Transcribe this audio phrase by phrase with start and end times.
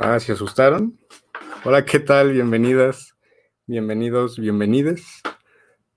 [0.00, 0.96] Ah, ¿se asustaron?
[1.64, 2.30] Hola, ¿qué tal?
[2.30, 3.16] Bienvenidas,
[3.66, 5.22] bienvenidos, bienvenides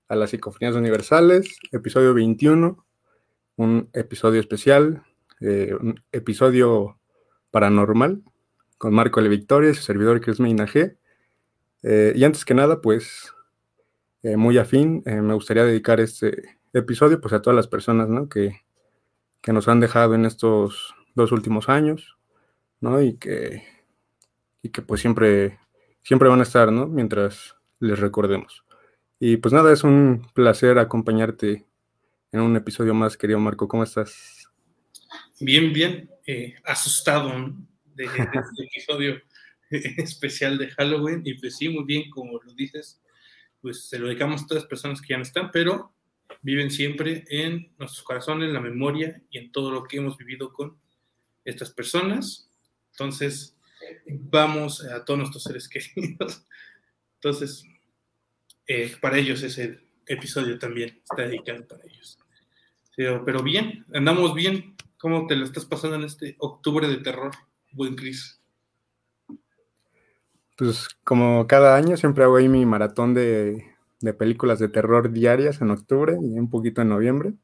[0.08, 2.84] a las Psicofonías Universales, episodio 21,
[3.58, 5.04] un episodio especial,
[5.40, 6.98] eh, un episodio
[7.52, 8.24] paranormal
[8.76, 9.28] con Marco L.
[9.28, 10.96] Victoria y su servidor Chris Meinaje.
[11.84, 13.32] Eh, y antes que nada, pues,
[14.24, 18.28] eh, muy afín, me gustaría dedicar este episodio pues a todas las personas ¿no?
[18.28, 18.62] que,
[19.40, 22.18] que nos han dejado en estos dos últimos años,
[22.80, 23.00] ¿no?
[23.00, 23.62] Y que,
[24.62, 25.58] y que pues siempre,
[26.02, 26.86] siempre van a estar, ¿no?
[26.86, 28.64] Mientras les recordemos.
[29.18, 31.66] Y pues nada, es un placer acompañarte
[32.32, 33.68] en un episodio más, querido Marco.
[33.68, 34.48] ¿Cómo estás?
[35.40, 37.32] Bien, bien, eh, asustado
[37.94, 38.22] de, este
[38.64, 39.20] episodio
[39.70, 41.22] especial de Halloween.
[41.24, 43.00] Y pues sí, muy bien, como lo dices,
[43.60, 45.92] pues se lo dedicamos a todas las personas que ya no están, pero
[46.40, 50.52] viven siempre en nuestros corazones, en la memoria y en todo lo que hemos vivido
[50.52, 50.76] con
[51.44, 52.50] estas personas.
[52.92, 53.56] Entonces,
[54.06, 56.44] vamos a todos nuestros seres queridos.
[57.14, 57.64] Entonces,
[58.66, 62.18] eh, para ellos ese episodio también está dedicado para ellos.
[62.96, 64.76] Pero, bien, andamos bien.
[64.98, 67.32] ¿Cómo te lo estás pasando en este octubre de terror,
[67.72, 68.40] buen Cris?
[70.56, 75.60] Pues como cada año siempre hago ahí mi maratón de de películas de terror diarias
[75.60, 77.34] en octubre y un poquito en noviembre.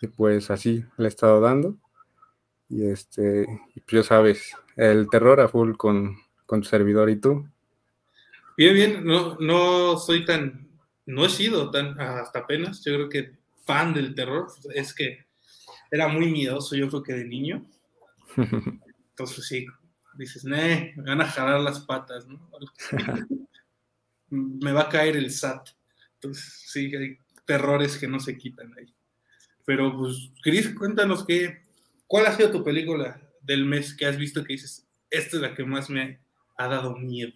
[0.00, 1.76] Y pues así le he estado dando.
[2.70, 7.46] Y este, pues ya sabes, el terror a full con, con tu servidor y tú.
[8.56, 10.68] Bien, bien, no, no soy tan,
[11.06, 13.32] no he sido tan, hasta apenas, yo creo que
[13.64, 15.26] fan del terror, es que
[15.90, 17.66] era muy miedoso, yo creo que de niño.
[18.36, 19.66] Entonces sí,
[20.14, 22.48] dices, me van a jalar las patas, ¿no?
[24.30, 25.70] me va a caer el SAT.
[26.14, 28.94] Entonces, sí, hay terrores que no se quitan ahí.
[29.64, 31.62] Pero, pues, Cris, cuéntanos qué,
[32.10, 35.54] cuál ha sido tu película del mes que has visto que dices, esta es la
[35.54, 36.18] que más me
[36.56, 37.30] ha dado miedo.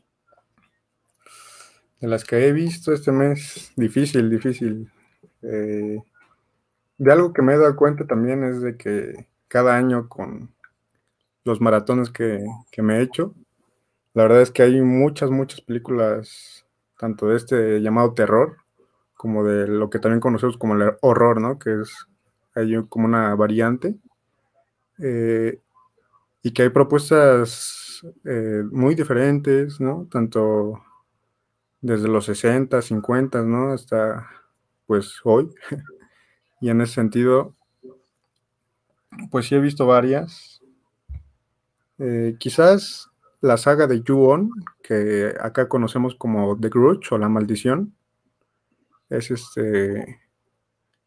[2.01, 4.91] De las que he visto este mes, difícil, difícil.
[5.43, 6.03] Eh,
[6.99, 10.53] de algo que me he dado cuenta también es de que cada año con
[11.45, 13.33] los maratones que, que me he hecho,
[14.13, 16.67] la verdad es que hay muchas, muchas películas,
[16.99, 18.57] tanto de este llamado terror,
[19.15, 21.61] como de lo que también conocemos como el horror, ¿no?
[21.61, 22.09] Que es
[22.57, 23.97] hay como una variante.
[24.99, 25.61] Eh,
[26.43, 30.07] y que hay propuestas eh, muy diferentes, ¿no?
[30.11, 30.83] Tanto
[31.81, 33.73] desde los 60, 50, ¿no?
[33.73, 34.29] Hasta
[34.87, 35.51] pues hoy.
[36.61, 37.55] y en ese sentido,
[39.31, 40.63] pues sí he visto varias.
[41.99, 44.51] Eh, quizás la saga de Ju-On,
[44.83, 47.95] que acá conocemos como The Grudge o La Maldición,
[49.11, 50.21] es este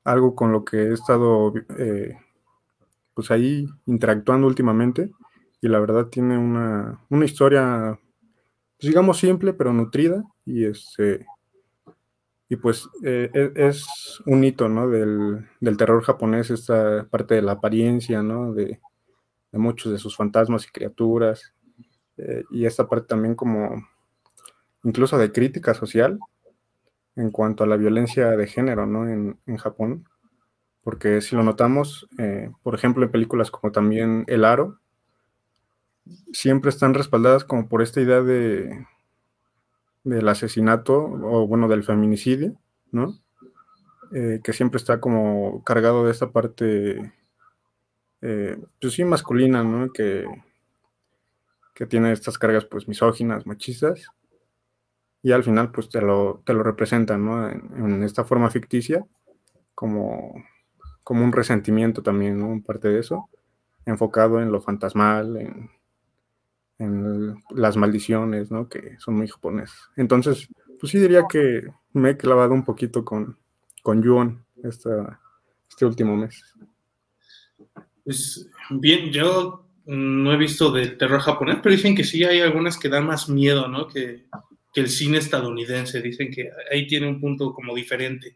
[0.04, 2.18] algo con lo que he estado eh,
[3.18, 5.10] pues ahí interactuando últimamente
[5.60, 8.00] y la verdad tiene una, historia
[8.78, 11.26] pues digamos simple pero nutrida y este
[12.48, 14.88] y pues eh, e, es, un hito ¿no?
[14.88, 15.48] del,
[15.80, 18.54] terror japonés esta parte de la apariencia ¿no?
[18.54, 18.80] de,
[19.52, 21.56] muchos de sus fantasmas y criaturas
[22.18, 23.84] eh, y esta parte también como
[24.84, 26.20] incluso de crítica social
[27.16, 29.10] en cuanto a la violencia de género ¿no?
[29.10, 30.08] en, Japón,
[30.88, 34.80] porque si lo notamos, eh, por ejemplo, en películas como también El Aro,
[36.32, 38.88] siempre están respaldadas como por esta idea de
[40.06, 42.58] del asesinato o bueno del feminicidio,
[42.94, 43.20] ¿no?
[44.14, 47.12] Eh, que siempre está como cargado de esta parte,
[48.22, 49.92] eh, pues sí, masculina, ¿no?
[49.92, 50.26] Que,
[51.76, 54.08] que tiene estas cargas pues misóginas, machistas,
[55.22, 57.50] y al final pues te lo, te lo representan, ¿no?
[57.50, 59.06] En, esta forma ficticia
[59.76, 60.34] como,
[61.08, 62.62] como un resentimiento también, ¿no?
[62.62, 63.30] Parte de eso,
[63.86, 65.38] enfocado en lo fantasmal,
[66.80, 68.68] en, las maldiciones, ¿no?
[68.68, 69.80] Que son muy japoneses.
[69.96, 73.38] Entonces, pues sí diría que me he clavado un poquito con,
[73.84, 76.44] con Yuon este último mes.
[78.04, 82.78] Pues bien, yo no he visto de terror japonés, pero dicen que sí hay algunas
[82.78, 83.88] que dan más miedo, ¿no?
[83.88, 84.26] Que,
[84.76, 86.02] el cine estadounidense.
[86.02, 88.36] Dicen que ahí tiene un punto como diferente.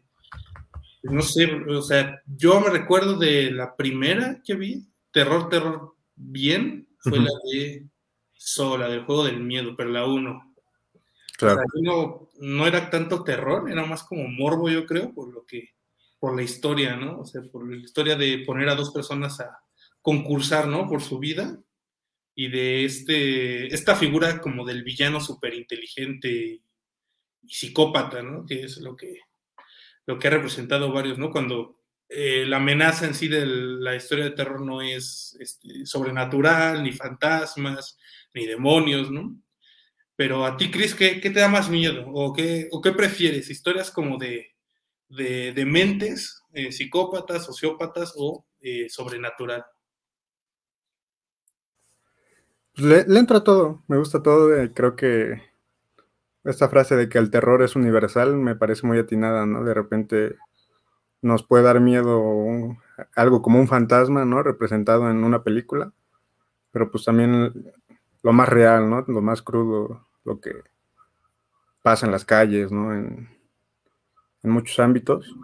[1.02, 6.88] No sé, o sea, yo me recuerdo de la primera que vi, Terror, Terror, bien,
[6.98, 7.86] fue la de
[8.34, 10.54] Sola, del juego del miedo, pero la uno.
[11.36, 11.62] Claro.
[11.82, 15.70] no, no era tanto terror, era más como morbo, yo creo, por lo que,
[16.20, 17.20] por la historia, ¿no?
[17.20, 19.58] O sea, por la historia de poner a dos personas a
[20.00, 20.88] concursar, ¿no?
[20.88, 21.58] Por su vida
[22.34, 26.62] y de este, esta figura como del villano súper inteligente y
[27.48, 28.46] psicópata, ¿no?
[28.46, 29.20] Que es lo que,
[30.06, 31.30] lo que ha representado varios, ¿no?
[31.30, 31.78] Cuando
[32.08, 36.92] eh, la amenaza en sí de la historia de terror no es este, sobrenatural, ni
[36.92, 37.98] fantasmas,
[38.34, 39.36] ni demonios, ¿no?
[40.14, 42.04] Pero a ti, Chris, ¿qué, te da más miedo?
[42.12, 43.48] ¿O qué, o qué prefieres?
[43.48, 44.54] ¿Historias como de,
[45.08, 49.64] de, mentes, eh, psicópatas, sociópatas o eh, sobrenatural?
[52.74, 54.50] Le, le, entra todo, me gusta todo.
[54.74, 55.51] creo que
[56.44, 59.64] esta frase de que el terror es universal me parece muy atinada, ¿no?
[59.64, 60.36] De repente
[61.20, 62.76] nos puede dar miedo
[63.14, 64.42] algo como un fantasma, ¿no?
[64.42, 65.92] Representado en una película,
[66.72, 67.72] pero pues también
[68.22, 69.04] lo más real, ¿no?
[69.06, 70.52] Lo más crudo, lo que
[71.82, 72.94] pasa en las calles, ¿no?
[72.94, 73.28] En,
[74.44, 75.36] muchos ámbitos,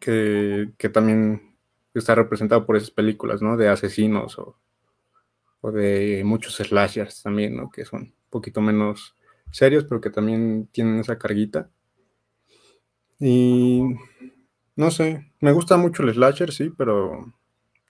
[0.00, 1.54] que, también
[1.94, 3.56] está representado por esas películas, ¿no?
[3.56, 4.56] De asesinos o,
[5.60, 7.70] o de muchos slashers también, ¿no?
[7.70, 9.14] Que son un poquito menos
[9.52, 11.70] serios, pero que también tienen esa carguita.
[13.20, 13.82] Y
[14.74, 17.32] no sé, me gusta mucho el slasher, sí, pero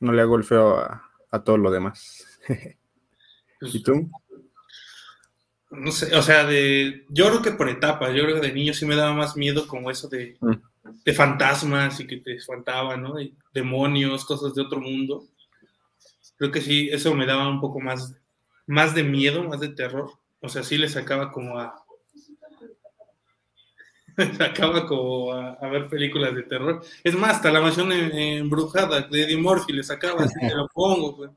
[0.01, 2.27] no le hago el feo a, todo lo demás.
[3.63, 4.11] ¿Y tú?
[5.71, 8.75] No sé, o sea, de, yo creo que por etapas, yo creo que de niño
[8.75, 11.13] sí me daba más miedo como eso de, mm.
[11.15, 13.15] fantasmas y que te espantaban, ¿no?
[13.55, 15.25] demonios, cosas de otro mundo.
[16.37, 18.15] Creo que sí, eso me daba un poco más,
[18.67, 20.11] más de miedo, más de terror.
[20.43, 21.85] O sea, sí le sacaba como a.
[24.37, 26.85] sacaba como a, ver películas de terror.
[27.05, 31.17] Es más, hasta la mansión embrujada de Eddie Murphy le sacaba, así te lo pongo.
[31.17, 31.31] Pues.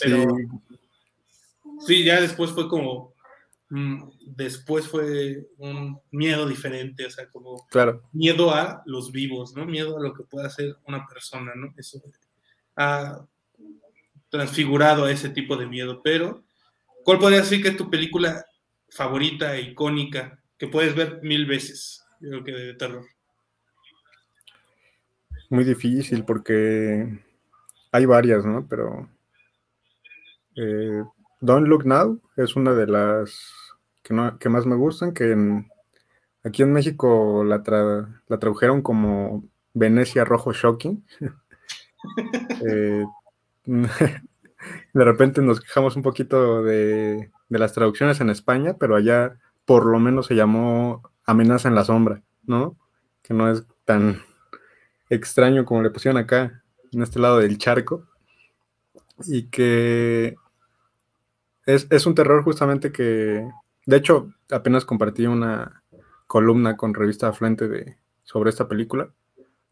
[0.00, 0.36] Pero,
[1.86, 2.04] sí.
[2.04, 3.14] ya después fue como.
[3.70, 8.02] Mm, después fue un miedo diferente, o sea, como claro.
[8.12, 9.66] miedo a los vivos, ¿no?
[9.66, 11.74] Miedo a lo que pueda hacer una persona, ¿no?
[11.76, 12.02] Eso.
[12.76, 13.26] A,
[14.30, 16.44] transfigurado a ese tipo de miedo, pero
[17.04, 18.44] ¿cuál podría decir que es tu película
[18.90, 23.04] favorita, icónica, que puedes ver mil veces, creo que de terror?
[25.50, 27.20] Muy difícil porque
[27.92, 28.66] hay varias, ¿no?
[28.68, 29.08] Pero
[30.56, 31.02] eh,
[31.40, 33.54] Don't Look Now es una de las
[34.02, 35.36] que, más me gustan, que
[36.42, 37.62] aquí en México la,
[38.26, 41.04] la tradujeron como Venecia Rojo Shocking.
[42.68, 43.04] eh,
[44.94, 49.98] de repente nos quejamos un poquito de, las traducciones en España, pero allá por lo
[49.98, 52.76] menos se llamó Amenaza en la Sombra, ¿no?
[53.22, 54.22] Que no es tan
[55.10, 56.62] extraño como le pusieron acá,
[56.92, 58.06] en este lado del charco.
[59.26, 60.36] Y que
[61.66, 63.46] es, un terror justamente que,
[63.84, 65.82] de hecho, apenas compartí una
[66.26, 69.10] columna con revista Afluente de, sobre esta película,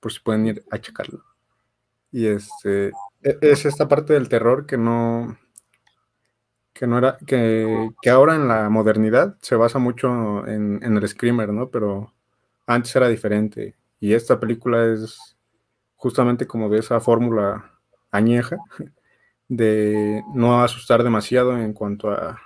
[0.01, 1.36] por si pueden ir a checarlo.
[2.11, 2.93] Y este,
[3.23, 5.37] e, es esta parte del terror que no,
[6.73, 11.71] que no era, que, ahora en la modernidad se basa mucho en, el screamer, ¿no?
[11.71, 12.13] Pero
[12.67, 13.77] antes era diferente.
[13.99, 15.37] Y esta película es
[15.97, 17.73] justamente como de esa fórmula
[18.11, 18.59] añeja
[19.49, 22.41] de no asustar demasiado en cuanto a,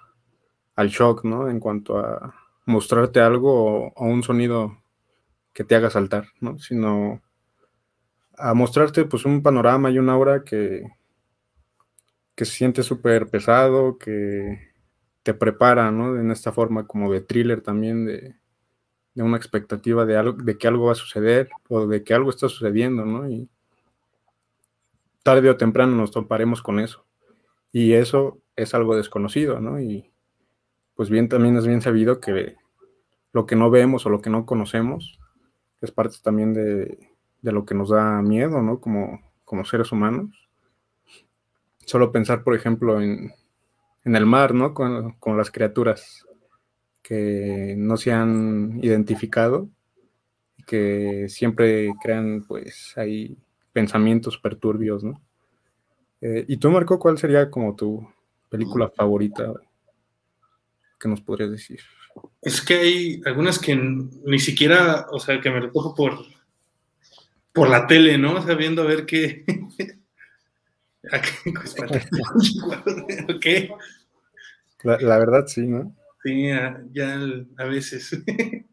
[0.77, 1.49] al shock, ¿no?
[1.49, 2.35] En cuanto a
[2.67, 4.79] mostrarte algo o, o un sonido
[5.53, 6.59] que te haga saltar, ¿no?
[6.59, 7.21] Sino
[8.41, 10.89] a mostrarte pues un panorama y una obra que,
[12.35, 14.71] que se siente súper pesado, que
[15.23, 16.19] te prepara, ¿no?
[16.19, 18.37] En esta forma como de thriller también, de,
[19.17, 22.49] una expectativa de, algo, de que algo va a suceder o de que algo está
[22.49, 23.29] sucediendo, ¿no?
[23.29, 23.51] Y
[25.23, 27.05] tarde o temprano nos toparemos con eso.
[27.73, 29.79] Y eso es algo desconocido, ¿no?
[29.79, 30.11] Y
[30.95, 32.57] pues bien, también es bien sabido que
[33.33, 35.19] lo que no vemos o lo que no conocemos
[35.83, 37.10] es parte también de,
[37.43, 38.81] de lo que nos da miedo, ¿no?
[38.81, 40.31] Como, como seres humanos.
[41.85, 43.33] Solo pensar, por ejemplo, en,
[44.05, 44.75] el mar, ¿no?
[44.75, 46.27] Con, las criaturas
[47.03, 49.69] que no se han identificado
[50.57, 53.37] y que siempre crean, pues, ahí
[53.73, 55.21] pensamientos perturbios, ¿no?
[56.21, 58.07] Eh, ¿Y tú, Marco, cuál sería como tu
[58.49, 59.55] película favorita
[60.99, 61.81] que nos podrías decir?
[62.43, 66.19] Es que hay algunas que ni siquiera, o sea, que me recojo por,
[67.53, 68.35] por la tele, ¿no?
[68.35, 69.45] O sea, viendo a ver qué.
[73.41, 73.71] ¿Qué?
[74.83, 75.95] La, la, verdad, sí, ¿no?
[76.23, 76.49] Sí,
[76.93, 77.21] ya,
[77.59, 78.23] a veces.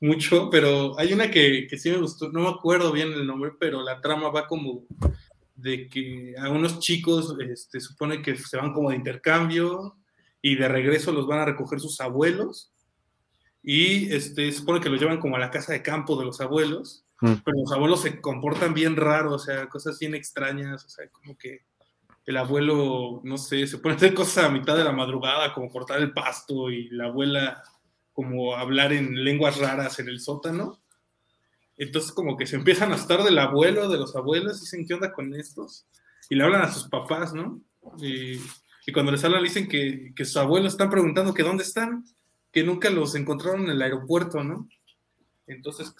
[0.00, 3.52] Mucho, pero hay una que, que, sí me gustó, no me acuerdo bien el nombre,
[3.58, 4.84] pero la trama va como
[5.54, 9.96] de que a unos chicos este, supone que se van como de intercambio
[10.40, 12.72] y de regreso los van a recoger sus abuelos
[13.62, 17.04] y este, supone que los llevan como a la casa de campo de los abuelos
[17.22, 17.34] Mm.
[17.44, 21.38] Pero los abuelos se comportan bien raro, o sea, cosas bien extrañas, o sea, como
[21.38, 21.60] que
[22.26, 25.70] el abuelo, no sé, se pone a hacer cosas a mitad de la madrugada, como
[25.70, 27.62] cortar el pasto, y la abuela
[28.12, 30.80] como hablar en lenguas raras en el sótano.
[31.76, 35.12] Entonces como que se empiezan a estar del abuelo, de los abuelos, dicen, ¿qué onda
[35.12, 35.86] con estos?
[36.28, 37.60] Y le hablan a sus papás, ¿no?
[37.98, 38.38] Y,
[38.92, 42.04] cuando les hablan dicen que, que sus abuelos están preguntando que dónde están,
[42.50, 44.68] que nunca los encontraron en el aeropuerto, ¿no?
[45.46, 45.94] Entonces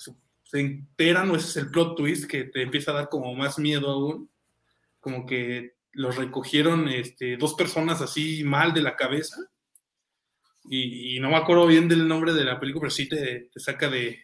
[0.52, 3.59] se enteran, o ese es el plot twist que te empieza a dar como más
[3.59, 4.30] miedo aún,
[5.00, 9.37] como que los recogieron este, dos personas así mal de la cabeza,
[10.64, 13.88] y, no me acuerdo bien del nombre de la película, pero sí te, te saca
[13.88, 14.21] de,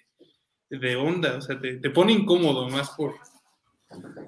[0.68, 3.14] de, onda, o sea, te, te, pone incómodo más por,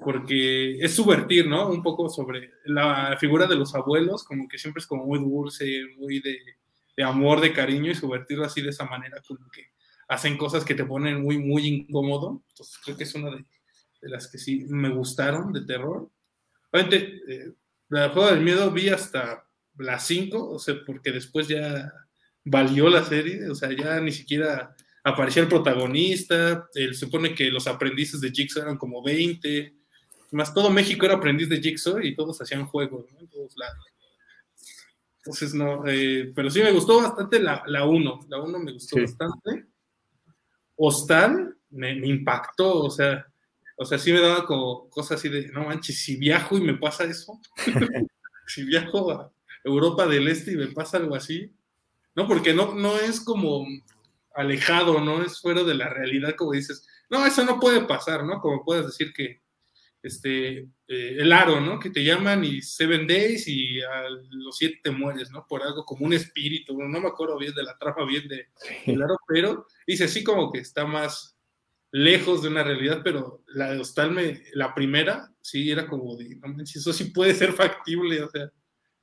[0.03, 1.69] porque es subvertir, ¿no?
[1.69, 5.83] Un poco sobre la figura de los abuelos, como que siempre es como muy dulce,
[5.99, 6.37] muy de,
[6.97, 9.67] de amor, de cariño, y subvertirlo así de esa manera, como que
[10.11, 12.43] hacen cosas que te ponen muy, muy incómodo.
[12.49, 13.45] Entonces creo que es una de,
[14.01, 16.09] de las que sí me gustaron de terror.
[16.69, 17.53] Obviamente, eh,
[17.87, 21.93] la Juego del Miedo vi hasta las 5, o sea, porque después ya
[22.43, 27.65] valió la serie, o sea, ya ni siquiera aparecía el protagonista, se supone que los
[27.67, 29.73] aprendices de Jigsaw eran como 20,
[30.31, 33.19] más todo México era aprendiz de Jigsaw y todos hacían juegos, ¿no?
[33.19, 33.85] En todos lados.
[35.19, 39.70] Entonces, no, eh, pero sí me gustó bastante la 1, la 1 me gustó bastante.
[41.69, 43.25] Me, me, impactó, o sea,
[43.77, 46.73] o sea, sí me daba como cosas así de, no manches, si viajo y me
[46.73, 47.39] pasa eso,
[48.47, 49.31] si viajo a
[49.63, 51.53] Europa del Este y me pasa algo así,
[52.15, 53.65] no, porque no, no es como
[54.35, 58.39] alejado, no es fuera de la realidad, como dices, no, eso no puede pasar, ¿no?
[58.39, 59.41] Como puedes decir que
[60.03, 61.79] este, eh, el aro, ¿no?
[61.79, 65.45] Que te llaman y seven days y a los siete te mueres, ¿no?
[65.47, 68.49] Por algo como un espíritu, no me acuerdo bien de la trama bien de
[68.85, 71.37] el aro, pero dice así como que está más
[71.91, 76.35] lejos de una realidad, pero la de Hostal, me, la primera, sí, era como de,
[76.35, 78.51] no eso sí puede ser factible, o sea,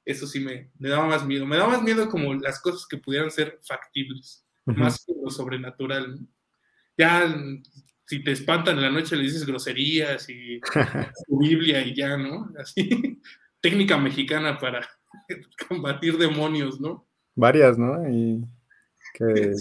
[0.05, 2.97] eso sí me, me daba más miedo, me daba más miedo como las cosas que
[2.97, 4.45] pudieran ser factibles
[4.77, 6.19] más que lo sobrenatural.
[6.97, 7.35] Ya,
[8.09, 10.61] si te espantan en la noche, le dices groserías y
[11.29, 12.51] tu Biblia y ya, ¿no?
[12.59, 13.21] Así,
[13.61, 14.89] técnica mexicana para
[15.69, 17.07] combatir demonios, ¿no?
[17.35, 18.09] Varias, ¿no?
[18.09, 18.43] Y
[19.13, 19.53] que,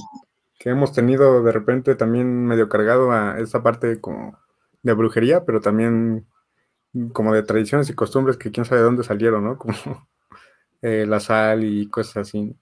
[0.63, 4.38] hemos tenido de repente también medio cargado a esa parte como
[4.82, 6.25] de brujería, pero también
[7.13, 9.58] como de tradiciones y costumbres que quién sabe de dónde salieron, ¿no?
[9.58, 10.08] Como
[10.82, 12.56] eh, la sal y cosas así.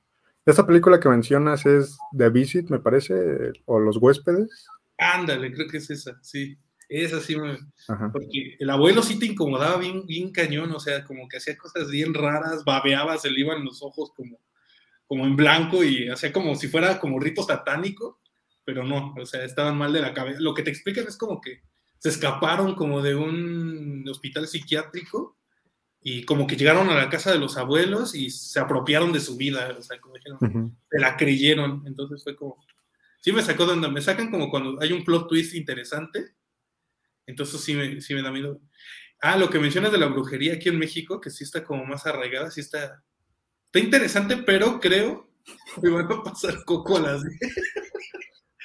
[0.45, 4.67] Esta película que mencionas es The Visit, me parece, o Los Huéspedes.
[4.97, 6.57] Ándale, creo que es esa, sí.
[6.87, 7.57] Esa sí, me...
[8.11, 11.89] porque el abuelo sí te incomodaba bien, bien cañón, o sea, como que hacía cosas
[11.89, 14.39] bien raras, babeaba, se le iban los ojos como,
[15.07, 18.21] como en blanco y hacía como si fuera como rito satánico,
[18.63, 20.39] pero no, o sea, estaban mal de la cabeza.
[20.41, 21.61] Lo que te explican es como que
[21.97, 25.37] se escaparon como de un hospital psiquiátrico
[26.01, 29.37] y como que llegaron a la casa de los abuelos y se apropiaron de su
[29.37, 32.63] vida, o sea, como dijeron, se la creyeron, entonces fue como,
[33.25, 36.35] sí me sacó de donde me sacan como cuando hay un plot twist interesante,
[37.25, 38.61] entonces sí me, sí me da miedo.
[39.19, 42.05] Ah, lo que mencionas de la brujería aquí en México, que sí está como más
[42.05, 43.03] arraigada, sí está,
[43.65, 45.27] está interesante, pero creo
[45.81, 47.23] que van a pasar coco las...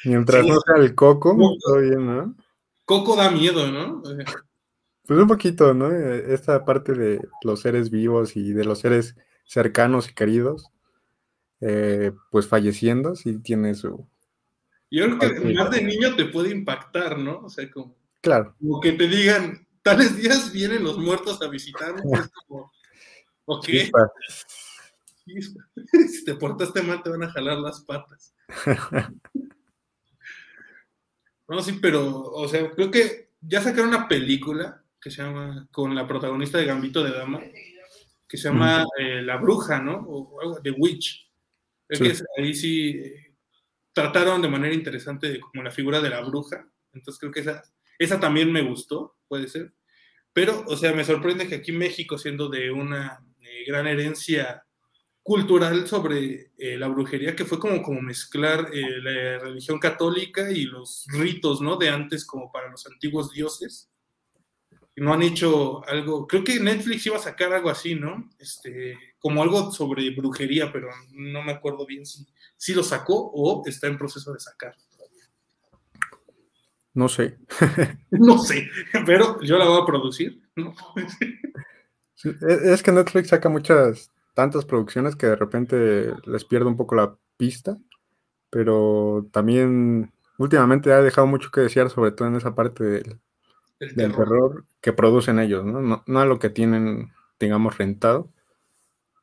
[0.05, 2.37] Mientras no sea el coco, todo bien, ¿no?
[2.85, 4.03] Coco da miedo, ¿no?
[4.03, 5.91] Pues un poquito, ¿no?
[5.91, 10.71] Esta parte de los seres vivos y de los seres cercanos y queridos,
[11.63, 14.07] eh, pues falleciendo, sí tiene su...
[14.91, 17.39] Yo creo que más de niño te puede impactar, ¿no?
[17.39, 18.57] O sea, como, claro.
[18.61, 22.73] como que te digan, tales días vienen los muertos a visitarnos, es como,
[23.45, 23.69] ok.
[26.09, 28.35] si te portaste mal, te van a jalar las patas.
[31.49, 35.95] no, sí, pero, o sea, creo que ya sacaron una película que se llama, con
[35.95, 37.41] la protagonista de Gambito de Dama,
[38.29, 40.05] que se llama eh, La Bruja, ¿no?
[40.07, 41.31] O, The Witch.
[41.89, 43.30] que ahí sí
[44.03, 46.67] trataron de manera interesante como la figura de la bruja.
[46.93, 47.63] Entonces creo que esa,
[47.99, 49.73] esa también me gustó, puede ser.
[50.33, 54.65] Pero, o sea, me sorprende que aquí México, siendo de una eh, gran herencia
[55.23, 61.61] cultural sobre la brujería, que fue como, como mezclar la religión católica y los ritos,
[61.61, 61.77] ¿no?
[61.77, 63.90] De antes como para los antiguos dioses
[64.97, 68.29] no han hecho algo, creo que Netflix iba a sacar algo así, ¿no?
[68.39, 73.63] Este, como algo sobre brujería, pero no me acuerdo bien si, si lo sacó o
[73.67, 74.75] está en proceso de sacar.
[76.93, 77.39] No sé.
[78.11, 78.69] no sé,
[79.07, 80.43] pero yo la voy a producir.
[82.43, 87.17] es que Netflix saca muchas, tantas producciones que de repente les pierde un poco la
[87.37, 87.79] pista,
[88.51, 93.21] pero también últimamente ha dejado mucho que desear, sobre todo en esa parte del
[93.81, 94.67] del terror.
[94.81, 96.05] que producen ellos, ¿no?
[96.07, 96.21] ¿no?
[96.21, 98.31] a lo que tienen, digamos, rentado,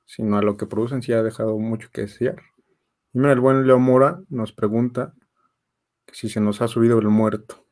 [0.05, 2.41] sino a lo que producen sí ha dejado mucho que desear.
[3.13, 5.13] Y mira, el buen Leo Mora nos pregunta
[6.11, 7.63] si se nos ha subido el muerto.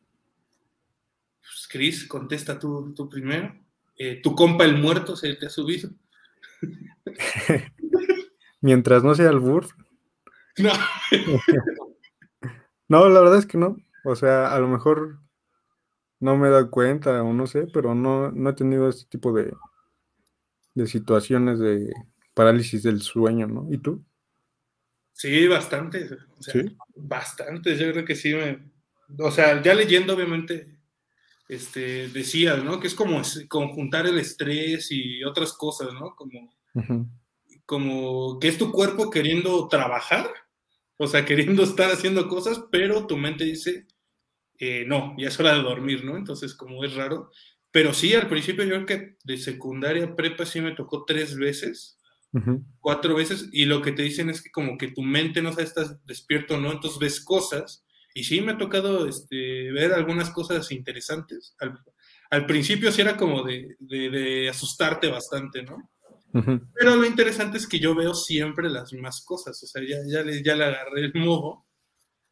[1.75, 3.53] Cris, contesta tú, tú primero.
[3.97, 5.89] Eh, ¿Tu compa el muerto se te ha subido?
[8.61, 9.67] Mientras no sea el burro.
[10.57, 10.71] No.
[12.87, 13.75] no, la verdad es que no.
[14.05, 15.19] O sea, a lo mejor
[16.25, 19.31] no me he dado cuenta o no sé, pero no, no he tenido este tipo
[19.31, 19.53] de,
[20.73, 21.93] de situaciones de
[22.33, 23.67] parálisis del sueño, ¿no?
[23.71, 24.03] ¿Y tú?
[25.13, 26.09] Sí, bastante.
[26.39, 26.75] ¿Sí?
[26.95, 28.59] Bastante, yo creo que sí me...
[29.19, 30.79] O sea, ya leyendo, obviamente,
[31.47, 32.79] este, decías, ¿no?
[32.79, 36.15] Que es como conjuntar el estrés y otras cosas, ¿no?
[36.15, 36.51] Como,
[37.67, 40.27] como que es tu cuerpo queriendo trabajar,
[40.97, 43.85] o sea, queriendo estar haciendo cosas, pero tu mente dice,
[44.59, 46.17] eh, no, ya es hora de dormir, ¿no?
[46.17, 47.31] Entonces, como es raro.
[47.71, 51.99] Pero sí, al principio yo creo que de secundaria prepa sí me tocó tres veces,
[52.79, 55.63] cuatro veces, y lo que te dicen es que como que tu mente no sabe
[55.63, 60.29] estás despierto o no, entonces ves cosas, y sí me ha tocado este, ver algunas
[60.31, 61.55] cosas interesantes.
[62.29, 65.89] Al, principio sí era como de, de, asustarte bastante, ¿no?
[66.73, 70.21] Pero lo interesante es que yo veo siempre las mismas cosas, o sea, ya, ya,
[70.23, 71.65] le, ya le agarré el modo.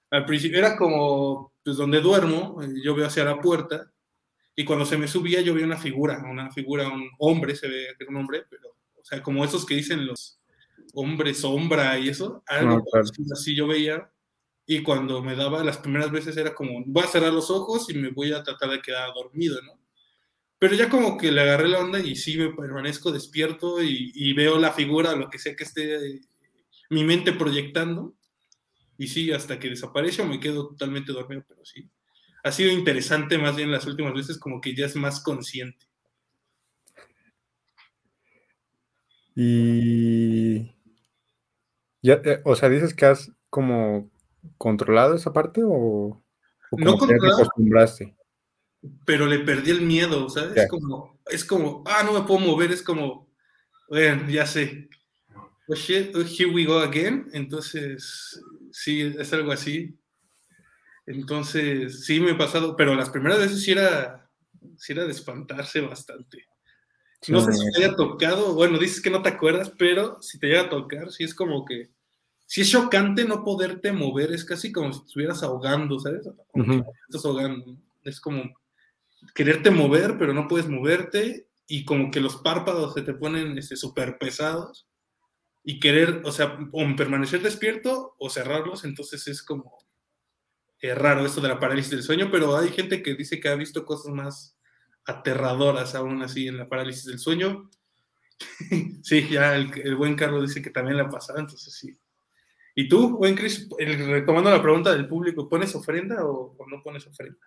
[0.10, 3.92] Al principio era como, pues donde duermo, eh, yo veo hacia la puerta,
[4.56, 7.88] y cuando se me subía yo veía una figura, una figura, un hombre, se ve
[7.98, 10.40] que era un hombre, pero, o sea, como esos que dicen los
[10.94, 12.84] hombres sombra y eso, algo
[13.34, 14.12] así yo veía,
[14.66, 17.96] y cuando me daba las primeras veces era como, voy a cerrar los ojos y
[17.96, 19.84] me voy a tratar de quedar dormido, ¿no?
[20.64, 24.58] Pero ya como que le agarré la onda y sí me permanezco despierto y, veo
[24.58, 26.22] la figura, lo que sea que esté
[26.90, 28.16] mi mente proyectando.
[28.98, 31.90] Y sí, hasta que desaparece o me quedo totalmente dormido, pero sí.
[32.44, 35.86] Ha sido interesante más bien las últimas veces, como que ya es más consciente.
[39.36, 40.74] Y.
[42.02, 44.12] Ya, eh, o sea, dices que has como
[44.58, 46.22] controlado esa parte o,
[46.72, 48.16] no te acostumbraste
[49.06, 50.58] pero le perdí el miedo, ¿sabes?
[50.58, 53.30] Es como, es como, ah, no me puedo mover, es como,
[53.90, 54.90] bueno, ya sé.
[55.68, 57.30] Oh shit, oh, here we go again.
[57.32, 58.42] Entonces,
[58.74, 59.98] sí, es algo así.
[61.06, 64.30] Entonces, sí me he pasado, pero las primeras veces sí era,
[64.78, 66.46] sí era de espantarse bastante.
[67.30, 70.48] No sé si te haya tocado, bueno, dices que no te acuerdas, pero si te
[70.48, 71.90] llega a tocar, sí es como que,
[72.46, 76.28] sí es chocante no poderte mover, es casi como si estuvieras ahogando, ¿sabes?
[77.08, 78.44] Estás ahogando, es como
[79.34, 84.10] quererte mover, pero no puedes moverte y como que los párpados se te ponen súper
[84.10, 84.86] este, pesados
[85.64, 89.78] y querer, o sea, o permanecer despierto o cerrarlos, entonces es como
[90.84, 93.56] es raro esto de la parálisis del sueño, pero hay gente que dice que ha
[93.56, 94.58] visto cosas más
[95.06, 97.70] aterradoras aún así en la parálisis del sueño.
[99.02, 101.98] sí, ya el, buen Carlos dice que también la ha pasado, entonces sí.
[102.76, 107.40] ¿Y tú, buen Chris, retomando la pregunta del público, ¿pones ofrenda o no pones ofrenda?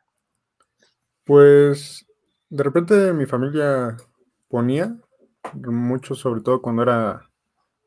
[1.25, 2.07] Pues
[2.49, 3.99] de repente mi familia
[4.49, 4.97] ponía,
[5.53, 7.29] mucho sobre todo cuando era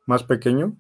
[0.10, 0.76] más pequeño,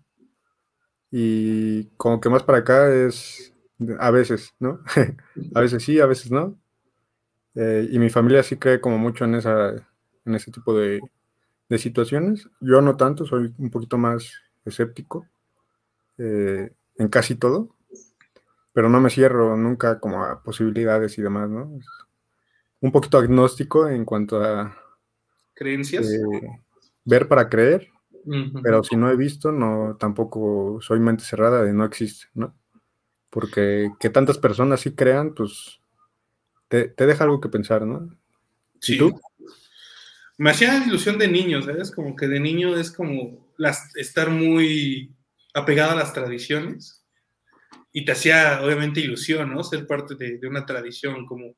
[1.12, 3.54] y como que más para acá es
[4.00, 4.82] a veces, ¿no?
[5.54, 6.58] a veces sí, a veces no.
[7.54, 9.70] Eh, y mi familia sí cree como mucho en, esa,
[10.26, 11.00] en ese tipo de,
[11.78, 12.50] situaciones.
[12.60, 14.34] Yo no tanto, soy un poquito más
[14.66, 15.28] escéptico
[16.18, 17.76] eh, en casi todo,
[18.74, 21.72] pero no me cierro nunca como a posibilidades y demás, ¿no?
[22.82, 24.76] un poquito agnóstico en cuanto a
[25.54, 26.12] creencias.
[26.12, 26.20] Eh,
[27.06, 27.90] ver para creer,
[28.64, 32.56] pero si no he visto, no tampoco soy mente cerrada de no existe, ¿no?
[33.30, 35.80] Porque que tantas personas sí crean, pues
[36.68, 38.10] te, deja algo que pensar, ¿no?
[38.80, 38.98] Sí.
[38.98, 39.20] tú?
[40.38, 41.92] Me hacía ilusión de niño, ¿sabes?
[41.92, 45.14] Como que de niño es como las, estar muy
[45.54, 47.06] apegado a las tradiciones
[47.92, 49.64] y te hacía obviamente ilusión, ¿no?
[49.64, 51.56] Ser parte de, de una tradición, como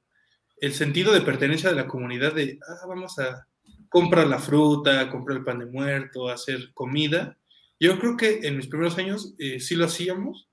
[0.57, 3.47] el sentido de pertenencia de la comunidad de, ah, vamos a
[3.91, 7.37] comprar la fruta, comprar el pan de muerto, hacer comida.
[7.77, 10.47] Yo creo que en mis primeros años eh, sí lo hacíamos,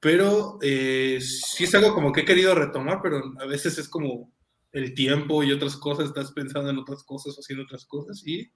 [0.00, 4.32] pero eh, sí es algo como que he querido retomar, pero a veces es como
[4.72, 8.50] el tiempo y otras cosas, estás pensando en otras cosas, haciendo otras cosas y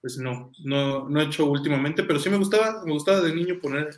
[0.00, 3.60] pues no, no, no he hecho últimamente, pero sí me gustaba, me gustaba de niño
[3.62, 3.88] poner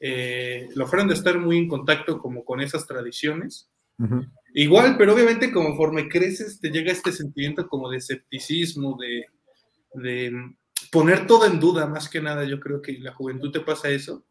[0.00, 3.70] eh, la ofrenda, estar muy en contacto como con esas tradiciones
[4.54, 10.32] Igual, pero obviamente conforme creces te llega este sentimiento como de escepticismo, de,
[10.90, 14.24] poner todo en duda, más que nada, yo creo que la juventud te pasa eso.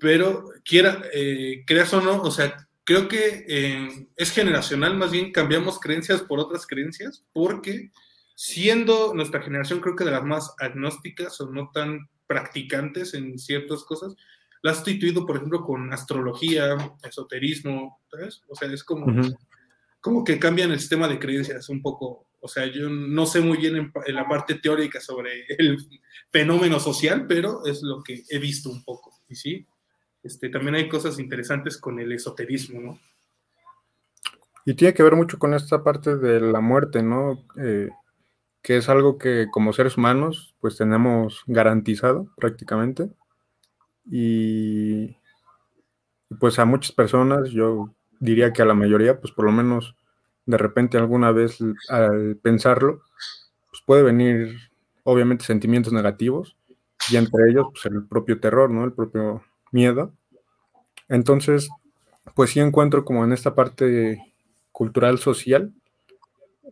[0.00, 5.32] Pero quiera, eh, creas o no, o sea, creo que eh, es generacional, más bien
[5.32, 7.90] cambiamos creencias por otras creencias, porque
[8.36, 13.82] siendo nuestra generación creo que de las más agnósticas o no tan practicantes en ciertas
[13.82, 14.14] cosas,
[14.62, 18.42] la has sustituido, por ejemplo, con astrología, esoterismo, ¿sabes?
[18.48, 19.06] O sea, es como,
[20.00, 22.26] como que cambian el sistema de creencias un poco.
[22.40, 25.78] O sea, yo no sé muy bien en, la parte teórica sobre el
[26.30, 29.12] fenómeno social, pero es lo que he visto un poco.
[29.28, 29.66] Y sí,
[30.22, 32.98] este, también hay cosas interesantes con el esoterismo, ¿no?
[34.64, 37.42] Y tiene que ver mucho con esta parte de la muerte, ¿no?
[37.56, 37.88] Eh,
[38.62, 43.08] que es algo que como seres humanos pues tenemos garantizado prácticamente.
[44.10, 45.16] Y
[46.40, 49.94] pues a muchas personas, yo diría que a la mayoría, pues por lo menos
[50.46, 53.02] de repente alguna vez al pensarlo,
[53.70, 54.56] pues puede venir
[55.04, 56.56] obviamente sentimientos negativos
[57.10, 58.84] y entre ellos pues el propio terror, ¿no?
[58.84, 59.42] El propio
[59.72, 60.12] miedo.
[61.08, 61.70] Entonces,
[62.34, 64.20] pues sí encuentro como en esta parte
[64.72, 65.72] cultural social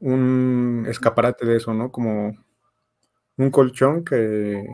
[0.00, 1.90] un escaparate de eso, ¿no?
[1.90, 2.36] Como
[3.36, 4.66] un colchón que,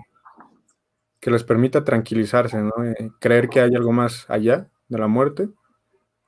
[1.23, 2.73] que les permita tranquilizarse, ¿no?
[2.85, 5.49] Eh, creer que hay algo más allá de la muerte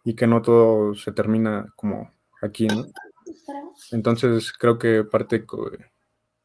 [0.04, 2.86] y que no todo se termina como aquí, ¿no?
[3.90, 5.44] Entonces creo que parte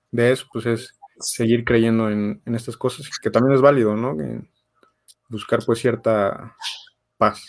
[0.09, 4.17] de eso pues es seguir creyendo en, estas cosas, que también es válido, ¿no?
[5.27, 6.55] buscar pues cierta
[7.17, 7.43] paz,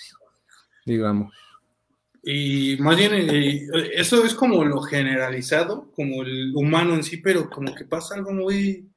[0.85, 1.35] digamos.
[2.23, 7.49] Y más bien, eh, eso es como lo generalizado, como el humano en sí, pero
[7.49, 8.90] como que pasa algo muy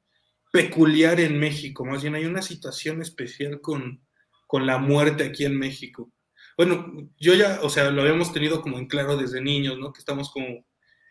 [0.53, 1.83] peculiar en México.
[1.83, 4.05] Más bien hay una situación especial con,
[4.45, 6.11] con la muerte aquí en México.
[6.55, 9.91] Bueno, yo ya, o sea, lo habíamos tenido como en claro desde niños, ¿no?
[9.91, 10.63] Que estamos como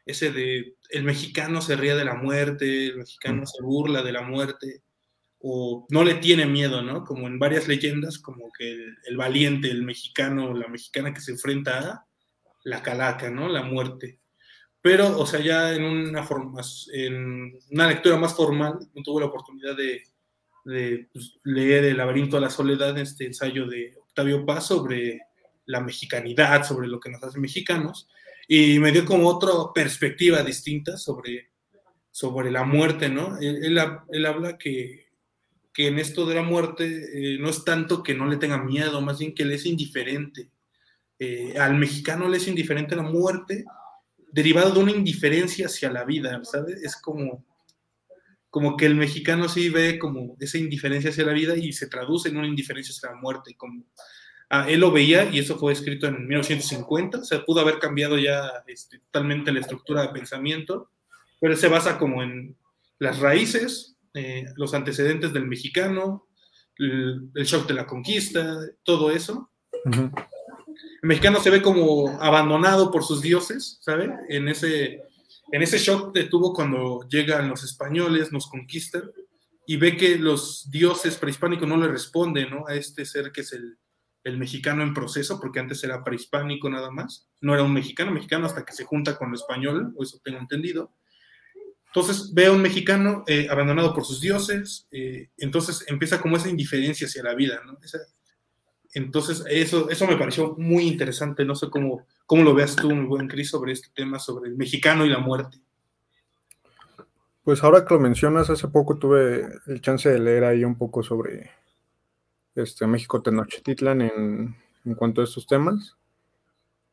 [0.06, 4.22] ese de el mexicano se ríe de la muerte, el mexicano se burla de la
[4.22, 4.84] muerte,
[5.40, 7.02] o no le tiene miedo, ¿no?
[7.02, 8.72] Como en varias leyendas, como que
[9.06, 12.06] el, valiente, el mexicano, la mexicana que se enfrenta a
[12.62, 13.48] la calaca, ¿no?
[13.48, 14.20] La muerte.
[14.82, 16.60] Pero, o sea, ya en una, forma,
[16.92, 22.42] en una lectura más formal, no tuve la oportunidad de, pues, leer El laberinto de
[22.42, 25.20] la soledad, este ensayo de Octavio Paz sobre
[25.66, 28.08] la mexicanidad, sobre lo que nos hace mexicanos,
[28.48, 31.50] y me dio como otra perspectiva distinta sobre,
[32.10, 33.38] sobre la muerte, ¿no?
[33.38, 33.78] Él,
[34.10, 35.12] él habla que
[35.72, 39.00] que en esto de la muerte eh, no es tanto que no le tenga miedo,
[39.00, 40.50] más bien que le es indiferente.
[41.18, 43.64] Eh, al mexicano le es indiferente la muerte,
[44.32, 46.82] derivado de una indiferencia hacia la vida, ¿sabes?
[46.82, 47.44] Es como,
[48.50, 52.30] como que el mexicano sí ve como esa indiferencia hacia la vida y se traduce
[52.30, 53.54] en una indiferencia hacia la muerte.
[53.56, 53.84] Como,
[54.50, 58.18] ah, él lo veía y eso fue escrito en 1950, o sea, pudo haber cambiado
[58.18, 60.90] ya este, totalmente la estructura de pensamiento,
[61.38, 62.56] pero se basa como en
[62.98, 66.26] las raíces eh, los antecedentes del mexicano,
[66.78, 69.50] el, shock de la conquista, todo eso.
[71.02, 74.08] El mexicano se ve como abandonado por sus dioses, ¿sabe?
[74.28, 75.02] En ese,
[75.50, 79.10] en ese shock que tuvo cuando llegan los españoles, nos conquistan,
[79.66, 82.66] y ve que los dioses prehispánicos no le responden, ¿no?
[82.68, 83.78] A este ser que es el,
[84.38, 88.64] mexicano en proceso, porque antes era prehispánico nada más, no era un mexicano, mexicano hasta
[88.64, 90.94] que se junta con el español, o eso tengo entendido.
[91.86, 96.48] Entonces ve a un mexicano eh, abandonado por sus dioses, eh, entonces empieza como esa
[96.48, 97.76] indiferencia hacia la vida, ¿no?
[98.92, 103.06] Entonces eso, eso me pareció muy interesante, no sé cómo, cómo lo veas tú, mi
[103.06, 105.58] buen Cris, sobre este tema, sobre el mexicano y la muerte.
[107.44, 111.02] Pues ahora que lo mencionas, hace poco tuve el chance de leer ahí un poco
[111.02, 111.50] sobre
[112.54, 115.96] este, México Tenochtitlan en, en cuanto a estos temas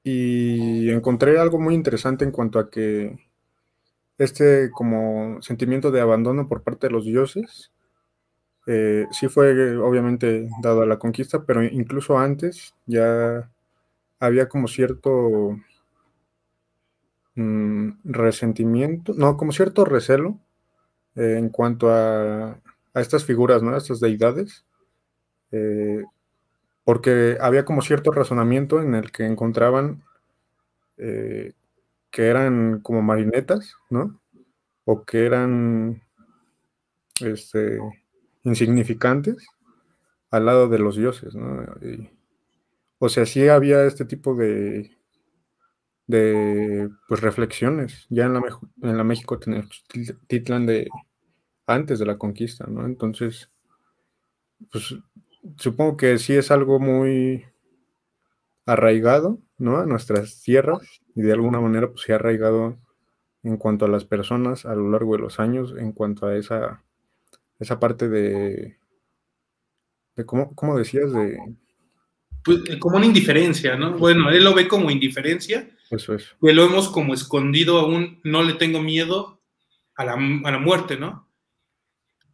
[0.03, 3.19] y encontré algo muy interesante en cuanto a que
[4.17, 7.71] este como sentimiento de abandono por parte de los dioses.
[8.71, 13.49] Eh, sí fue obviamente dado a la conquista, pero incluso antes ya
[14.19, 15.57] había como cierto
[17.33, 20.39] mm, resentimiento, no, como cierto recelo
[21.15, 22.59] eh, en cuanto a,
[22.93, 23.73] estas figuras, ¿no?
[23.73, 24.65] A estas deidades,
[25.51, 26.03] eh,
[26.83, 30.03] porque había como cierto razonamiento en el que encontraban
[30.97, 34.19] que eran como marionetas, ¿no?
[34.85, 36.03] O que eran
[37.21, 37.79] este,
[38.43, 39.47] insignificantes
[40.31, 41.65] al lado de los dioses, ¿no?
[42.99, 44.97] o sea, sí había este tipo de,
[46.07, 48.41] de pues, reflexiones ya en la,
[48.81, 49.39] en la México
[50.27, 50.87] Titlan de
[51.67, 52.85] antes de la conquista, ¿no?
[52.85, 53.51] Entonces,
[54.71, 54.95] pues
[55.57, 57.45] supongo que sí es algo muy
[58.65, 59.77] arraigado, ¿no?
[59.77, 62.77] A nuestras tierras y de alguna manera pues se ha arraigado
[63.43, 66.83] en cuanto a las personas a lo largo de los años, en cuanto a esa,
[67.59, 68.77] esa parte de,
[70.15, 71.11] de ¿cómo, ¿cómo, decías?
[71.11, 71.37] De...
[72.43, 73.97] Pues, eh, como una indiferencia, ¿no?
[73.97, 75.69] Bueno, él lo ve como indiferencia.
[75.91, 76.35] Eso es.
[76.41, 79.41] Que lo hemos como escondido aún, no le tengo miedo
[79.95, 81.29] a la, a la muerte, ¿no?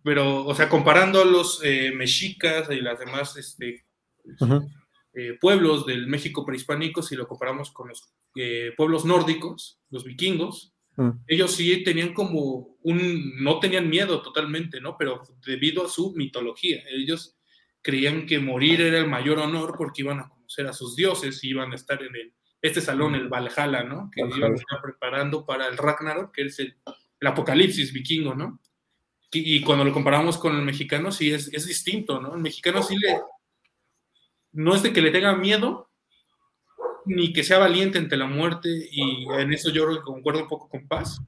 [0.05, 3.87] Pero, o sea, comparando a los eh, mexicas y las demás este,
[5.15, 10.74] eh, pueblos del México prehispánico, si lo comparamos con los eh, pueblos nórdicos, los vikingos,
[10.95, 11.09] mm.
[11.27, 14.97] ellos sí tenían como un, no tenían miedo totalmente, ¿no?
[14.97, 17.37] Pero debido a su mitología, ellos
[17.81, 21.49] creían que morir era el mayor honor porque iban a conocer a sus dioses y
[21.49, 24.09] iban a estar en el, este salón, el Valhalla, ¿no?
[24.11, 26.75] Que iban a estar preparando para el Ragnarok, que es el,
[27.21, 28.61] apocalipsis vikingo, ¿no?
[29.31, 32.35] Y, cuando lo comparamos con el mexicano, sí es, es distinto, ¿no?
[32.35, 33.19] El mexicano sí le,
[34.55, 35.84] no es de que le tenga miedo,
[37.05, 40.87] ni que sea valiente ante la muerte, y en eso yo concuerdo un poco con
[40.87, 41.21] Paz.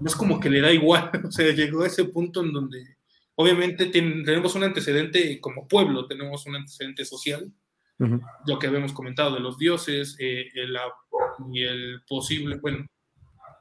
[0.00, 2.96] No es como que le da igual, o sea, llegó a ese punto en donde
[3.36, 7.52] obviamente tenemos un antecedente como pueblo, tenemos un antecedente social,
[8.46, 10.48] lo que habíamos comentado de los dioses eh,
[11.52, 12.86] y el posible, bueno,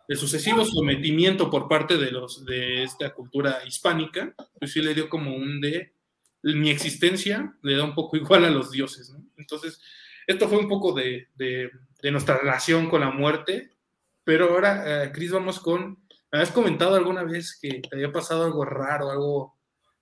[0.07, 5.07] el sucesivo sometimiento por parte de, los, de esta cultura hispánica, pues sí le dio
[5.07, 5.93] como un de
[6.43, 9.25] mi existencia le da un poco igual a los dioses, ¿no?
[9.37, 9.81] Entonces,
[10.27, 11.71] esto fue un poco de, de,
[12.11, 13.71] nuestra relación con la muerte,
[14.23, 15.99] pero ahora, eh, Cris, vamos con,
[16.31, 19.57] ¿me habías comentado alguna vez que te había pasado algo raro, algo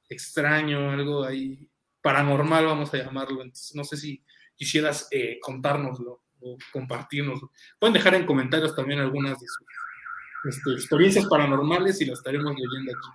[0.10, 1.70] extraño, algo ahí
[2.02, 3.42] paranormal, vamos a llamarlo?
[3.42, 4.24] Entonces, no sé si
[4.56, 7.52] quisieras eh, contárnoslo o compartirnoslo.
[7.80, 12.92] Pueden dejar en comentarios también algunas de sus este, experiencias paranormales y las estaremos leyendo
[12.92, 13.08] aquí.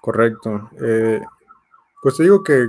[0.00, 0.70] Correcto.
[0.82, 1.20] Eh,
[2.02, 2.68] pues te digo que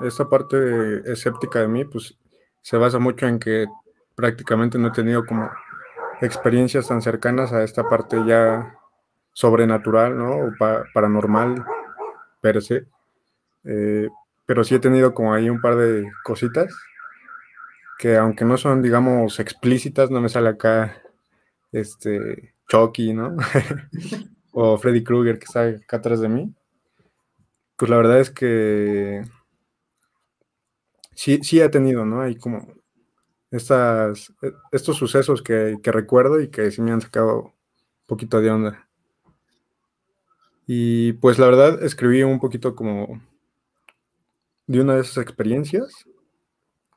[0.00, 2.16] esa parte escéptica de mí, pues
[2.62, 3.66] se basa mucho en que
[4.14, 5.50] prácticamente no he tenido como
[6.20, 8.76] experiencias tan cercanas a esta parte ya
[9.32, 10.30] sobrenatural, ¿no?
[10.36, 10.52] O
[10.92, 11.64] paranormal
[12.40, 12.86] per se.
[13.64, 14.08] Eh,
[14.46, 16.74] pero sí he tenido como ahí un par de cositas
[17.98, 21.02] que aunque no son, digamos, explícitas, no me sale acá
[21.72, 23.36] este Chucky, ¿no?
[24.52, 26.54] o Freddy Krueger que está acá atrás de mí.
[27.76, 29.24] Pues la verdad es que
[31.18, 32.22] sí, sí he tenido, ¿no?
[32.22, 32.74] Hay como
[33.50, 37.52] estas, e, estos sucesos que, recuerdo y que sí me han sacado un
[38.06, 38.88] poquito de onda.
[40.66, 43.20] Y pues la verdad escribí un poquito como
[44.66, 46.06] de una de esas experiencias.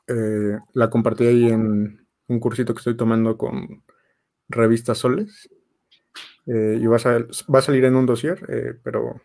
[0.08, 3.84] Eh, la compartí ahí en un cursito que estoy tomando con
[4.50, 5.50] Revista Soles.
[6.46, 7.20] Eh, y va a,
[7.54, 9.22] va a, salir en un dossier, eh, pero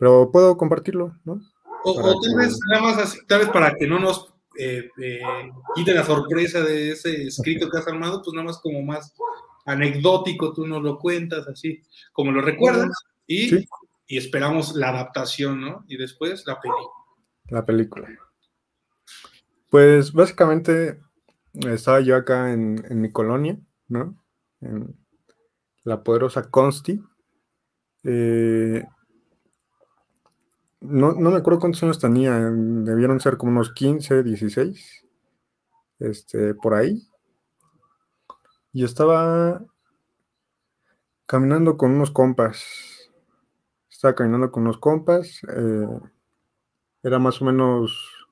[0.00, 1.42] pero puedo compartirlo, ¿no?
[1.84, 5.20] O, tal vez nada más así, tal vez para que no nos eh, eh,
[5.74, 9.14] quite la sorpresa de ese escrito que has armado, pues nada más como más
[9.64, 12.90] anecdótico, tú nos lo cuentas así, como lo recuerdas,
[13.26, 13.66] y,
[14.06, 15.84] y esperamos la adaptación, ¿no?
[15.88, 16.88] Y después la película.
[17.48, 18.08] La película.
[19.70, 21.00] Pues básicamente
[21.54, 24.16] estaba yo acá en, en mi colonia, ¿no?
[24.60, 24.96] En
[25.84, 27.00] la poderosa Consti.
[28.04, 28.84] Eh,
[30.80, 35.06] no, no me acuerdo cuántos años tenía, debieron ser como unos 15, 16,
[35.98, 37.06] este, por ahí.
[38.72, 39.64] Y estaba
[41.26, 43.10] caminando con unos compas.
[43.90, 45.42] Estaba caminando con unos compas.
[45.54, 46.00] Eh,
[47.02, 48.26] era más o menos,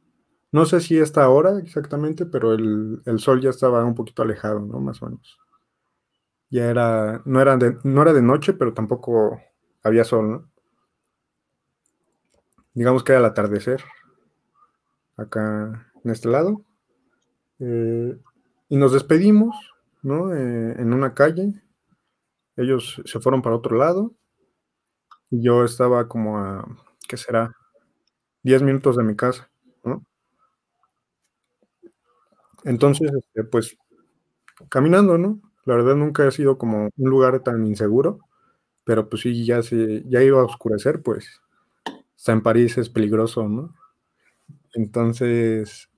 [0.52, 4.60] no sé si esta hora exactamente, pero el, el, sol ya estaba un poquito alejado,
[4.60, 4.80] ¿no?
[4.80, 5.38] Más o menos.
[6.50, 9.40] Ya era, no era de, no era de noche, pero tampoco
[9.82, 10.50] había sol, ¿no?
[12.74, 13.82] Digamos que era el atardecer,
[15.16, 16.62] acá en este lado.
[17.60, 18.16] Eh,
[18.68, 19.56] y nos despedimos,
[20.02, 20.34] ¿no?
[20.34, 21.54] Eh, en una calle.
[22.56, 24.14] Ellos se fueron para otro lado.
[25.30, 26.66] Y yo estaba como a,
[27.08, 27.54] ¿qué será?
[28.42, 29.50] 10 minutos de mi casa,
[29.84, 30.04] ¿no?
[32.64, 33.76] Entonces, este, pues,
[34.70, 35.40] caminando, ¿no?
[35.66, 38.20] La verdad nunca ha sido como un lugar tan inseguro,
[38.84, 41.40] pero pues sí, ya, se, ya iba a oscurecer, pues
[42.18, 43.74] está en París es peligroso, ¿no?
[44.74, 45.88] Entonces,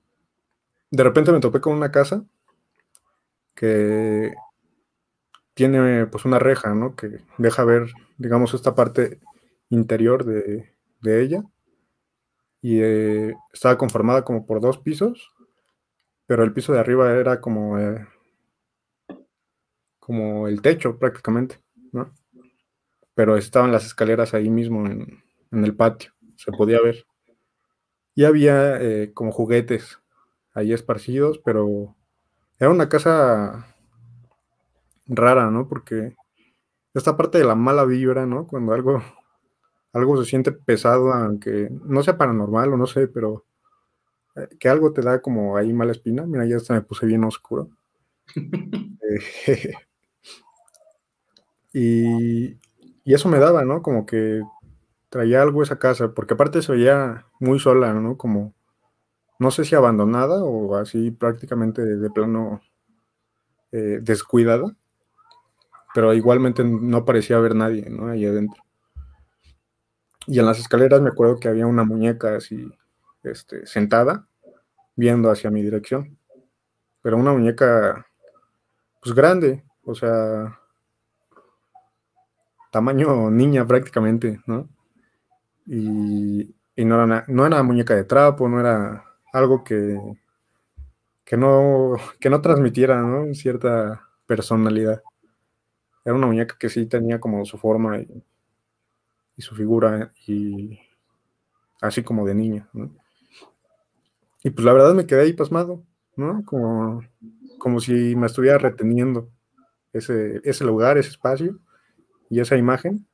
[0.91, 2.23] de repente me topé con una casa
[3.55, 4.31] que
[5.55, 6.95] tiene pues una reja, ¿no?
[6.95, 9.19] Que deja ver, digamos, esta parte
[9.69, 10.71] interior de,
[11.03, 11.43] ella.
[12.61, 15.33] Y eh, estaba conformada como por dos pisos,
[16.27, 18.07] pero el piso de arriba era como, eh,
[19.99, 21.59] como el techo prácticamente,
[21.91, 22.13] ¿no?
[23.15, 27.05] Pero estaban las escaleras ahí mismo en, en el patio, se podía ver.
[28.15, 29.99] Y había eh, como juguetes
[30.53, 31.95] ahí esparcidos, pero
[32.59, 33.67] era una casa
[35.07, 35.67] rara, ¿no?
[35.67, 36.15] Porque
[36.93, 38.47] esta parte de la mala vibra, ¿no?
[38.47, 39.01] Cuando algo,
[39.93, 43.45] algo se siente pesado, aunque no sea paranormal o no sé, pero
[44.35, 46.25] eh, que algo te da como ahí mala espina.
[46.25, 47.69] Mira, ya hasta me puse bien oscuro.
[49.47, 49.73] Eh,
[51.73, 52.45] y,
[53.03, 53.81] y, eso me daba, ¿no?
[53.81, 54.41] Como que
[55.11, 58.17] traía algo esa casa, porque aparte se veía muy sola, ¿no?
[58.17, 58.53] Como
[59.39, 62.61] no sé si abandonada o así prácticamente de plano
[63.73, 64.73] eh, descuidada,
[65.93, 68.07] pero igualmente no parecía haber nadie, ¿no?
[68.07, 68.63] Ahí adentro.
[70.27, 72.71] Y en las escaleras me acuerdo que había una muñeca así,
[73.23, 74.27] este, sentada,
[74.95, 76.17] viendo hacia mi dirección.
[77.01, 78.05] Pero una muñeca,
[79.01, 80.57] pues grande, o sea,
[82.71, 84.69] tamaño niña prácticamente, ¿no?
[85.73, 86.53] Y,
[86.83, 89.97] no, era no era muñeca de trapo, no era algo que,
[91.23, 93.33] que, no, que no transmitiera ¿no?
[93.33, 95.01] cierta personalidad.
[96.03, 98.23] Era una muñeca que sí tenía como su forma y,
[99.37, 100.77] su figura y
[101.79, 102.69] así como de niña.
[104.43, 105.83] Y pues la verdad me quedé ahí pasmado,
[106.17, 106.43] ¿no?
[106.43, 107.01] Como,
[107.57, 109.29] como si me estuviera reteniendo
[109.93, 111.59] ese, ese lugar, ese espacio
[112.29, 113.07] y esa imagen,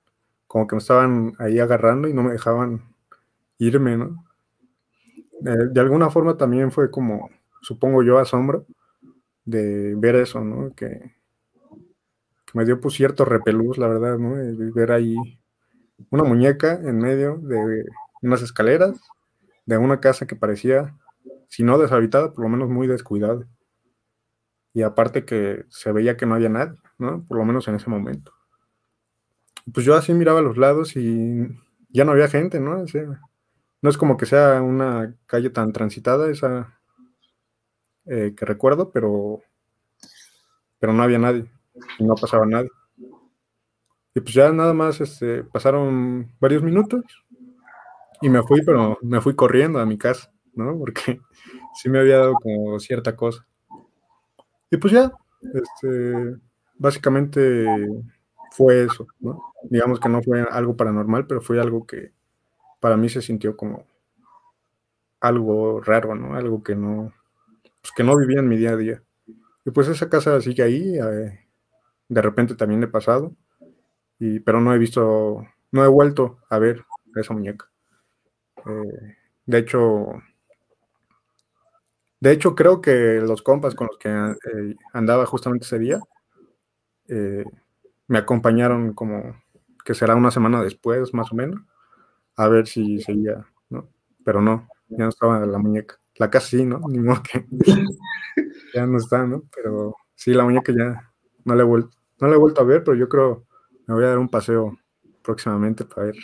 [0.47, 2.81] como que me estaban ahí agarrando y no me dejaban
[3.59, 4.23] irme, ¿no?
[5.39, 7.29] De alguna forma también fue como,
[7.61, 8.65] supongo yo, asombro
[9.45, 10.73] de ver eso, ¿no?
[10.73, 11.15] Que,
[12.53, 14.35] me dio pues cierto repelús, la verdad, ¿no?
[14.73, 15.15] ver ahí
[16.09, 17.85] una muñeca en medio de
[18.21, 18.99] unas escaleras
[19.65, 20.95] de una casa que parecía,
[21.49, 23.45] si no deshabitada, por lo menos muy descuidada.
[24.73, 27.25] Y aparte que se veía que no había nadie, ¿no?
[27.27, 28.31] Por lo menos en ese momento.
[29.73, 31.47] Pues yo así miraba a los lados y
[31.89, 32.83] ya no había gente, ¿no?
[33.81, 36.79] no es como que sea una calle tan transitada esa
[38.05, 39.41] eh, que recuerdo, pero,
[40.79, 41.51] pero no había nadie
[41.99, 42.69] no pasaba nadie.
[44.15, 47.03] Y pues ya nada más este, pasaron varios minutos
[48.21, 50.77] y me fui, pero me fui corriendo a mi casa, ¿no?
[50.77, 51.19] Porque
[51.75, 53.45] sí me había dado como cierta cosa.
[54.71, 56.35] Y pues ya, este,
[56.75, 57.65] básicamente
[58.57, 59.07] fue eso.
[59.69, 62.11] Digamos que no fue algo paranormal, pero fue algo que
[62.79, 63.85] para mí se sintió como
[65.19, 66.35] algo raro, ¿no?
[66.35, 67.13] Algo que no,
[67.81, 69.03] pues que no vivía en mi día a día.
[69.65, 71.39] Y pues esa casa sigue ahí, eh,
[72.09, 73.35] de repente también he pasado
[74.45, 77.69] pero no he visto, no he vuelto a ver esa muñeca.
[78.65, 79.15] Eh,
[79.45, 80.07] de hecho,
[82.19, 85.99] de hecho creo que los compas con los que eh, andaba justamente ese día
[88.07, 89.41] me acompañaron como
[89.83, 91.61] que será una semana después, más o menos,
[92.35, 93.89] a ver si seguía, ¿no?
[94.23, 95.99] Pero no, ya no estaba la muñeca.
[96.15, 96.81] La casa sí, ¿no?
[96.89, 97.45] Ni modo que
[98.73, 99.43] ya no está, ¿no?
[99.55, 101.11] Pero sí, la muñeca ya
[101.45, 103.47] no la he vuelto, no la he vuelto a ver, pero yo creo
[103.87, 104.77] me voy a dar un paseo
[105.23, 106.15] próximamente para ver.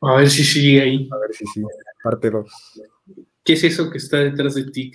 [0.00, 1.08] A ver si sigue ahí.
[1.12, 1.66] A ver si sigue.
[2.02, 2.50] Parte 2.
[3.44, 4.92] ¿Qué es eso que está detrás de ti,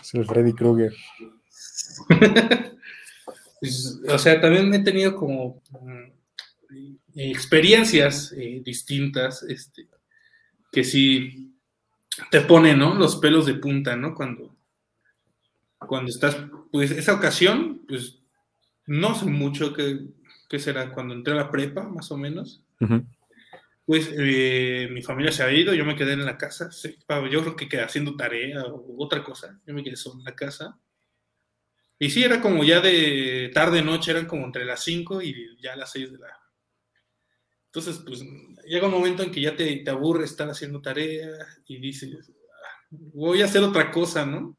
[0.00, 0.94] Es el Freddy Krueger.
[3.60, 6.70] Pues, o sea, también he tenido como mm,
[7.14, 9.88] experiencias eh, distintas, este,
[10.70, 11.54] que sí
[12.30, 12.94] te ponen, ¿no?
[12.94, 14.14] Los pelos de punta, ¿no?
[14.14, 14.56] Cuando,
[15.78, 16.36] cuando estás,
[16.70, 18.18] pues esa ocasión, pues
[18.86, 20.08] no sé mucho que
[20.48, 20.92] ¿qué será?
[20.92, 22.62] Cuando entré a la prepa, más o menos.
[23.84, 26.70] Pues eh, mi familia se ha ido, yo me quedé en la casa.
[27.30, 29.60] yo creo que quedé haciendo tarea o otra cosa.
[29.66, 30.78] Yo me quedé solo en la casa.
[31.98, 35.74] Y sí, era como ya de tarde, noche, eran como entre las 5 y ya
[35.74, 36.28] las 6 de la.
[37.66, 38.22] Entonces, pues
[38.64, 41.28] llega un momento en que ya te, te aburre estar haciendo tarea
[41.66, 44.56] y dices, ah, voy a hacer otra cosa, ¿no?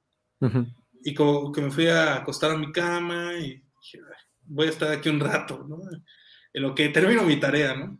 [1.04, 3.99] Y como que me fui a acostar a mi cama y dije,
[4.41, 5.80] voy a estar aquí un rato, ¿no?
[6.54, 7.99] En lo que termino mi tarea, ¿no?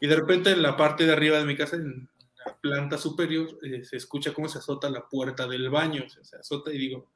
[0.00, 2.08] Y de repente en la parte de arriba de mi casa, en
[2.44, 6.72] la planta superior, eh, se escucha cómo se azota la puerta del baño, se azota
[6.72, 7.12] y digo,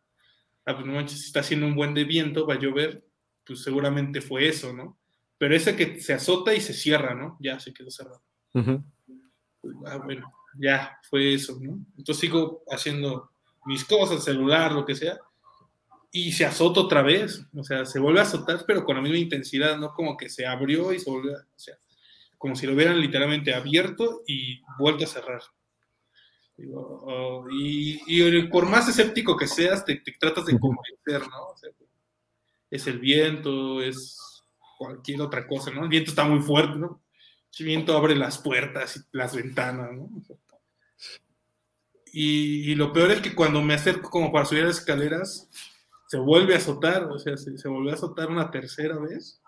[0.66, 3.05] ah, pues no manches, si está haciendo un buen de viento, va a llover,
[3.44, 4.98] pues seguramente fue eso, ¿no?
[5.38, 7.37] Pero ese que se azota y se cierra, ¿no?
[7.40, 8.22] Ya se quedó cerrado.
[9.87, 11.79] ah, bueno, ya fue eso, ¿no?
[11.96, 13.31] Entonces sigo haciendo
[13.66, 15.18] mis cosas, celular, lo que sea,
[16.11, 19.18] y se azota otra vez, o sea, se vuelve a azotar, pero con la misma
[19.18, 21.76] intensidad, no como que se abrió y se volvió, o sea,
[22.38, 25.42] como si lo hubieran literalmente abierto y vuelto a cerrar.
[26.59, 31.48] Oh, y, por más escéptico que seas, te, tratas de convencer, ¿no?
[31.48, 31.71] O sea,
[32.71, 34.44] es el viento, es
[34.79, 35.83] cualquier otra cosa, ¿no?
[35.83, 37.02] El viento está muy fuerte, ¿no?
[37.59, 40.11] El viento abre las puertas y las ventanas, ¿no?
[42.13, 45.50] y, y, lo peor es que cuando me acerco como para subir las escaleras,
[46.07, 49.42] se vuelve a azotar, o sea, se, se volvió a azotar una tercera vez.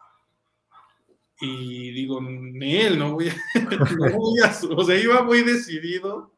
[1.41, 3.37] Y digo, él no voy a,
[3.97, 6.38] no voy a, o sea, iba muy decidido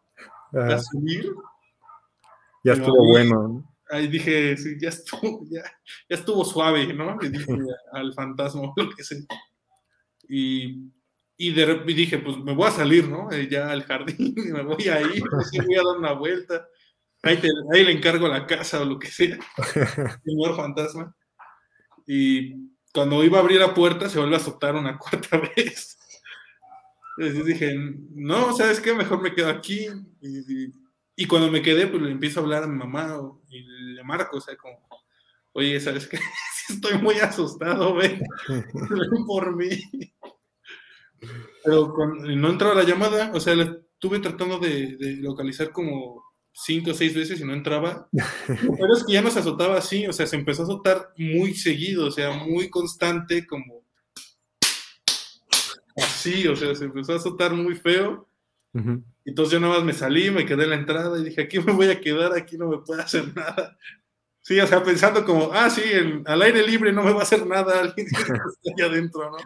[0.53, 1.33] a subir.
[2.65, 3.65] Ya estuvo bueno.
[3.91, 5.63] Ahí dije, sí, ya estuvo, ya,
[6.09, 7.17] ya estuvo suave, ¿no?
[7.21, 7.47] Le dije
[7.93, 9.25] al fantasma, lo que sé.
[10.29, 10.91] Y,
[11.37, 13.31] Y, de, y dije, pues me voy a salir, ¿no?
[13.33, 16.67] Eh, ya al jardín, me voy a ir, pues, voy a dar una vuelta.
[17.23, 19.39] Ahí, te, ahí, le encargo la casa o lo que sea.
[20.25, 21.15] Señor fantasma.
[22.07, 25.99] Y cuando iba a abrir la puerta, se vuelve a azotar una cuarta vez.
[27.21, 27.75] Entonces dije,
[28.15, 28.95] no, ¿sabes qué?
[28.95, 29.87] Mejor me quedo aquí.
[30.23, 30.73] Y, y,
[31.17, 34.39] y, cuando me quedé, pues le empiezo a hablar a mi mamá y le marco,
[34.39, 34.79] o sea, como,
[35.53, 36.19] oye, ¿sabes qué?
[36.71, 39.69] Estoy muy asustado, ven, ven por mí.
[41.63, 46.25] Pero con, no entraba la llamada, o sea, la estuve tratando de, de, localizar como
[46.53, 48.09] cinco o seis veces y no entraba.
[48.47, 51.53] Pero es que ya no se azotaba así, o sea, se empezó a azotar muy
[51.53, 53.80] seguido, o sea, muy constante, como
[56.21, 58.29] así, o sea, se empezó a azotar muy feo.
[58.73, 59.05] Uh -huh.
[59.25, 61.73] Entonces yo nada más me salí, me quedé en la entrada y dije, aquí me
[61.73, 63.77] voy a quedar, aquí no me puede hacer nada.
[64.43, 65.83] Sí, o sea, pensando como, ah, sí,
[66.25, 68.35] al aire libre no me va a hacer nada alguien que está
[68.77, 69.37] allá adentro, ¿no?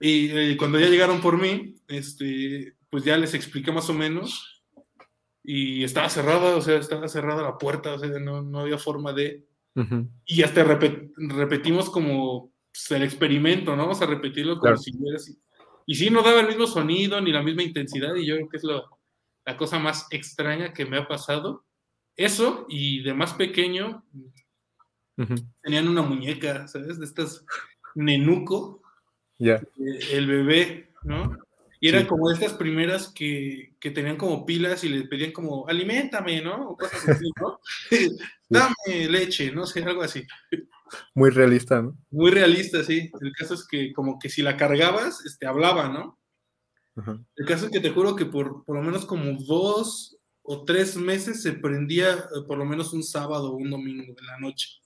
[0.00, 4.62] Y, y, cuando ya llegaron por mí, este, pues ya les expliqué más o menos
[5.42, 9.12] y estaba cerrada, o sea, estaba cerrada la puerta, o sea, no, no había forma
[9.12, 9.44] de...
[9.74, 10.08] Uh -huh.
[10.24, 12.52] Y hasta repet, repetimos como
[12.86, 13.82] pues, el experimento, ¿no?
[13.82, 14.76] Vamos a repetirlo como claro.
[14.78, 15.18] si hubiera.
[15.86, 18.56] Y sí, no daba el mismo sonido ni la misma intensidad y yo creo que
[18.58, 18.98] es lo,
[19.44, 21.64] la cosa más extraña que me ha pasado.
[22.16, 25.46] Eso y de más pequeño uh -huh.
[25.62, 26.98] tenían una muñeca, ¿sabes?
[26.98, 27.44] De estas
[27.94, 28.82] nenuco
[29.38, 29.62] Yeah.
[30.10, 31.38] El bebé, ¿no?
[31.80, 32.08] Y eran sí.
[32.08, 36.70] como estas primeras que, que, tenían como pilas y les pedían como, aliméntame, ¿no?
[36.70, 37.60] O cosas así, ¿no?
[38.48, 40.26] Dame leche, no sé, algo así.
[41.14, 41.96] Muy realista, ¿no?
[42.10, 43.10] Muy realista, sí.
[43.20, 46.18] El caso es que como que si la cargabas, este, hablaba, ¿no?
[47.36, 50.96] El caso es que te juro que por, por lo menos como dos o tres
[50.96, 54.80] meses se prendía eh, por lo menos un sábado o un domingo en la noche.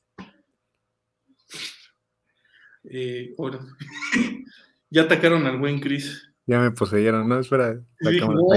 [2.85, 3.61] Eh, bueno,
[4.91, 6.29] ya atacaron al buen Chris.
[6.47, 7.81] Ya me poseyeron, no, espera.
[8.01, 8.11] La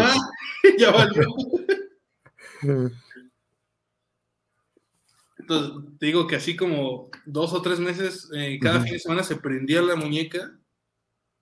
[0.04, 0.16] ah,
[0.78, 1.28] ya valió.
[5.48, 8.84] Entonces, te digo que así como dos o tres meses, eh, cada uh -huh.
[8.84, 10.60] fin de semana se prendía la muñeca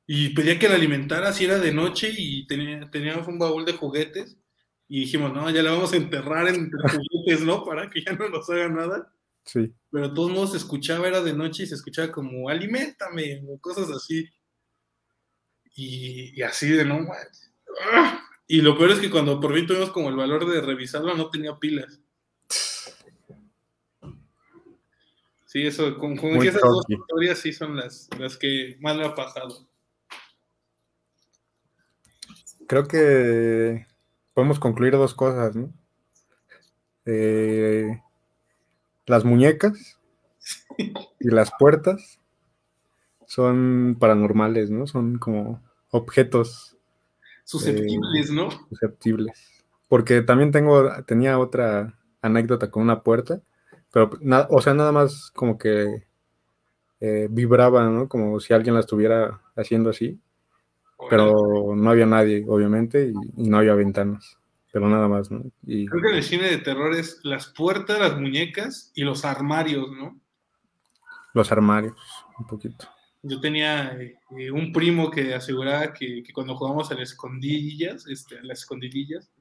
[0.06, 3.74] y pedía que la alimentara si era de noche y tenía, teníamos un baúl de
[3.74, 4.38] juguetes
[4.90, 6.80] y dijimos, no, ya la vamos a enterrar entre
[7.12, 7.64] juguetes, ¿no?
[7.64, 9.14] Para que ya no nos haga nada.
[9.46, 9.74] Sí.
[9.90, 13.58] Pero de todos modos se escuchaba, era de noche y se escuchaba como, aliméntame, o
[13.60, 14.28] cosas así.
[15.76, 17.08] Y, y así de no,
[17.94, 18.22] ¡Ah!
[18.48, 21.30] Y lo peor es que cuando por fin tuvimos como el valor de revisarlo, no
[21.30, 22.03] tenía pilas.
[25.54, 29.14] Sí, eso, con, con esas dos historias sí son las, las que más me ha
[29.14, 29.68] pasado.
[32.68, 33.86] Creo que
[34.34, 35.72] podemos concluir dos cosas, ¿no?
[37.06, 38.02] Eh,
[39.06, 40.00] las muñecas
[41.20, 42.20] y las puertas
[43.28, 44.88] son paranormales, ¿no?
[44.88, 46.78] Son como objetos
[47.44, 48.50] susceptibles, eh, ¿no?
[48.70, 49.64] Susceptibles.
[49.88, 53.44] Porque también tengo, tenía otra anécdota con una puerta,
[53.94, 56.04] pero, na, o sea, nada más como que
[57.00, 58.10] eh, vibraba, ¿no?
[58.10, 60.20] Como si alguien la estuviera haciendo así,
[61.10, 64.38] pero no había nadie, obviamente, y, y no había ventanas
[64.74, 65.44] pero nada más, ¿no?
[65.68, 65.86] Y...
[65.86, 69.92] Creo que en el cine de terror es las puertas, las muñecas y los armarios,
[69.92, 70.20] ¿no?
[71.36, 71.96] Los armarios,
[72.40, 72.90] un poquito.
[73.22, 78.40] Yo tenía eh, un primo que aseguraba que, que, cuando jugábamos a las escondidillas, este,
[78.40, 79.32] a las escondidillas,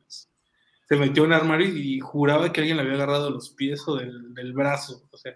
[0.93, 3.97] se metió en un armario y juraba que alguien le había agarrado los pies o
[3.97, 5.33] del, brazo, o sea,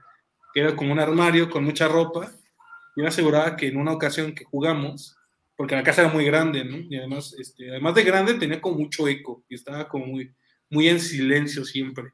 [0.52, 2.30] que era como un armario con mucha ropa,
[2.94, 5.16] y él aseguraba que en una ocasión que jugamos,
[5.56, 6.76] porque la casa era muy grande, ¿no?
[6.76, 10.30] Y además, este, además de grande, tenía como mucho eco y estaba como muy,
[10.68, 12.12] muy en silencio siempre.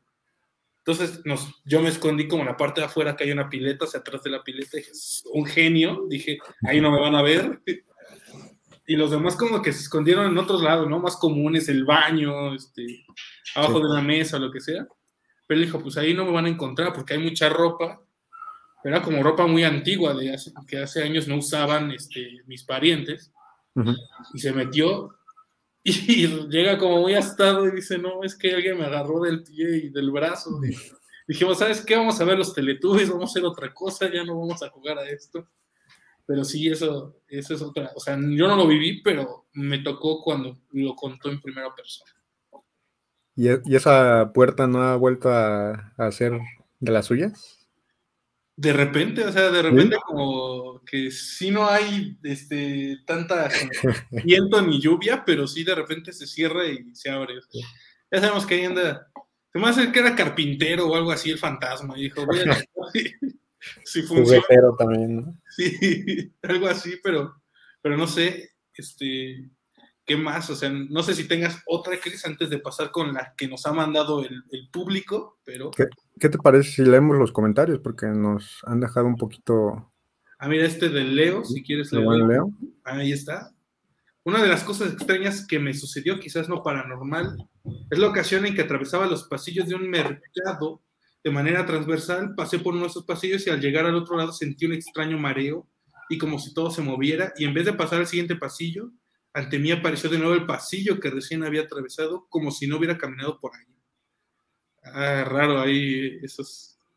[0.79, 3.87] Entonces, nos, yo me escondí como en la parte de afuera, que hay una pileta,
[3.87, 4.93] hacia atrás de la pileta, dije,
[5.33, 7.61] un genio, dije, ahí no me van a ver.
[8.87, 10.99] Y los demás como que se escondieron en otros lados, ¿no?
[10.99, 13.05] Más comunes, el baño, este,
[13.55, 13.81] abajo sí.
[13.81, 14.87] de una mesa, lo que sea.
[15.47, 18.01] Pero él dijo, pues ahí no me van a encontrar porque hay mucha ropa
[18.85, 23.33] era como ropa muy antigua de hace, que hace años no usaban este, mis parientes
[23.75, 23.97] uh -huh.
[24.35, 25.11] y se metió
[25.83, 25.93] y,
[26.25, 29.85] y, llega como muy astado y dice no es que alguien me agarró del pie
[29.85, 30.77] y del brazo y
[31.27, 34.39] dijimos sabes qué vamos a ver los teletubbies vamos a hacer otra cosa ya no
[34.39, 35.49] vamos a jugar a esto
[36.27, 40.23] pero sí eso eso es otra o sea yo no lo viví pero me tocó
[40.23, 42.11] cuando lo contó en primera persona
[43.35, 46.39] y, y esa puerta no ha vuelto a, a ser
[46.81, 47.63] de las suyas
[48.57, 50.03] de repente, o sea, de repente ¿Sí?
[50.05, 53.49] como que sí no hay este, tanta
[54.25, 57.39] viento ni lluvia, pero sí de repente se cierra y se abre.
[57.39, 57.67] O sea,
[58.11, 59.09] ya sabemos que ahí anda.
[59.53, 61.99] Se me hace que era carpintero o algo así el fantasma.
[61.99, 62.45] Y dijo, voy a
[63.85, 64.45] si, si funciona.
[64.79, 65.41] también, ¿no?
[65.49, 67.35] Sí, algo así, pero,
[67.81, 69.51] Pero no sé, este,
[70.05, 70.51] ¿qué más?
[70.51, 73.67] O sea, no sé si tengas otra, Cris, antes de pasar con la que nos
[73.67, 75.71] ha mandado el, público, pero...
[75.71, 75.87] ¿Qué,
[76.19, 77.81] ¿Qué, te parece si leemos los comentarios?
[77.81, 79.93] Porque nos han dejado un poquito...
[80.39, 82.07] Ah, mira, este de Leo, si quieres leer.
[82.07, 82.51] Leo.
[82.85, 83.55] Ahí está.
[84.25, 87.37] Una de las cosas extrañas que me sucedió, quizás no paranormal,
[87.91, 90.81] es la ocasión en que atravesaba los pasillos de un mercado
[91.25, 94.33] de manera transversal, pasé por uno de esos pasillos y al llegar al otro lado
[94.33, 95.69] sentí un extraño mareo
[96.09, 98.91] y como si todo se moviera y en vez de pasar al siguiente pasillo,
[99.33, 102.99] ante mí apareció de nuevo el pasillo que recién había atravesado como si no hubiera
[102.99, 103.65] caminado por ahí.
[104.85, 106.43] Ah, raro ahí, eso,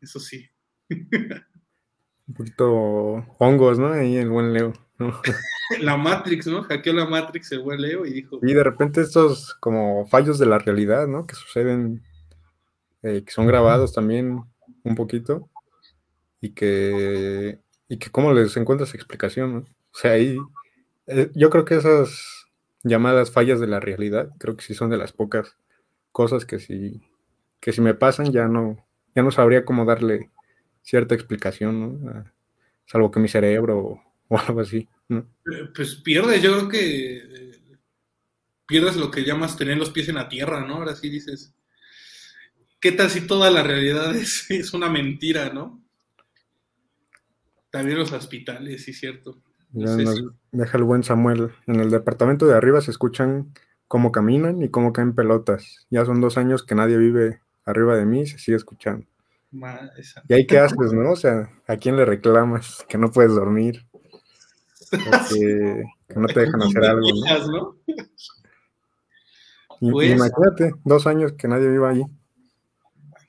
[0.00, 0.46] eso sí.
[0.90, 3.92] Un poquito hongos, ¿no?
[3.92, 4.72] Ahí el buen Leo.
[5.80, 6.64] la Matrix, ¿no?
[6.64, 8.40] Hackeó la Matrix el buen Leo y dijo...
[8.42, 11.26] Y de repente estos como fallos de la realidad, ¿no?
[11.26, 12.02] Que suceden
[13.02, 14.40] eh, que son grabados también
[14.84, 15.48] un poquito
[16.40, 20.38] y que, y que cómo les encuentras explicación, O sea, ahí
[21.06, 22.46] eh, yo creo que esas
[22.82, 25.56] llamadas fallas de la realidad, creo que sí son de las pocas
[26.12, 27.02] cosas que si,
[27.60, 28.84] que si me pasan ya no,
[29.14, 30.30] ya no sabría cómo darle
[30.82, 32.24] cierta explicación, ¿no?
[32.86, 34.88] salvo que mi cerebro o, algo así.
[35.74, 37.56] Pues pierdes, yo creo que
[38.66, 40.76] pierdes lo que llamas tener los pies en la tierra, ¿no?
[40.76, 41.54] Ahora sí dices,
[42.80, 44.14] ¿Qué tal si toda la realidad
[44.48, 45.82] es, una mentira, no?
[47.70, 49.38] También los hospitales, sí, cierto.
[50.52, 51.50] Deja el buen Samuel.
[51.66, 53.52] En el departamento de arriba se escuchan
[53.88, 55.86] cómo caminan y cómo caen pelotas.
[55.90, 59.06] Ya son dos años que nadie vive arriba de mí y se sigue escuchando.
[60.28, 61.12] ¿Y ahí qué haces, no?
[61.12, 63.86] O sea, ¿a quién le reclamas que no puedes dormir?
[65.30, 67.06] que, no te dejan hacer algo,
[67.52, 67.76] ¿no?
[69.92, 72.06] Pues imagínate, dos años que nadie viva allí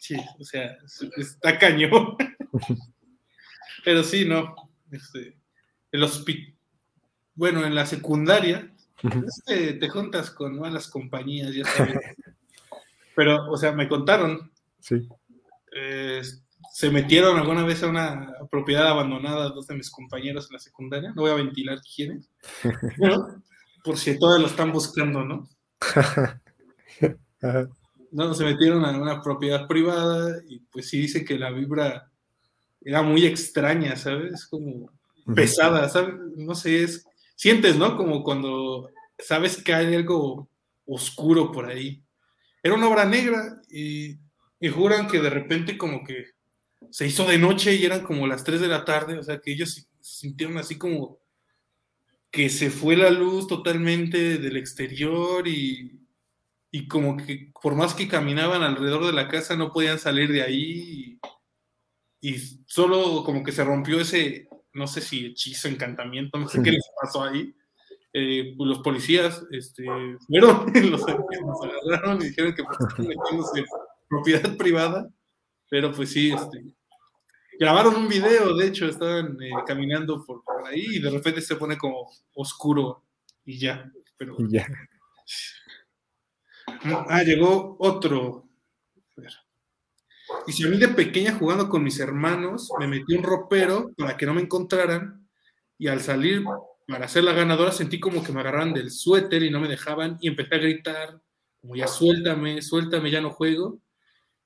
[0.08, 0.78] sí, o sea,
[1.18, 2.16] está cañón.
[3.86, 4.56] Pero sí, no.
[4.92, 5.38] Este,
[5.92, 6.54] el hospital.
[7.36, 12.00] Bueno, en la secundaria este, te juntas con malas compañías, ya sabes.
[13.16, 14.52] Pero, o sea, me contaron.
[14.80, 15.08] Sí.
[15.76, 16.22] Eh,
[16.74, 21.14] se metieron alguna vez a una propiedad abandonada dos de mis compañeros en la secundaria.
[21.16, 22.30] No voy a ventilar quiénes.
[23.84, 25.48] Por si todos lo están buscando, ¿no?
[28.12, 32.12] no, se metieron a una propiedad privada y pues sí dice que la vibra
[32.82, 34.46] era muy extraña, ¿sabes?
[34.46, 34.92] Como
[35.36, 36.16] pesada, ¿sabes?
[36.36, 37.06] No sé, es,
[37.36, 37.98] sientes, ¿no?
[37.98, 38.90] Como cuando
[39.20, 40.50] sabes que hay algo
[40.86, 42.04] oscuro por ahí.
[42.64, 44.18] Era una obra negra y,
[44.60, 46.28] y juran que de repente como que
[46.90, 49.52] se hizo de noche y eran como las 3 de la tarde, o sea que
[49.52, 51.20] ellos sintieron así como
[52.32, 56.00] que se fue la luz totalmente del exterior y
[56.72, 60.42] y como que por más que caminaban alrededor de la casa no podían salir de
[60.42, 61.20] ahí
[62.22, 66.72] y, solo como que se rompió ese, no sé si hechizo, encantamiento, no sé qué
[66.72, 67.54] les pasó ahí.
[68.14, 69.86] Eh, pues los policías este,
[70.28, 72.78] fueron, los, agarraron y dijeron que pues,
[73.56, 73.66] en
[74.10, 75.08] propiedad privada,
[75.70, 76.76] pero pues sí, este,
[77.60, 81.78] grabaron un video, de hecho, estaban eh, caminando por, ahí y de repente se pone
[81.78, 83.04] como oscuro
[83.46, 83.90] y ya.
[84.18, 84.68] Pero, y ya.
[86.84, 88.48] Ah, llegó otro.
[90.46, 94.18] Y si a mí de pequeña jugando con mis hermanos me metí un ropero para
[94.18, 95.28] que no me encontraran
[95.78, 96.44] y al salir
[96.88, 100.18] para ser la ganadora sentí como que me agarraban del suéter y no me dejaban
[100.22, 101.22] y empecé a gritar
[101.62, 103.82] como ya suéltame, suéltame, ya no juego.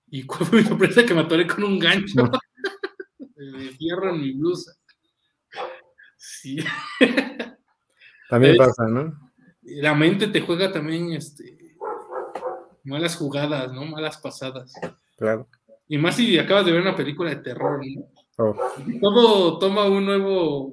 [0.08, 2.16] Y cuál fue mi sorpresa que me atoré con un gancho.
[3.36, 4.74] me fierro en mi blusa.
[6.18, 6.58] Sí.
[8.30, 9.32] También pasa, ¿no?
[9.62, 11.61] La mente te juega también este,
[12.84, 13.86] malas jugadas, ¿no?
[13.86, 14.74] Malas pasadas.
[15.18, 15.48] Claro.
[15.88, 18.08] Y más si acabas de ver una película de terror, ¿no?
[18.38, 18.56] Oh.
[19.02, 20.68] Todo toma un nuevo,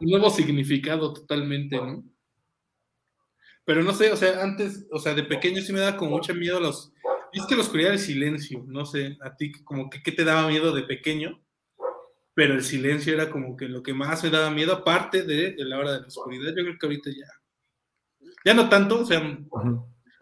[0.00, 2.04] un nuevo significado totalmente, ¿no?
[3.64, 6.34] Pero no sé, o sea, antes, o sea, de pequeño sí me daba como mucho
[6.34, 6.92] miedo los.
[7.32, 10.48] Es que la oscuridad del silencio, no sé, a ti como que qué te daba
[10.48, 11.40] miedo de pequeño,
[12.34, 15.78] pero el silencio era como que lo que más me daba miedo, aparte de, la
[15.78, 16.48] hora de la oscuridad.
[16.48, 18.28] Yo creo que ahorita ya.
[18.44, 19.20] Ya no tanto, o sea,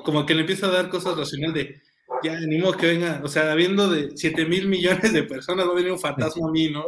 [0.05, 1.81] como que le empieza a dar cosas racional de,
[2.23, 5.73] ya, ni modo que venga, o sea, habiendo de 7 mil millones de personas, va
[5.73, 6.85] a venir un fantasma a mí, ¿no?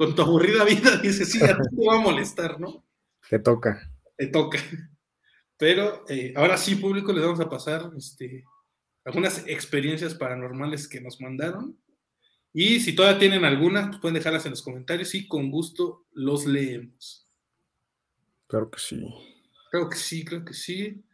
[0.00, 2.86] con tu aburrida vida, dices, sí, a ti te va a molestar, ¿no?
[3.28, 3.92] Te toca.
[4.16, 4.58] Te toca.
[5.58, 8.44] Pero eh, ahora sí, público, les vamos a pasar este,
[9.04, 11.78] algunas experiencias paranormales que nos mandaron.
[12.54, 16.46] Y si todavía tienen algunas, pues pueden dejarlas en los comentarios y con gusto los
[16.46, 17.28] leemos.
[18.46, 19.06] Claro que sí.
[19.70, 21.04] Creo que sí, creo que sí.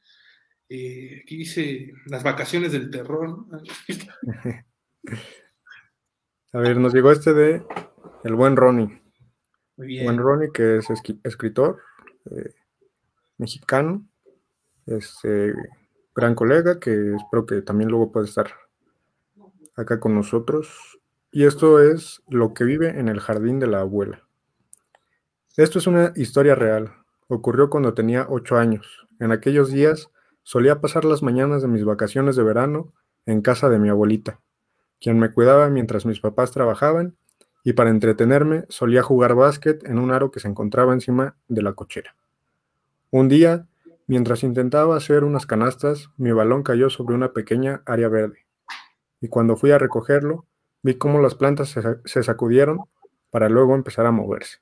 [0.69, 3.47] Eh, aquí dice las vacaciones del terror.
[6.53, 7.63] A ver, nos llegó este de
[8.25, 9.01] el buen Ronnie.
[9.77, 10.05] Muy bien.
[10.05, 10.87] Buen Ronnie, que es
[11.23, 11.81] escritor,
[12.31, 12.55] eh,
[13.39, 14.07] mexicano,
[14.87, 15.55] este
[16.15, 18.51] gran colega que espero que también luego pueda estar
[19.77, 20.99] acá con nosotros.
[21.31, 24.27] Y esto es lo que vive en el jardín de la abuela.
[25.57, 26.95] Esto es una historia real.
[27.29, 29.07] Ocurrió cuando tenía ocho años.
[29.21, 30.11] En aquellos días
[30.47, 32.93] solía pasar las mañanas de mis vacaciones de verano
[33.27, 34.39] en casa de mi abuelita,
[35.01, 37.17] quien me cuidaba mientras mis papás trabajaban
[37.65, 41.73] y para entretenerme solía jugar básquet en un aro que se encontraba encima de la
[41.73, 42.15] cochera.
[43.11, 43.67] Un día,
[44.07, 48.47] mientras intentaba hacer unas canastas, mi balón cayó sobre una pequeña área verde,
[49.21, 50.47] y cuando fui a recogerlo,
[50.81, 52.83] vi cómo las plantas se, sacudieron
[53.33, 54.59] para luego empezar a moverse,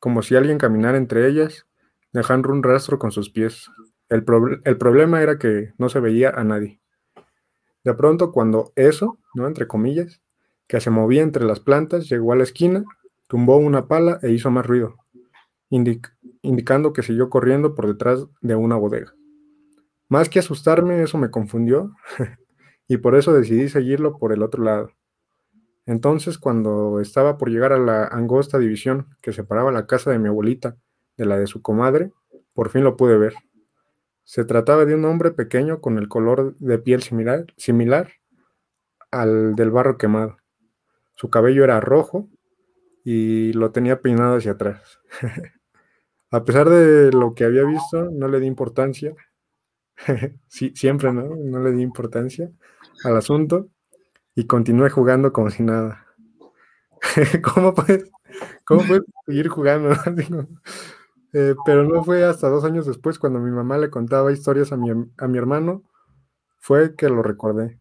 [0.00, 1.68] como si alguien caminara entre ellas,
[2.12, 3.70] dejando un rastro con sus pies.
[4.08, 6.80] El, problema era que no se veía a nadie.
[7.84, 9.46] De pronto, cuando eso, ¿no?
[9.46, 10.22] Entre comillas,
[10.68, 12.84] que se movía entre las plantas, llegó a la esquina,
[13.26, 14.96] tumbó una pala e hizo más ruido,
[15.70, 19.14] indicando que siguió corriendo por detrás de una bodega.
[20.08, 21.94] Más que asustarme, eso me confundió
[22.88, 24.90] y por eso decidí seguirlo por el otro lado.
[25.86, 30.28] Entonces, cuando estaba por llegar a la angosta división que separaba la casa de mi
[30.28, 30.76] abuelita
[31.16, 32.12] de la de su comadre,
[32.54, 33.34] por fin lo pude ver.
[34.24, 38.12] Se trataba de un hombre pequeño con el color de piel similar, similar
[39.10, 40.38] al del barro quemado.
[41.14, 42.28] Su cabello era rojo
[43.04, 45.00] y lo tenía peinado hacia atrás.
[46.30, 49.14] a pesar de lo que había visto, no le di importancia.
[50.48, 51.36] siempre, ¿no?
[51.36, 52.50] No le di importancia
[53.04, 53.68] al asunto
[54.34, 56.06] y continué jugando como si nada.
[57.42, 58.10] ¿Cómo puedes,
[58.64, 59.94] cómo puedes seguir jugando?
[61.32, 64.76] Eh, pero no fue hasta dos años después, cuando mi mamá le contaba historias a
[64.76, 65.82] mi, a mi hermano,
[66.58, 67.80] fue que lo recordé.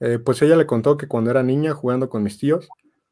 [0.00, 2.68] Eh, pues ella le contó que cuando era niña jugando con mis tíos,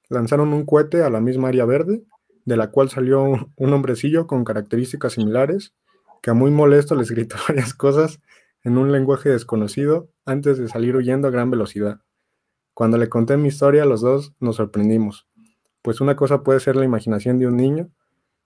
[0.08, 2.04] lanzaron un cohete a la misma área verde,
[2.44, 3.22] de la cual salió
[3.56, 5.74] un, hombrecillo con características similares,
[6.22, 8.20] que muy molesto les gritó varias cosas
[8.62, 12.00] en un lenguaje desconocido antes de salir huyendo a gran velocidad.
[12.72, 15.26] Cuando le conté mi historia, los dos nos sorprendimos,
[15.82, 17.90] pues una cosa puede ser la imaginación de un niño,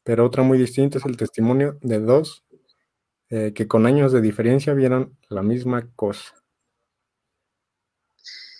[0.03, 2.44] pero otra muy distinta es el testimonio de dos
[3.28, 6.34] eh, que con años de diferencia vieron la misma cosa.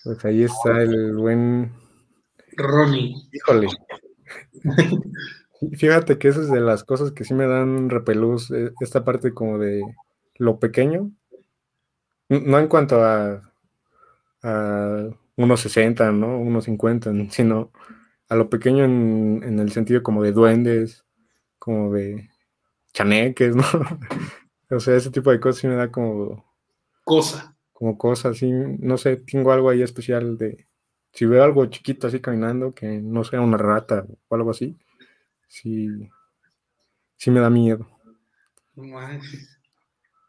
[0.05, 1.73] Pues ahí está el buen
[2.57, 3.17] Ronnie.
[3.33, 3.69] Híjole.
[5.77, 9.35] Fíjate que esa es de las cosas que sí me dan repelús, eh, esta parte
[9.35, 9.83] como de
[10.37, 11.11] lo pequeño.
[12.29, 13.53] No en cuanto a,
[14.43, 16.39] a unos 60, ¿no?
[16.39, 17.73] Unos 50, sino
[18.29, 21.05] a lo pequeño en, en, el sentido como de duendes,
[21.61, 22.29] como de
[22.93, 23.63] chaneques, ¿no?
[24.71, 26.45] o sea, ese tipo de cosas sí me da como...
[27.05, 30.67] Cosa como cosas así, no sé, tengo algo ahí especial de,
[31.13, 34.77] si veo algo chiquito así caminando, que no sea una rata o algo así,
[35.49, 35.89] sí,
[37.17, 37.89] sí me da miedo.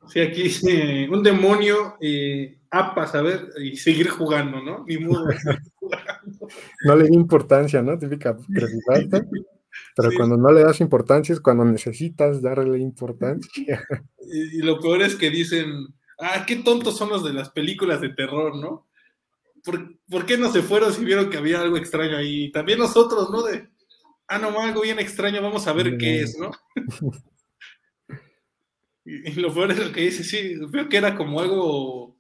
[0.08, 4.86] Sí, aquí dice un demonio, eh, apas, a ver, y seguir jugando, ¿no?
[4.88, 5.26] Ni modo.
[6.86, 8.00] no le di importancia, ¿no?
[8.00, 8.38] Típica
[9.96, 13.84] Pero cuando no le das importancia es cuando necesitas darle importancia.
[14.32, 15.88] y, lo peor es que dicen,
[16.20, 18.88] ah, qué tontos son los de las películas de terror, ¿no?
[19.64, 22.52] ¿Por, qué no se fueron si vieron que había algo extraño ahí?
[22.52, 23.44] También nosotros, ¿no?
[23.44, 23.70] De,
[24.28, 26.52] ah, no, algo bien extraño, vamos a ver qué es, ¿no?
[29.06, 32.18] y, lo peor es lo que dice, sí, veo que era como algo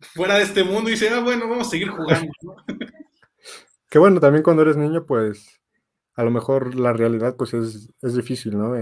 [0.00, 2.56] fuera de este mundo y dice, ah, bueno, vamos a seguir jugando, ¿no?
[3.88, 5.57] que bueno, también cuando eres niño, pues
[6.18, 8.74] a lo mejor la realidad pues es, es difícil, ¿no?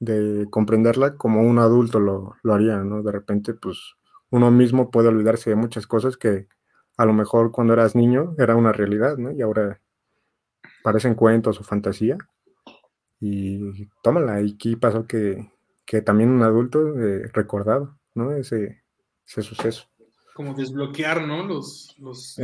[0.00, 3.02] de comprenderla como un adulto lo, haría, ¿no?
[3.02, 3.96] De repente, pues
[4.30, 6.48] uno mismo puede olvidarse de muchas cosas que
[6.96, 9.32] a lo mejor cuando eras niño era una realidad, ¿no?
[9.32, 9.82] Y ahora
[10.82, 12.16] parecen cuentos o fantasía.
[13.20, 15.50] Y tómala, y aquí pasó que,
[16.06, 18.32] también un adulto eh, recordado, ¿no?
[18.32, 18.82] Ese,
[19.26, 19.88] ese suceso.
[20.34, 21.44] Como desbloquear, ¿no?
[21.46, 21.94] Los...
[21.98, 22.38] los,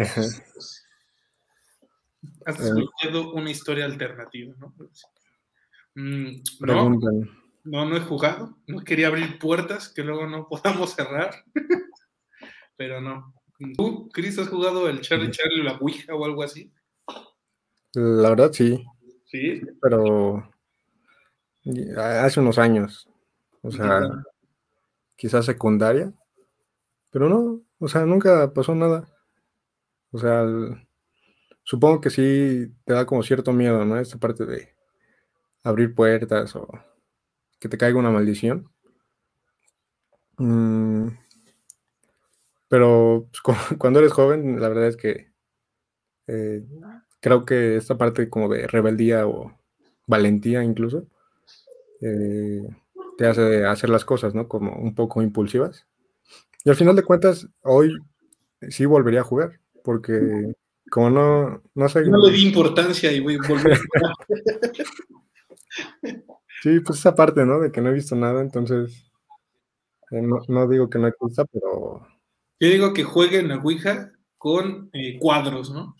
[2.47, 2.64] Has eh.
[2.64, 4.75] desbloqueado una historia alternativa, ¿no?
[5.95, 6.91] Mm, no,
[7.64, 8.57] no, no he jugado.
[8.66, 11.45] No quería abrir puertas que luego no podamos cerrar.
[12.77, 13.35] Pero no.
[13.77, 16.73] ¿Tú, Chris, has jugado el Charlie Charlie o la Ouija o algo así?
[17.93, 18.83] La verdad sí.
[19.27, 19.61] Sí.
[19.83, 20.51] Pero
[21.97, 23.09] hace unos años.
[23.62, 24.09] O sea,
[25.16, 26.12] quizás secundaria.
[27.11, 29.07] Pero no, o sea, nunca pasó nada.
[30.12, 30.47] O sea,
[31.71, 33.97] supongo que sí te da como cierto miedo, ¿no?
[33.97, 34.75] Esta parte de
[35.62, 36.68] abrir puertas o
[37.61, 38.68] que te caiga una maldición.
[40.37, 41.11] Mm,
[42.68, 45.31] pero pues, cuando eres joven, la verdad es que
[46.27, 46.64] eh,
[47.21, 49.57] creo que esta parte como de rebeldía o
[50.09, 51.07] valentía incluso,
[52.01, 52.68] eh,
[53.16, 54.49] te hace hacer las cosas, ¿no?
[54.49, 55.87] Como un poco impulsivas.
[56.64, 57.97] Y al final de cuentas, hoy
[58.71, 60.57] sí volvería a jugar, porque
[60.91, 62.05] como no, no sé.
[62.05, 63.38] No le di importancia y voy a
[66.62, 67.61] sí, pues esa parte, ¿no?
[67.61, 69.11] De que no he visto nada, entonces
[70.11, 72.07] eh, no, digo que no exista, pero.
[72.59, 75.97] Yo digo que jueguen la Ouija con eh, cuadros, ¿no?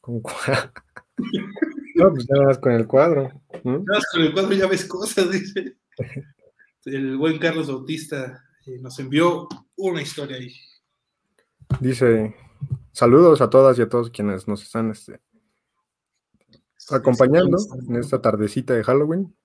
[0.00, 0.72] Con cuadros.
[1.94, 3.40] no, pues nada más con el cuadro.
[3.62, 5.76] Nada más con el cuadro ya ves cosas, dice.
[6.84, 10.52] El buen Carlos Bautista eh, nos envió una historia ahí.
[11.80, 12.34] Dice,
[12.94, 15.20] saludos a todas y a todos quienes nos están este,
[16.90, 19.36] acompañando en esta tardecita de Halloween.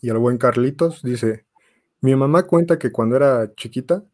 [0.00, 1.46] Y el buen Carlitos dice,
[2.00, 4.04] mi mamá cuenta que cuando era chiquita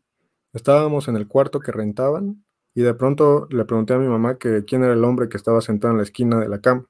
[0.52, 4.64] estábamos en el cuarto que rentaban y de pronto le pregunté a mi mamá que
[4.64, 6.86] quién era el hombre que estaba sentado en la esquina de la cama.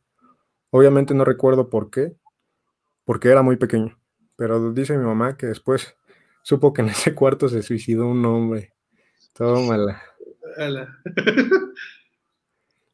[0.68, 2.14] Obviamente no recuerdo por qué,
[3.04, 3.98] porque era muy pequeño,
[4.36, 5.96] pero dice mi mamá que después
[6.42, 8.74] supo que en ese cuarto se suicidó un hombre.
[9.32, 10.09] Tómala.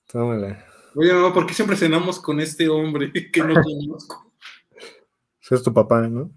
[0.07, 0.65] Tómala.
[0.95, 4.33] Oye, mamá, ¿por qué siempre cenamos con este hombre que no conozco?
[5.49, 6.33] es tu papá, ¿no?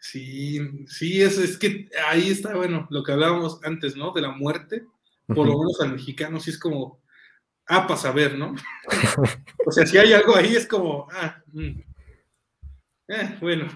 [0.00, 4.12] Sí, sí, es, es que ahí está, bueno, lo que hablábamos antes, ¿no?
[4.12, 4.86] De la muerte,
[5.26, 7.00] por lo menos al mexicano sí es como,
[7.66, 8.54] ah, para saber, ¿no?
[9.66, 11.80] o sea, si hay algo ahí es como, ah, mm.
[13.08, 13.68] eh, bueno.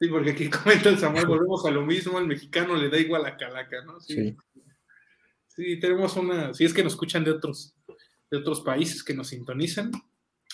[0.00, 3.22] sí, porque aquí comenta el Samuel, volvemos a lo mismo, al mexicano le da igual
[3.22, 4.00] la calaca, ¿no?
[4.00, 4.14] Sí.
[4.14, 4.36] sí.
[5.80, 7.74] Tenemos una, si es que nos escuchan de otros,
[8.30, 9.92] de otros países que nos sintonizan,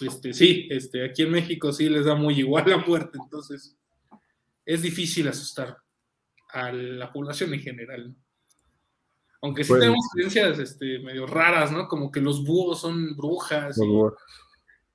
[0.01, 3.77] este, sí, este, aquí en México sí les da muy igual la muerte, entonces
[4.65, 5.79] es difícil asustar
[6.53, 8.15] a la población en general.
[9.43, 11.89] Aunque sí tenemos creencias este, medio raras, ¿no?
[11.89, 13.79] Como que los búhos son brujas.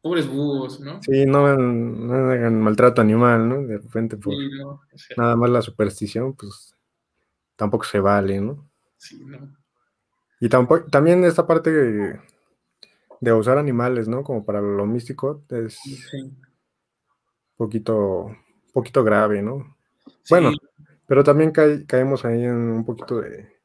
[0.01, 1.01] Pobres búhos, ¿no?
[1.01, 3.63] Sí, no hagan, maltrato animal, ¿no?
[3.63, 4.35] De repente, por
[5.17, 6.75] nada más la superstición, pues
[7.55, 8.69] tampoco se vale, ¿no?
[8.97, 9.64] Sí, ¿no?
[10.39, 11.71] Y tampoco, también esta parte
[13.21, 14.23] de usar animales, ¿no?
[14.23, 15.79] Como para lo místico, es
[16.13, 16.37] un
[17.55, 18.35] poquito,
[18.73, 19.77] poquito grave, ¿no?
[20.29, 20.51] Bueno,
[21.07, 23.55] pero también caemos ahí en un poquito de,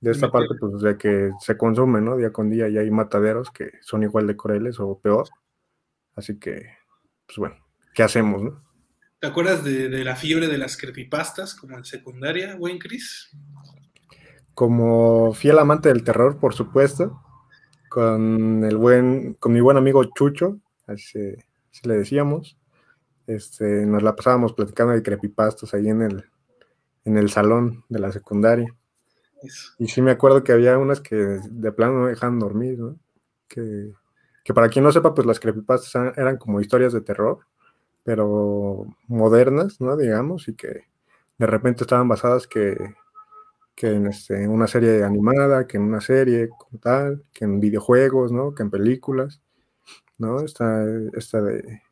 [0.00, 2.16] de esta parte, pues, de que se consume, ¿no?
[2.16, 5.28] Día con día y hay mataderos que son igual de crueles o peor.
[6.14, 6.66] Así que,
[7.26, 7.56] pues bueno,
[7.94, 8.64] ¿qué hacemos, no?
[9.18, 13.30] ¿Te acuerdas de, de la fiebre de las creepypastas como en secundaria, buen Chris?
[14.56, 17.22] Como fiel amante del terror, por supuesto
[17.96, 21.34] con el buen, con mi buen amigo Chucho, así,
[21.84, 22.58] le decíamos.
[23.26, 26.24] Este, nos la pasábamos platicando de creepypastas ahí en el,
[27.06, 28.74] en el salón de la secundaria.
[29.78, 32.98] Y sí me acuerdo que había unas que de plano no dejaban dormir, ¿no?
[33.48, 33.92] Que,
[34.44, 37.38] que para quien no sepa, pues las creepypastas eran como historias de terror,
[38.04, 39.96] pero modernas, ¿no?
[39.96, 40.84] Digamos, y que
[41.38, 42.76] de repente estaban basadas que
[43.76, 48.32] que en, este, una serie animada, que en una serie como tal, que en videojuegos,
[48.32, 48.54] ¿no?
[48.54, 49.42] Que en películas,
[50.16, 50.40] ¿no?
[50.40, 51.82] Está esta de,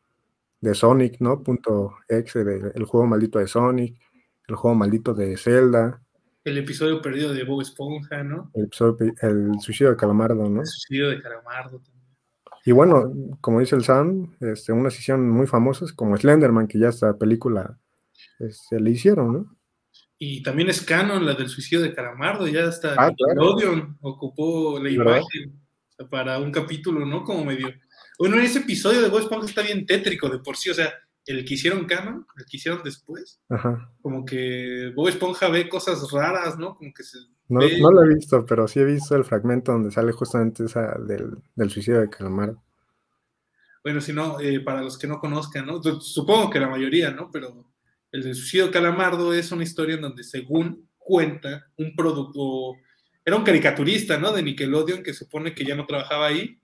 [0.61, 1.43] de Sonic, ¿no?
[1.43, 4.01] Punto X, el juego maldito de Sonic,
[4.47, 6.01] el juego maldito de Zelda.
[6.43, 8.51] El episodio perdido de Bob Esponja, ¿no?
[8.55, 8.69] El,
[9.21, 10.61] el suicidio de Calamardo, ¿no?
[10.61, 11.95] El suicidio de Calamardo también.
[12.65, 13.11] Y bueno,
[13.41, 17.77] como dice el Sam, este, unas hicieron muy famosas como Slenderman, que ya esta película
[18.11, 19.55] se este, le hicieron, ¿no?
[20.17, 23.11] Y también es canon la del suicidio de Caramardo, ya hasta ah,
[24.01, 25.59] ocupó la imagen
[26.09, 27.23] para un capítulo, ¿no?
[27.23, 27.73] Como medio.
[28.17, 30.93] Bueno, ese episodio de Bob Esponja está bien tétrico de por sí, o sea,
[31.25, 33.41] el que hicieron canon, el que hicieron después,
[34.01, 36.75] como que Bob Esponja ve cosas raras, ¿no?
[36.75, 37.17] Como que se.
[37.47, 40.97] No, no lo he visto, pero sí he visto el fragmento donde sale justamente esa
[40.97, 42.63] del, del suicidio de Calamardo.
[43.83, 45.79] Bueno, si no, eh, para los que no conozcan, ¿no?
[46.01, 47.29] Supongo que la mayoría, ¿no?
[47.31, 47.65] Pero
[48.15, 52.77] el de Suicidio Calamardo es una historia en donde, según cuenta, un producto,
[53.25, 54.31] era un caricaturista, ¿no?
[54.31, 56.57] De Nickelodeon, que supone que ya no trabajaba ahí,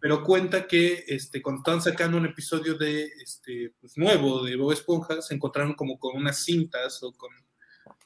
[0.00, 4.72] pero cuenta que este, cuando estaban sacando un episodio de, este, pues, nuevo de Bob
[4.72, 7.32] Esponja, se encontraron como con unas cintas o con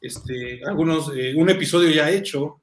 [0.00, 2.62] este, algunos, eh, un episodio ya hecho,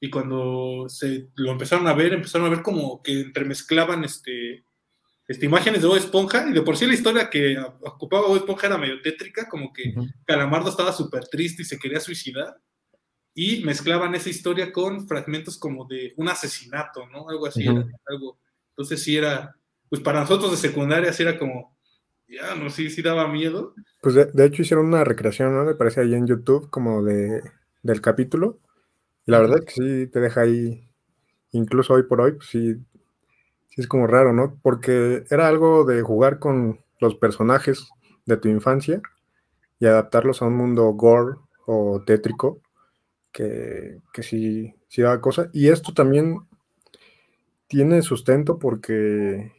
[0.00, 4.64] y cuando se lo empezaron a ver, empezaron a ver como que entremezclaban este,
[5.26, 8.66] este, imágenes de Bob Esponja, y de por sí la historia que ocupaba Bob Esponja
[8.66, 9.94] era medio tétrica, como que
[10.26, 12.60] Calamardo estaba súper triste y se quería suicidar,
[13.34, 17.28] y mezclaban esa historia con fragmentos como de un asesinato, ¿no?
[17.28, 18.38] Algo así, algo.
[18.70, 19.56] Entonces sí era,
[19.88, 21.76] pues para nosotros de secundaria sí era como,
[22.28, 23.74] ya, no sé, sí, daba miedo.
[24.02, 25.64] Pues de, hecho hicieron una recreación, ¿no?
[25.64, 27.42] Me parece ahí en YouTube, como de,
[27.82, 28.60] del capítulo,
[29.26, 30.88] y la verdad es que sí te deja ahí,
[31.52, 32.76] incluso hoy por hoy, pues sí
[33.76, 34.58] es como raro, ¿no?
[34.62, 37.90] Porque era algo de jugar con, los personajes
[38.24, 39.00] de tu infancia
[39.78, 42.60] y adaptarlos a un mundo gore o tétrico
[43.32, 45.50] que, que sí, sí daba cosa.
[45.52, 46.38] Y esto también
[47.66, 49.52] tiene sustento porque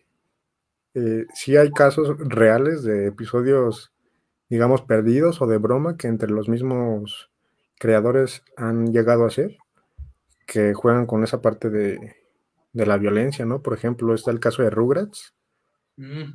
[0.93, 3.93] eh, sí hay casos reales de episodios,
[4.49, 7.31] digamos, perdidos o de broma que entre los mismos
[7.77, 9.57] creadores han llegado a ser,
[10.47, 12.15] que juegan con esa parte de,
[12.75, 13.61] de la violencia, ¿no?
[13.61, 15.33] Por ejemplo, está el caso de Rugrats,
[15.97, 16.33] Mm.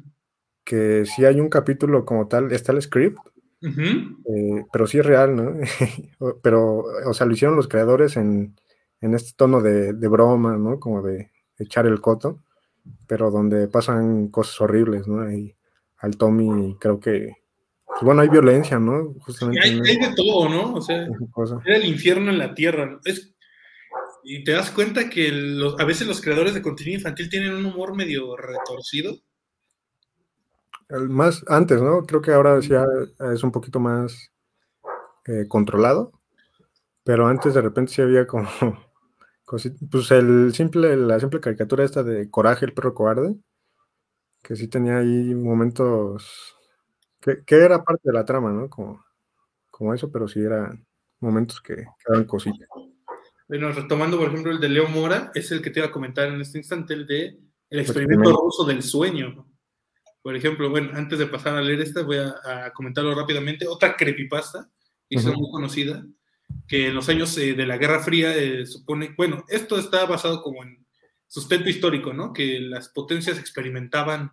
[0.64, 3.18] que sí hay un capítulo como tal, está el script,
[3.62, 5.54] eh, pero sí es real, ¿no?
[6.42, 8.56] Pero, o sea, lo hicieron los creadores en,
[9.02, 10.80] en este tono de, de broma, ¿no?
[10.80, 12.42] Como de echar el coto,
[13.06, 15.30] pero donde pasan cosas horribles, ¿no?
[15.30, 15.54] Y
[15.98, 17.36] al Tommy creo que,
[17.84, 19.12] pues, bueno, hay violencia, ¿no?
[19.20, 20.72] Justamente hay, hay de todo, ¿no?
[20.72, 21.60] O sea, cosa.
[21.66, 22.86] era el infierno en la tierra.
[22.86, 23.00] ¿no?
[23.04, 23.34] Es,
[24.24, 27.66] y te das cuenta que los- a veces los creadores de contenido infantil tienen un
[27.66, 29.18] humor medio retorcido.
[30.90, 32.02] El Más antes, ¿no?
[32.04, 32.84] Creo que ahora ya
[33.32, 34.30] es un poquito más
[35.26, 36.12] eh, controlado,
[37.04, 38.48] pero antes de repente sí había como,
[39.90, 43.36] pues el simple, la simple caricatura esta de Coraje, el perro cobarde,
[44.42, 46.56] que sí tenía ahí momentos,
[47.20, 48.68] que, que era parte de la trama, ¿no?
[48.70, 49.04] Como,
[49.70, 50.86] como eso, pero sí eran
[51.20, 52.68] momentos que, que daban cositas.
[53.50, 56.28] Bueno, retomando, por ejemplo, el de Leo Mora, es el que te iba a comentar
[56.28, 57.36] en este instante, el de
[57.68, 58.40] el experimento experimento.
[58.40, 59.44] ruso del sueño.
[60.22, 63.66] Por ejemplo, bueno, antes de pasar a leer esta, voy a, a comentarlo rápidamente.
[63.66, 64.70] Otra creepypasta,
[65.08, 65.40] hizo Ujú.
[65.40, 66.06] muy conocida,
[66.68, 70.42] que en los años eh, de la Guerra Fría eh, supone, bueno, esto está basado
[70.42, 70.86] como en
[71.26, 72.32] sustento histórico, ¿no?
[72.32, 74.30] Que las potencias experimentaban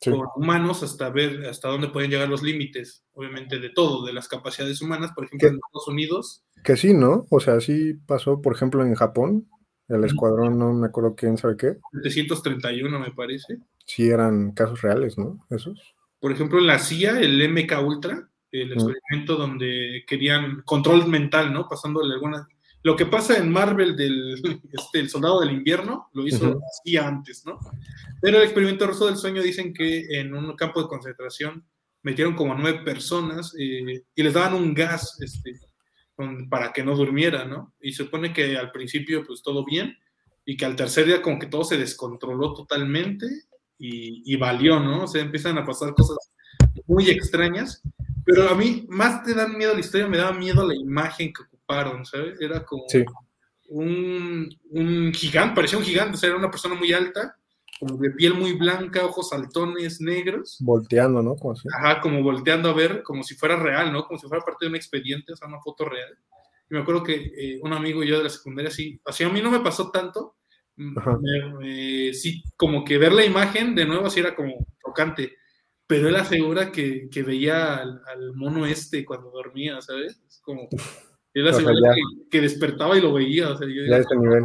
[0.00, 0.10] Sí.
[0.10, 4.28] por humanos hasta ver hasta dónde pueden llegar los límites, obviamente de todo, de las
[4.28, 5.10] capacidades humanas.
[5.14, 5.52] Por ejemplo, ¿Qué?
[5.52, 7.26] en Estados Unidos, Que sí, ¿no?
[7.30, 9.48] O sea, sí pasó, por ejemplo, en Japón,
[9.88, 13.58] el escuadrón, no me acuerdo quién sabe qué, 731 me parece.
[13.84, 15.44] sí eran casos reales, ¿no?
[15.50, 15.94] Esos.
[16.20, 18.72] Por ejemplo, en la CIA, el MK Ultra, el Mm.
[18.72, 21.68] experimento donde querían control mental, ¿no?
[21.68, 22.46] Pasándole algunas.
[22.82, 24.34] Lo que pasa en Marvel del
[24.72, 27.58] este, el soldado del invierno lo hizo la CIA antes, ¿no?
[28.22, 31.64] Pero el experimento ruso del sueño dicen que en un campo de concentración
[32.02, 35.58] metieron como a nueve personas eh, y les daban un gas este,
[36.14, 37.74] con- para que no durmieran, ¿no?
[37.80, 39.96] Y se supone que al principio, pues todo bien,
[40.46, 43.26] y que al tercer día, como que todo se descontroló totalmente
[43.78, 45.04] y, y valió, ¿no?
[45.04, 46.16] O sea, empiezan a pasar cosas
[46.86, 47.82] muy extrañas,
[48.24, 51.42] pero a mí más te dan miedo la historia, me daba miedo la imagen que
[51.70, 52.40] ocuparon, ¿sabes?
[52.40, 53.04] Era como Sí.
[53.68, 57.36] un, un gigante, parecía un gigante, o sea, era una persona muy alta,
[57.78, 61.34] como de piel muy blanca, ojos saltones negros, Volteando, ¿no?
[61.36, 61.66] Como así.
[61.78, 64.04] ajá, como volteando a ver, como si fuera real, ¿no?
[64.06, 66.16] Como si fuera parte de un expediente, o sea, una foto real.
[66.70, 69.28] Y me acuerdo que eh, un amigo y yo de la secundaria, sí, así a
[69.28, 70.36] mí no me pasó tanto,
[70.76, 70.94] mm,
[71.58, 75.36] me- sí, como que ver la imagen de nuevo así era como tocante,
[75.86, 80.20] pero él asegura que, que veía al, al mono este cuando dormía, ¿sabes?
[80.28, 80.68] Es como,
[81.34, 84.16] O sea, asegura ya- que, que despertaba y lo veía, o sea, yo Ya ese
[84.16, 84.44] nivel.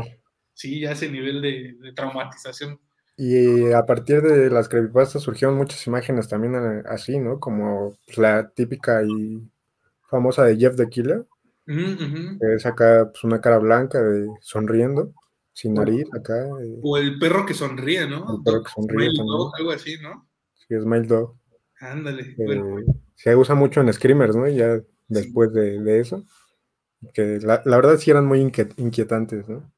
[0.53, 2.79] sí, ya ese nivel de, de traumatización.
[3.17, 7.39] Y a partir de las creepypastas surgieron muchas imágenes también eh, así, ¿no?
[7.39, 9.41] Como pues, la típica y
[10.09, 11.25] famosa de Jeff the Killer,
[12.39, 15.13] que es acá pues, una cara blanca de, sonriendo,
[15.53, 18.36] sin nariz, acá, eh, O el perro que sonríe, ¿no?
[18.38, 19.23] El perro que sonríe Smile.
[19.25, 20.27] Dog, algo así, ¿no?
[20.53, 21.38] sí, Smile Dog.
[21.79, 22.21] Ándale.
[22.38, 22.65] eh, Bueno,
[23.15, 24.47] se usa mucho en Screamers, ¿no?
[24.49, 26.23] Ya después de, de eso.
[27.13, 29.71] Que la, la verdad sí eran muy inquiet- inquietantes, ¿no?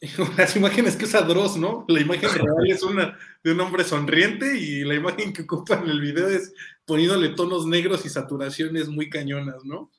[0.38, 1.84] las imágenes que usa Dross, ¿no?
[1.88, 5.88] La imagen real es una de un hombre sonriente y la imagen que ocupa en
[5.90, 6.54] el video es
[6.86, 9.90] poniéndole tonos negros y saturaciones muy cañonas, ¿no?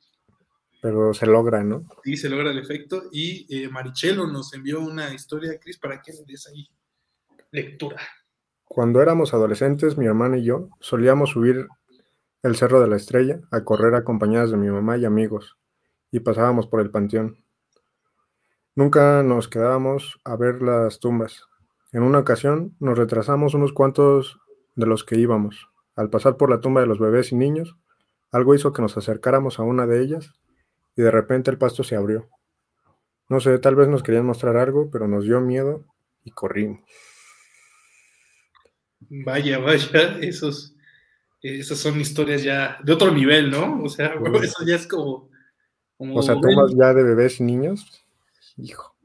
[0.82, 1.86] Pero se logra, ¿no?
[2.04, 3.04] Y se logra el efecto.
[3.12, 6.68] Y eh, Marichelo nos envió una historia, Cris, para que le des ahí
[7.52, 7.98] lectura.
[8.66, 11.68] Cuando éramos adolescentes, mi hermana y yo solíamos subir
[12.42, 15.58] el Cerro de la Estrella a correr acompañadas de mi mamá y amigos,
[16.12, 17.44] y pasábamos por el panteón.
[18.76, 21.46] Nunca nos quedábamos a ver las tumbas.
[21.92, 24.40] En una ocasión nos retrasamos unos cuantos
[24.76, 25.70] de los que íbamos.
[25.96, 27.78] Al pasar por la tumba de los bebés y niños,
[28.32, 30.34] algo hizo que nos acercáramos a una de ellas
[30.96, 32.30] y de repente el pasto se abrió.
[33.28, 35.86] No sé, tal vez nos querían mostrar algo, pero nos dio miedo
[36.24, 36.82] y corrimos.
[39.10, 40.76] Vaya, vaya, esos,
[41.42, 43.84] esas son historias ya de otro nivel, ¿no?
[43.84, 45.31] O sea, eso ya es como.
[46.02, 47.86] Como O sea, tumbas ya de bebés y niños.
[48.58, 48.96] Hijo,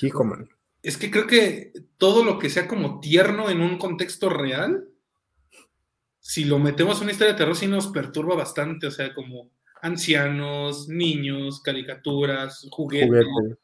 [0.00, 0.48] hijo, man.
[0.82, 4.88] Es que creo que todo lo que sea como tierno en un contexto real,
[6.18, 8.86] si lo metemos en una historia de terror, sí nos perturba bastante.
[8.86, 9.50] O sea, como
[9.82, 13.08] ancianos, niños, caricaturas, juguetes.
[13.10, 13.60] Juguete.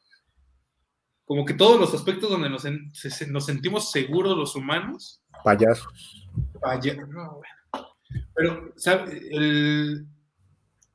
[1.25, 5.19] Como que todos los aspectos donde nos, se- nos sentimos seguros los humanos.
[5.43, 6.29] Payasos.
[6.61, 7.87] vaya- no, bueno.
[8.35, 9.19] Pero, ¿sabe?
[9.31, 10.05] El,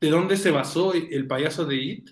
[0.01, 2.11] ¿De dónde se basó el payaso de It?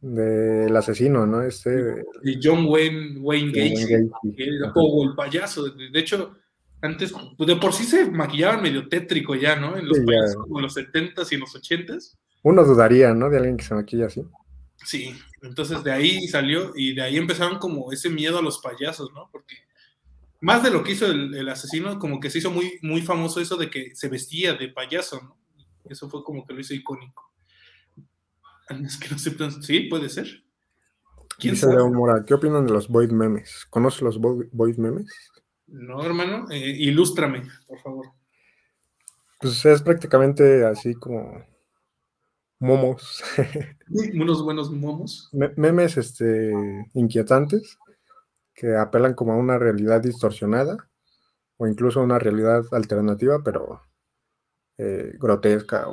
[0.00, 1.42] Del asesino, ¿no?
[1.42, 1.70] Este.
[1.70, 3.94] De John Wayne, Wayne Gacy.
[4.36, 5.70] El payaso.
[5.70, 6.36] De hecho,
[6.80, 9.76] antes, pues, de por sí se maquillaban medio tétrico ya, ¿no?
[9.76, 12.16] En los payasos como los 70s y los 80s.
[12.44, 13.28] Uno dudaría, ¿no?
[13.28, 14.22] De alguien que se maquilla así.
[14.84, 15.12] Sí,
[15.42, 19.28] entonces de ahí salió y de ahí empezaron como ese miedo a los payasos, ¿no?
[19.32, 19.56] Porque
[20.40, 23.56] más de lo que hizo el, asesino, como que se hizo muy, muy famoso eso
[23.56, 25.36] de que se vestía de payaso, ¿no?
[25.88, 27.32] Eso fue como que lo hizo icónico.
[28.68, 30.44] Es que no se sí, puede ser.
[31.38, 31.76] ¿Quién sabe?
[32.26, 33.66] ¿Qué opinan de los Void memes?
[33.70, 35.06] ¿Conoces los Void memes?
[35.66, 38.06] No, hermano, eh, ilústrame, por favor.
[39.40, 41.44] Pues es prácticamente así como
[42.58, 43.22] momos.
[44.14, 45.30] Unos buenos momos.
[45.32, 46.52] memes este,
[46.94, 47.78] inquietantes
[48.54, 50.76] que apelan como a una realidad distorsionada
[51.56, 53.80] o incluso a una realidad alternativa, pero
[54.78, 55.86] eh, grotesca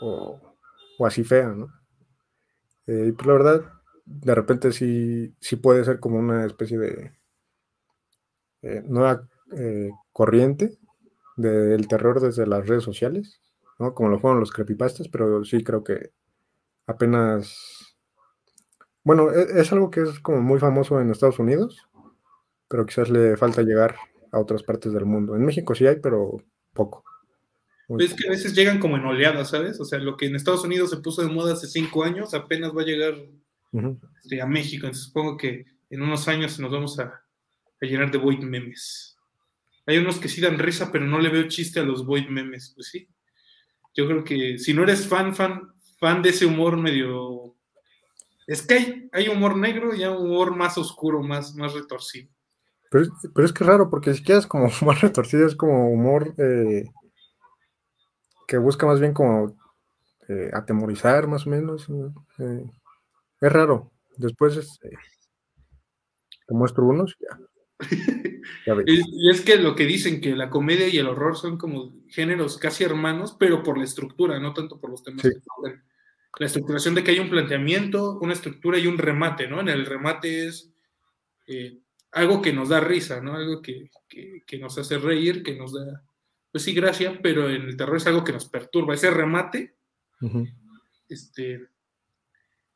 [0.00, 0.40] o,
[1.04, 1.72] así fea, ¿no?
[2.86, 3.72] Eh, y pues la verdad,
[4.04, 7.12] de repente sí, sí puede ser como una especie de
[8.62, 9.26] eh, nueva
[10.12, 10.78] corriente
[11.36, 13.40] del terror desde las redes sociales,
[13.78, 13.94] ¿no?
[13.94, 16.12] Como lo fueron los creepypastas, pero sí creo que
[16.86, 17.96] apenas...
[19.04, 21.88] Bueno, es, es algo que es como muy famoso en Estados Unidos,
[22.68, 23.96] pero quizás le falta llegar
[24.32, 25.36] a otras partes del mundo.
[25.36, 26.38] En México sí hay, pero
[26.72, 27.04] poco.
[27.88, 29.78] Es que a veces llegan como en oleadas, ¿sabes?
[29.78, 32.76] O sea, lo que en Estados Unidos se puso de moda hace cinco años, apenas
[32.76, 33.14] va a llegar
[34.22, 34.86] este, a México.
[34.86, 37.22] Entonces supongo que en unos años nos vamos a,
[37.80, 39.16] llenar de void memes.
[39.86, 42.72] Hay unos que sí dan risa, pero no le veo chiste a los void memes.
[42.74, 43.08] Pues sí.
[43.94, 47.54] Yo creo que si no eres fan, fan, fan de ese humor medio.
[48.48, 52.28] Es que hay, hay humor negro y hay humor más oscuro, más, más retorcido.
[52.90, 53.04] Pero,
[53.44, 56.34] es que es raro, porque si quieres como más retorcido, es como humor.
[56.38, 56.84] Eh
[58.46, 59.56] que busca más bien como
[60.28, 61.86] eh, atemorizar más o menos.
[62.38, 62.64] Eh,
[63.40, 63.92] es raro.
[64.16, 64.90] Después este,
[66.46, 67.38] te muestro unos ya.
[68.86, 72.56] y, es que lo que dicen que la comedia y el horror son como géneros
[72.56, 75.26] casi hermanos, pero por la estructura, no tanto por los temas.
[76.38, 79.60] La estructuración de que hay un planteamiento, una estructura y un remate, ¿no?
[79.60, 80.70] En el remate es
[81.46, 81.78] eh,
[82.12, 83.34] algo que nos da risa, ¿no?
[83.34, 86.02] Algo que, que, nos hace reír, que nos da
[86.56, 88.94] pues sí, gracia, pero en el terror es algo que nos perturba.
[88.94, 89.76] Ese remate,
[91.06, 91.68] este,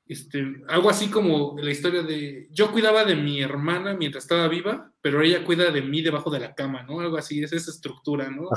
[0.04, 4.92] este, algo así como la historia de yo cuidaba de mi hermana mientras estaba viva,
[5.00, 7.00] pero ella cuida de mí debajo de la cama, ¿no?
[7.00, 8.50] Algo así, es esa estructura, ¿no?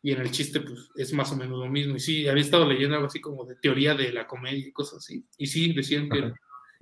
[0.00, 1.96] Y en el chiste, pues, es más o menos lo mismo.
[1.96, 4.98] Y sí, había estado leyendo algo así como de teoría de la comedia y cosas
[4.98, 5.26] así.
[5.36, 6.32] Y sí, decían que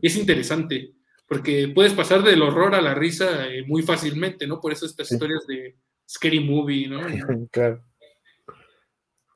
[0.02, 0.92] es interesante,
[1.26, 4.60] porque puedes pasar del horror a la risa eh, muy fácilmente, ¿no?
[4.60, 5.78] Por eso estas historias de
[6.08, 7.00] Scary Movie, ¿no?
[7.50, 7.82] claro.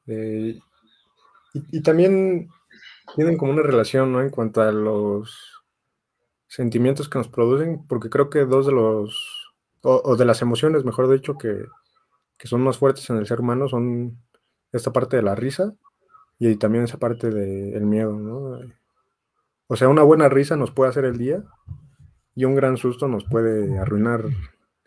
[0.06, 0.58] Eh,
[1.54, 2.48] y, también
[3.14, 4.20] tienen como una relación, ¿no?
[4.20, 5.64] En cuanto a los
[6.46, 9.52] sentimientos que nos producen, porque creo que dos de los,
[9.82, 11.64] o, de las emociones, mejor dicho, que,
[12.38, 14.18] que, son más fuertes en el ser humano son
[14.72, 15.74] esta parte de la risa
[16.38, 18.60] y también esa parte del miedo, ¿no?
[19.68, 21.42] O sea, una buena risa nos puede hacer el día
[22.34, 24.24] y un gran susto nos puede arruinar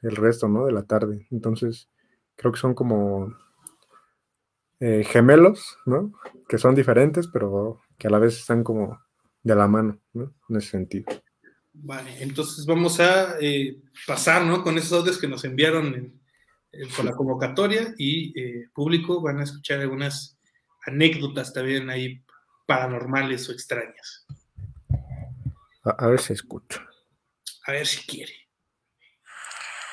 [0.02, 0.66] el resto, ¿no?
[0.66, 1.28] De la tarde.
[1.32, 1.90] Entonces,
[2.36, 3.36] creo que son como
[4.80, 6.14] eh, gemelos, ¿no?
[6.48, 9.00] Que son diferentes, pero que a la vez están como
[9.44, 10.34] de la mano, ¿no?
[10.48, 11.06] En ese sentido.
[11.74, 14.64] Vale, entonces vamos a eh, pasar, ¿no?
[14.64, 16.20] Con esos audios que nos enviaron
[16.96, 20.38] con la convocatoria y eh, público van a escuchar algunas
[20.86, 22.24] anécdotas también ahí
[22.68, 24.26] paranormales o extrañas.
[25.84, 26.88] A, a ver si escucha.
[27.66, 28.49] A ver si quiere.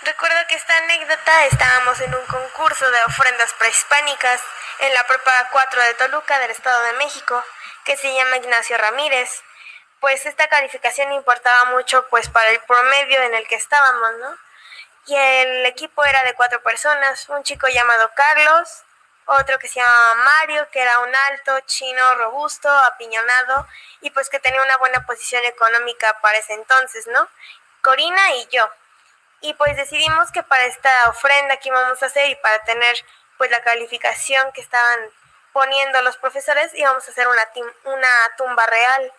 [0.07, 4.41] Recuerdo que esta anécdota estábamos en un concurso de ofrendas prehispánicas
[4.79, 7.43] en la Prepa 4 de Toluca del Estado de México,
[7.85, 9.43] que se llama Ignacio Ramírez.
[9.99, 14.39] Pues esta calificación importaba mucho pues para el promedio en el que estábamos, ¿no?
[15.07, 18.85] Y el equipo era de cuatro personas, un chico llamado Carlos,
[19.25, 23.67] otro que se llama Mario, que era un alto, chino, robusto, apiñonado
[24.03, 27.29] y pues que tenía una buena posición económica para ese entonces, ¿no?
[27.83, 28.71] Corina y yo.
[29.41, 32.97] Y pues decidimos que para esta ofrenda que íbamos a hacer y para tener
[33.39, 34.99] pues la calificación que estaban
[35.53, 37.43] poniendo los profesores íbamos a hacer una,
[37.84, 39.12] una tumba real.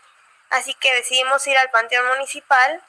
[0.50, 2.82] Así que decidimos ir al panteón municipal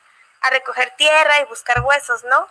[0.43, 2.49] a recoger tierra y buscar huesos, ¿no?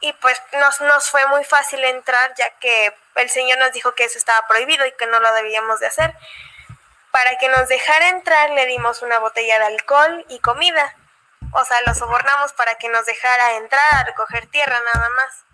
[0.00, 4.04] Y pues nos, nos fue muy fácil entrar ya que el Señor nos dijo que
[4.04, 6.14] eso estaba prohibido y que no lo debíamos de hacer.
[7.10, 10.94] Para que nos dejara entrar le dimos una botella de alcohol y comida.
[11.52, 15.44] O sea, lo sobornamos para que nos dejara entrar a recoger tierra nada más.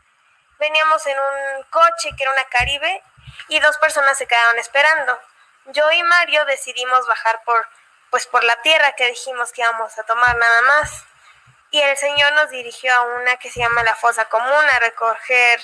[0.58, 3.02] Veníamos en un coche que era una Caribe
[3.48, 5.18] y dos personas se quedaron esperando.
[5.66, 7.68] Yo y Mario decidimos bajar por,
[8.10, 11.04] pues por la tierra que dijimos que íbamos a tomar nada más.
[11.70, 15.60] Y el Señor nos dirigió a una que se llama la fosa común a recoger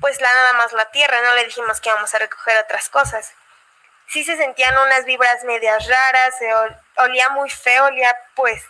[0.00, 3.34] pues la nada más la tierra, no le dijimos que íbamos a recoger otras cosas.
[4.08, 6.52] Sí se sentían unas vibras medias raras, se
[6.96, 8.64] olía muy feo, olía pues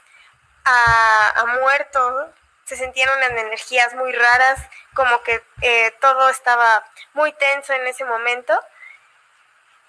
[0.65, 2.33] a, muerto,
[2.65, 4.61] se sentían unas energías muy raras,
[4.95, 6.85] como que eh, todo estaba
[7.15, 8.59] muy tenso en ese momento.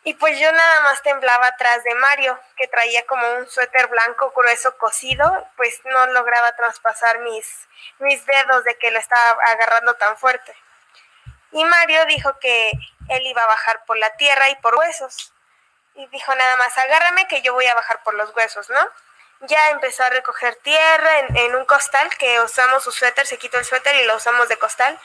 [0.06, 4.34] Y pues yo nada más temblaba atrás de Mario, que traía como un suéter blanco
[4.36, 7.70] grueso cosido, pues no lograba traspasar mis,
[8.00, 10.54] mis dedos de que lo estaba agarrando tan fuerte.
[11.52, 12.72] Y Mario dijo que
[13.10, 15.34] él iba a bajar por la tierra y por huesos.
[15.96, 18.90] Y dijo nada más, agárrame que yo voy a bajar por los huesos, ¿no?
[19.46, 23.66] Ya empezó a recoger tierra en, un costal, que usamos su suéter, se quitó el
[23.66, 24.98] suéter y lo usamos de costal.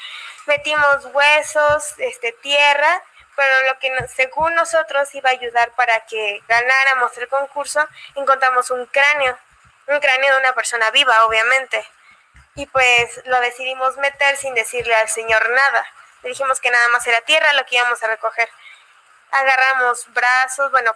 [0.47, 3.03] Metimos huesos, este, tierra,
[3.34, 7.84] pero lo que según nosotros iba a ayudar para que ganáramos el concurso,
[8.14, 9.36] encontramos un cráneo,
[9.89, 11.84] un cráneo de una persona viva, obviamente.
[12.55, 15.86] Y pues lo decidimos meter sin decirle al señor nada.
[16.22, 18.49] Le dijimos que nada más era tierra lo que íbamos a recoger.
[19.32, 20.95] Agarramos brazos, bueno,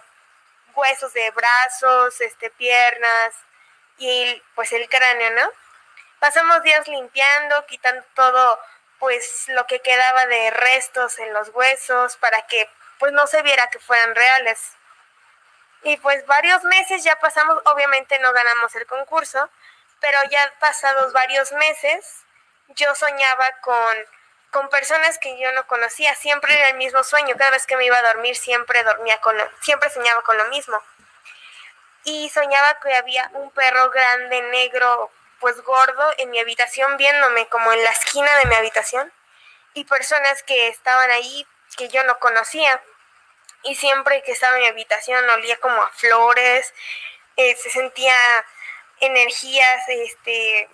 [0.75, 3.33] huesos de brazos, este, piernas
[3.97, 5.49] y pues el cráneo, ¿no?
[6.19, 8.59] Pasamos días limpiando, quitando todo
[8.99, 12.69] pues lo que quedaba de restos en los huesos para que
[12.99, 14.77] pues no se viera que fueran reales.
[15.83, 19.49] Y pues varios meses ya pasamos, obviamente no ganamos el concurso,
[19.99, 22.23] pero ya pasados varios meses
[22.69, 23.97] yo soñaba con,
[24.53, 27.85] con personas que yo no conocía, siempre era el mismo sueño, cada vez que me
[27.85, 30.81] iba a dormir siempre dormía con lo, siempre soñaba con lo mismo.
[32.05, 37.73] Y soñaba que había un perro grande, negro, pues gordo en mi habitación viéndome como
[37.73, 39.11] en la esquina de mi habitación
[39.73, 42.81] y personas que estaban ahí que yo no conocía
[43.63, 46.73] y siempre que estaba en mi habitación olía como a flores,
[47.37, 48.15] eh, se sentía
[48.99, 50.69] energías, este,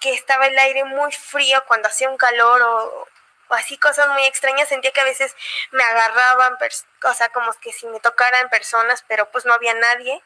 [0.00, 3.08] que estaba el aire muy frío cuando hacía un calor o,
[3.50, 5.34] así cosas muy extrañas, sentía que a veces
[5.72, 6.56] me agarraban,
[7.04, 10.22] o sea, como que si me tocaran personas, pero pues no había nadie.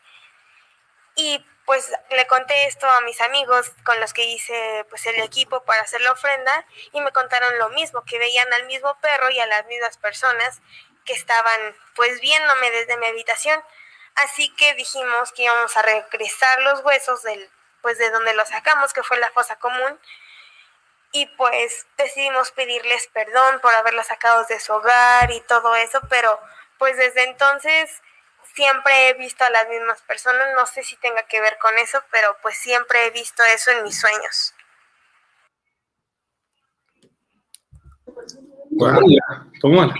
[1.16, 5.64] Y pues le conté esto a mis amigos con los que hice pues el equipo
[5.64, 9.40] para hacer la ofrenda y me contaron lo mismo, que veían al mismo perro y
[9.40, 10.60] a las mismas personas
[11.04, 13.62] que estaban pues viéndome desde mi habitación.
[14.16, 17.50] Así que dijimos que íbamos a regresar los huesos del
[17.84, 20.00] pues de donde los sacamos, que fue la fosa común.
[21.12, 26.40] Y pues decidimos pedirles perdón por haberlos sacado de su hogar y todo eso, pero
[26.78, 27.90] pues desde entonces
[28.54, 31.98] siempre he visto a las mismas personas, no sé si tenga que ver con eso,
[32.10, 34.54] pero pues siempre he visto eso en mis sueños.
[39.60, 39.92] ¿Cómo?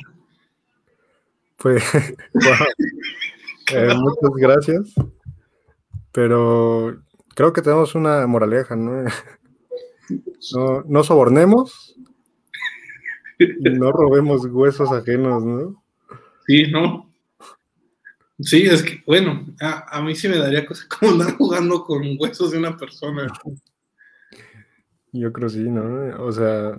[1.58, 1.84] Pues,
[3.72, 4.94] eh, muchas gracias.
[6.14, 7.03] Pero
[7.34, 9.04] creo que tenemos una moraleja, ¿no?
[10.52, 11.96] No, no sobornemos
[13.38, 15.82] y no robemos huesos ajenos, ¿no?
[16.46, 17.10] Sí, ¿no?
[18.40, 22.50] Sí, es que, bueno, a, mí sí me daría cosa como andar jugando con huesos
[22.50, 23.32] de una persona.
[25.12, 26.24] Yo creo sí, ¿no?
[26.24, 26.76] O sea,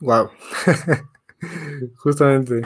[0.00, 0.30] wow.
[1.96, 2.62] Justamente.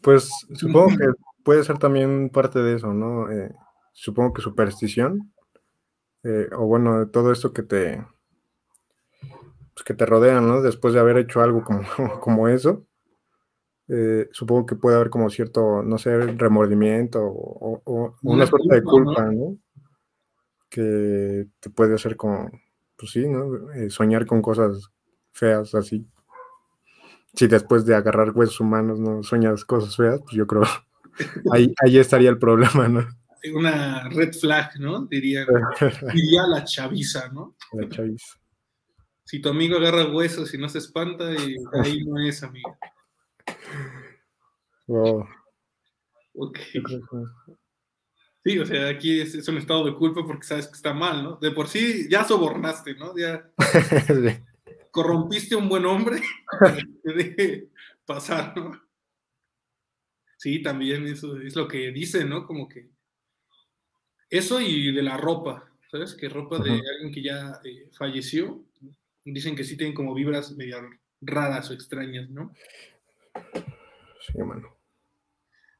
[0.00, 1.06] Pues supongo que
[1.42, 3.30] puede ser también parte de eso, ¿no?
[3.30, 3.52] Eh,
[3.92, 5.31] supongo que superstición.
[6.24, 8.04] Eh, o bueno, todo esto que te
[9.74, 10.62] pues que te rodea, ¿no?
[10.62, 11.82] Después de haber hecho algo como,
[12.20, 12.86] como eso.
[13.88, 19.26] Eh, supongo que puede haber como cierto, no sé, remordimiento o, una, suerte de culpa,
[19.26, 19.58] ¿no?
[20.70, 22.50] Que te puede hacer como,
[22.96, 23.70] pues sí, ¿no?
[23.72, 24.90] Eh, soñar con cosas
[25.32, 26.06] feas así.
[27.34, 30.62] Si después de agarrar huesos humanos no sueñas cosas feas, pues yo creo
[31.52, 33.06] ahí, ahí estaría el problema, ¿no?
[33.54, 35.06] Una red flag, ¿no?
[35.06, 35.44] Diría,
[36.14, 37.56] diría la chaviza, ¿no?
[37.72, 38.38] La chaviza.
[39.24, 42.76] Si tu amigo agarra huesos y no se espanta, y ahí no es amigo.
[46.34, 46.58] Ok.
[48.44, 51.36] Sí, o sea, aquí es, un estado de culpa porque sabes que está mal, ¿no?
[51.36, 53.16] De por sí ya sobornaste, ¿no?
[53.16, 53.48] Ya
[54.90, 56.20] corrompiste a un buen hombre
[57.04, 57.68] te deje
[58.04, 58.72] pasar, ¿no?
[60.36, 62.44] Sí, también eso es lo que dice, ¿no?
[62.44, 62.90] Como que
[64.32, 66.14] eso y de la ropa, ¿sabes?
[66.14, 68.64] Que ropa de alguien que ya eh, falleció,
[69.26, 70.78] dicen que sí tienen como vibras medio
[71.20, 72.54] raras o extrañas, ¿no?
[73.34, 74.74] Sí, hermano.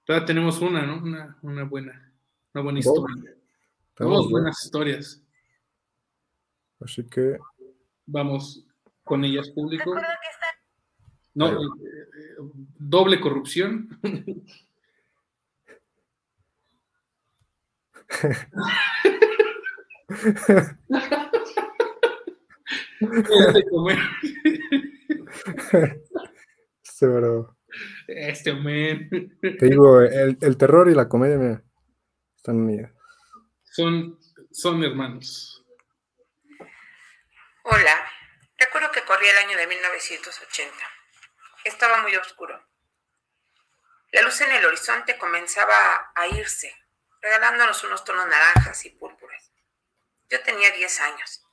[0.05, 1.03] Todavía tenemos una, ¿no?
[1.03, 2.13] Una, una buena,
[2.53, 3.35] una buena historia.
[3.95, 5.23] Tenemos buenas historias.
[6.79, 7.39] Así que.
[8.05, 8.67] Vamos
[9.03, 9.95] con ellas, público.
[11.33, 12.37] No, eh,
[12.79, 13.99] doble corrupción.
[26.83, 27.57] este, bro.
[28.07, 29.09] Este, man.
[29.41, 31.63] Te digo, el, el terror y la comedia, mira,
[32.37, 32.93] están unidas.
[33.65, 34.19] Son,
[34.51, 35.65] son hermanos.
[37.65, 38.07] Hola,
[38.59, 40.75] recuerdo que corría el año de 1980.
[41.65, 42.61] Estaba muy oscuro.
[44.13, 46.75] La luz en el horizonte comenzaba a irse,
[47.23, 49.53] regalándonos unos tonos naranjas y púrpuras.
[50.29, 51.47] Yo tenía 10 años.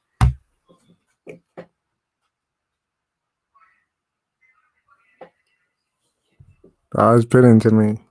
[6.91, 8.09] Ah, esperen, se me,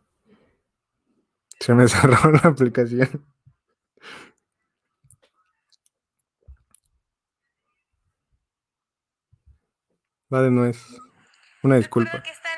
[1.59, 3.27] se me cerró la aplicación.
[10.31, 10.79] Vale, no es.
[11.63, 12.23] Una disculpa.
[12.23, 12.58] Que esta anécdota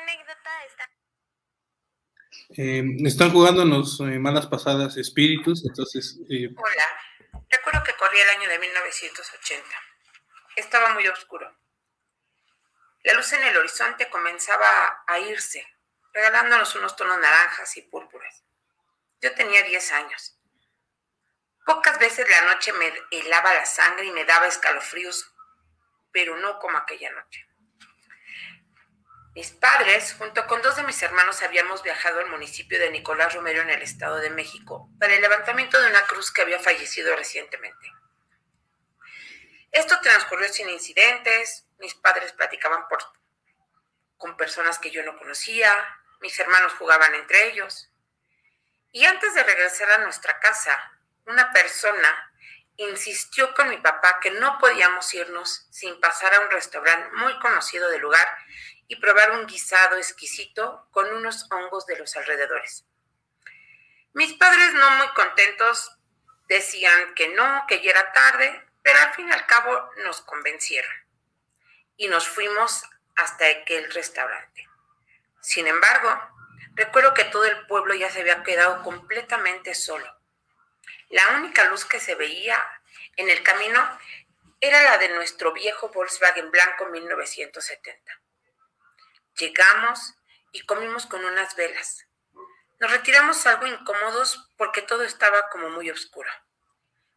[2.57, 8.49] Eh, están jugándonos eh, malas pasadas espíritus, entonces eh, Hola, recuerdo que corría el año
[8.49, 9.69] de 1980.
[10.57, 11.55] Estaba muy oscuro.
[13.03, 15.65] La luz en el horizonte comenzaba a irse,
[16.13, 18.43] regalándonos unos tonos naranjas y púrpuras.
[19.21, 20.37] Yo tenía 10 años.
[21.65, 25.33] Pocas veces la noche me helaba la sangre y me daba escalofríos,
[26.11, 27.47] pero no como aquella noche.
[29.33, 33.61] Mis padres, junto con dos de mis hermanos, habíamos viajado al municipio de Nicolás Romero
[33.61, 37.93] en el Estado de México para el levantamiento de una cruz que había fallecido recientemente.
[39.71, 42.99] Esto transcurrió sin incidentes, mis padres platicaban por,
[44.17, 45.71] con personas que yo no conocía,
[46.19, 47.89] mis hermanos jugaban entre ellos.
[48.91, 52.33] Y antes de regresar a nuestra casa, una persona
[52.75, 57.89] insistió con mi papá que no podíamos irnos sin pasar a un restaurante muy conocido
[57.89, 58.27] del lugar
[58.91, 62.83] y probar un guisado exquisito con unos hongos de los alrededores.
[64.11, 65.97] Mis padres, no muy contentos,
[66.49, 70.91] decían que no, que ya era tarde, pero al fin y al cabo nos convencieron.
[71.95, 72.83] Y nos fuimos
[73.15, 74.67] hasta aquel restaurante.
[75.39, 76.09] Sin embargo,
[76.73, 80.19] recuerdo que todo el pueblo ya se había quedado completamente solo.
[81.07, 82.61] La única luz que se veía
[83.15, 83.79] en el camino
[84.59, 88.20] era la de nuestro viejo Volkswagen blanco 1970.
[89.37, 90.13] Llegamos
[90.51, 92.05] y comimos con unas velas.
[92.79, 96.29] Nos retiramos algo incómodos porque todo estaba como muy oscuro.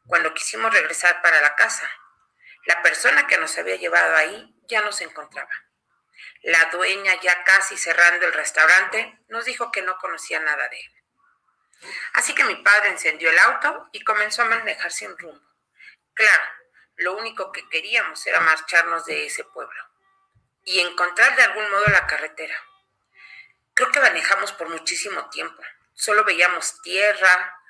[0.06, 1.90] Cuando quisimos regresar para la casa,
[2.66, 5.50] la persona que nos había llevado ahí ya no se encontraba.
[6.42, 10.92] La dueña, ya casi cerrando el restaurante, nos dijo que no conocía nada de él.
[12.12, 15.42] Así que mi padre encendió el auto y comenzó a manejar sin rumbo.
[16.14, 16.44] Claro,
[16.96, 19.93] lo único que queríamos era marcharnos de ese pueblo
[20.64, 22.56] y encontrar de algún modo la carretera.
[23.74, 25.62] Creo que manejamos por muchísimo tiempo.
[25.94, 27.60] Solo veíamos tierra,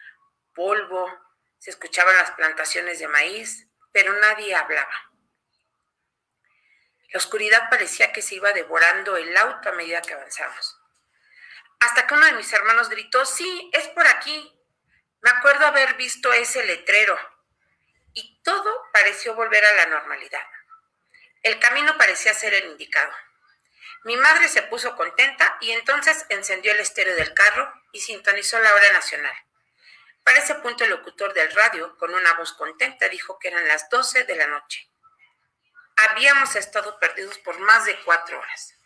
[0.54, 1.10] polvo,
[1.58, 5.10] se escuchaban las plantaciones de maíz, pero nadie hablaba.
[7.10, 10.78] La oscuridad parecía que se iba devorando el auto a medida que avanzamos.
[11.80, 14.52] Hasta que uno de mis hermanos gritó, sí, es por aquí.
[15.20, 17.18] Me acuerdo haber visto ese letrero.
[18.14, 20.46] Y todo pareció volver a la normalidad.
[21.44, 23.12] El camino parecía ser el indicado.
[24.04, 28.72] Mi madre se puso contenta y entonces encendió el estéreo del carro y sintonizó la
[28.72, 29.36] hora nacional.
[30.24, 33.90] Para ese punto el locutor del radio, con una voz contenta, dijo que eran las
[33.90, 34.88] 12 de la noche.
[36.08, 38.78] Habíamos estado perdidos por más de cuatro horas.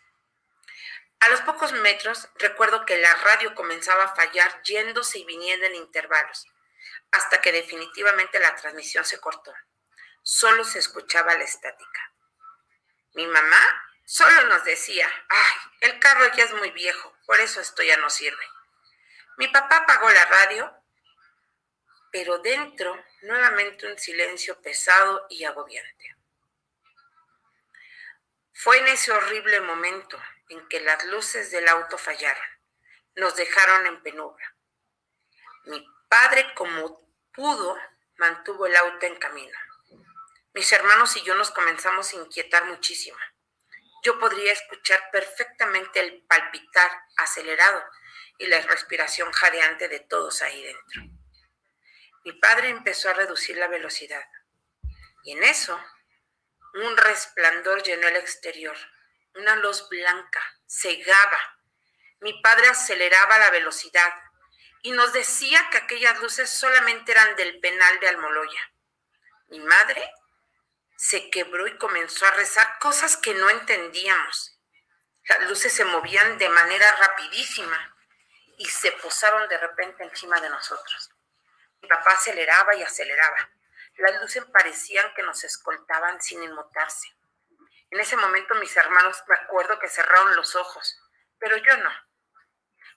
[1.21, 5.75] A los pocos metros recuerdo que la radio comenzaba a fallar yéndose y viniendo en
[5.75, 6.45] intervalos,
[7.11, 9.53] hasta que definitivamente la transmisión se cortó.
[10.23, 12.08] Solo se escuchaba la estática.
[13.13, 17.83] Mi mamá solo nos decía, ay, el carro ya es muy viejo, por eso esto
[17.83, 18.43] ya no sirve.
[19.37, 20.73] Mi papá apagó la radio,
[22.11, 26.15] pero dentro nuevamente un silencio pesado y agobiante.
[28.53, 32.43] Fue en ese horrible momento en que las luces del auto fallaron,
[33.15, 34.55] nos dejaron en penumbra.
[35.65, 37.77] Mi padre, como pudo,
[38.17, 39.57] mantuvo el auto en camino.
[40.53, 43.17] Mis hermanos y yo nos comenzamos a inquietar muchísimo.
[44.03, 47.83] Yo podría escuchar perfectamente el palpitar acelerado
[48.39, 51.01] y la respiración jadeante de todos ahí dentro.
[52.25, 54.25] Mi padre empezó a reducir la velocidad
[55.23, 55.79] y en eso
[56.73, 58.77] un resplandor llenó el exterior.
[59.35, 61.59] Una luz blanca cegaba.
[62.21, 64.13] Mi padre aceleraba la velocidad
[64.81, 68.73] y nos decía que aquellas luces solamente eran del penal de Almoloya.
[69.49, 70.11] Mi madre
[70.99, 74.59] se quebró y comenzó a rezar cosas que no entendíamos.
[75.29, 77.95] Las luces se movían de manera rapidísima
[78.57, 81.09] y se posaron de repente encima de nosotros.
[81.81, 83.49] Mi papá aceleraba y aceleraba.
[83.95, 87.07] Las luces parecían que nos escoltaban sin inmutarse.
[87.91, 90.99] En ese momento mis hermanos me acuerdo que cerraron los ojos,
[91.39, 91.93] pero yo no.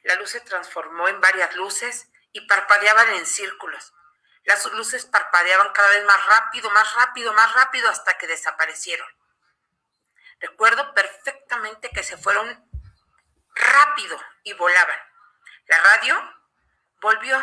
[0.02, 3.94] La luz se transformó en varias luces y parpadeaban en círculos.
[4.44, 9.08] Las luces parpadeaban cada vez más rápido, más rápido, más rápido hasta que desaparecieron.
[10.40, 12.68] Recuerdo perfectamente que se fueron
[13.54, 14.98] rápido y volaban.
[15.66, 16.20] La radio
[17.00, 17.38] volvió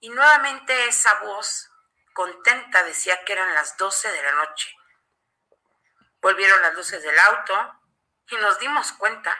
[0.00, 1.70] y nuevamente esa voz
[2.12, 4.76] contenta decía que eran las 12 de la noche.
[6.20, 7.80] Volvieron las luces del auto
[8.28, 9.34] y nos dimos cuenta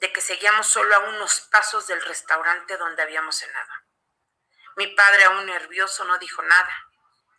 [0.00, 3.72] de que seguíamos solo a unos pasos del restaurante donde habíamos cenado.
[4.78, 6.86] Mi padre, aún nervioso, no dijo nada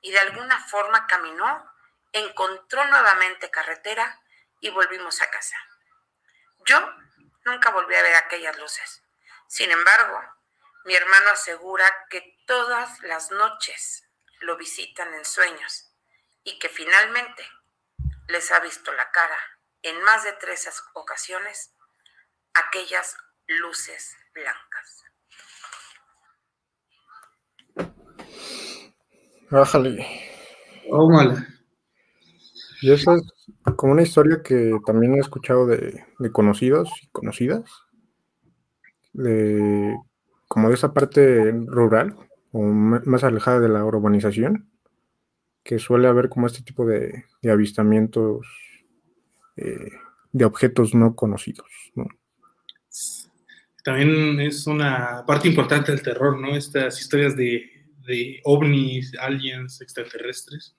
[0.02, 1.74] y de alguna forma caminó,
[2.12, 4.22] encontró nuevamente carretera
[4.60, 5.56] y volvimos a casa.
[6.66, 6.78] Yo
[7.46, 9.04] nunca volví a ver aquellas luces.
[9.48, 10.22] Sin embargo,
[10.84, 14.04] mi hermano asegura que todas las noches
[14.42, 15.94] lo visitan en sueños
[16.44, 17.50] y que finalmente
[18.28, 19.40] les ha visto la cara
[19.82, 21.74] en más de tres ocasiones
[22.54, 23.16] aquellas
[23.48, 25.09] luces blancas.
[29.50, 30.06] Bájale.
[30.90, 31.48] Tómala.
[32.82, 33.24] Y esa es
[33.76, 37.64] como una historia que también he escuchado de, conocidos y conocidas,
[39.14, 39.96] de
[40.48, 42.16] como de esa parte rural
[42.52, 44.70] o más alejada de la urbanización,
[45.64, 48.48] que suele haber como este tipo de, avistamientos
[49.58, 49.92] eh,
[50.32, 51.68] de objetos no conocidos.
[53.84, 56.56] También es una parte importante del terror, ¿no?
[56.56, 60.76] Estas historias de de ovnis, aliens, extraterrestres.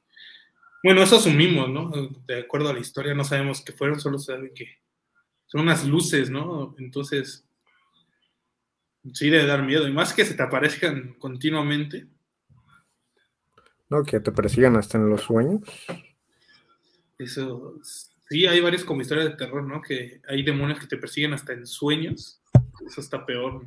[0.83, 1.91] Bueno, eso asumimos, ¿no?
[2.27, 4.79] De acuerdo a la historia, no sabemos qué fueron, solo saben que
[5.47, 6.75] son unas luces, ¿no?
[6.79, 7.45] Entonces,
[9.13, 12.07] sí debe dar miedo, y más que se te aparezcan continuamente.
[13.91, 15.61] No, que te persigan hasta en los sueños.
[17.19, 17.79] Eso,
[18.29, 19.83] sí, hay varias como historias de terror, ¿no?
[19.83, 22.41] Que hay demonios que te persiguen hasta en sueños.
[22.87, 23.67] Eso está peor.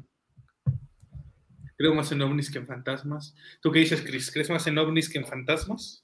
[1.78, 3.36] Creo más en ovnis que en fantasmas.
[3.62, 4.32] ¿Tú qué dices, Chris?
[4.32, 6.04] ¿Crees más en ovnis que en fantasmas?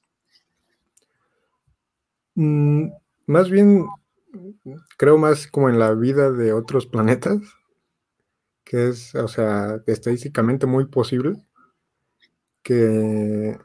[2.36, 2.90] Mm,
[3.28, 3.86] más bien,
[4.98, 7.40] creo más como en la vida de otros planetas,
[8.64, 11.36] que es, o sea, estadísticamente muy posible
[12.64, 13.60] que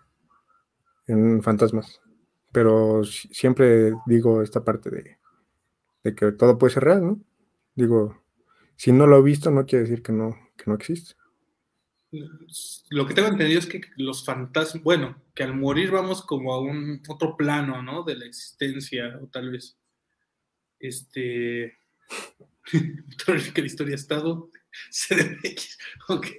[1.06, 2.00] en fantasmas.
[2.52, 5.18] Pero siempre digo esta parte de,
[6.04, 7.20] de que todo puede ser real, ¿no?
[7.74, 8.22] Digo,
[8.76, 11.14] si no lo he visto, no quiere decir que no, que no existe
[12.90, 16.60] lo que tengo entendido es que los fantasmas, bueno, que al morir vamos como a
[16.60, 18.04] un otro plano, ¿no?
[18.04, 19.76] De la existencia, o tal vez,
[20.78, 21.78] este,
[23.54, 24.50] que la historia estado,
[24.90, 25.78] CDX,
[26.08, 26.26] ok.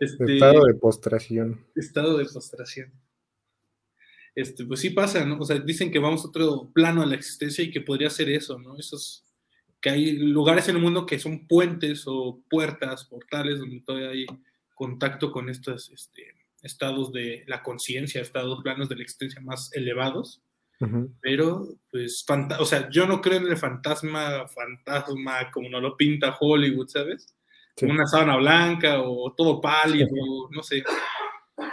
[0.00, 1.66] este, estado de postración.
[1.74, 2.92] Estado de postración.
[4.34, 5.38] Este, pues sí pasa, ¿no?
[5.38, 8.30] O sea, dicen que vamos a otro plano de la existencia y que podría ser
[8.30, 8.78] eso, ¿no?
[8.78, 9.26] Esos
[9.82, 14.26] que hay lugares en el mundo que son puentes o puertas, portales, donde todavía hay
[14.74, 16.22] contacto con estos este,
[16.62, 20.40] estados de la conciencia, estados planos de la existencia más elevados.
[21.20, 22.26] Pero, pues,
[22.58, 27.36] o sea, yo no creo en el fantasma, fantasma como no lo pinta Hollywood, ¿sabes?
[27.82, 30.08] Una sábana blanca o todo pálido,
[30.50, 30.82] no sé.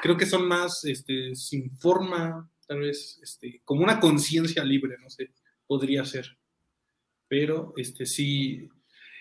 [0.04, 5.10] Creo que son más, este, sin forma, tal vez, este, como una conciencia libre, no
[5.10, 5.32] sé,
[5.66, 6.38] podría ser
[7.30, 8.68] pero este sí,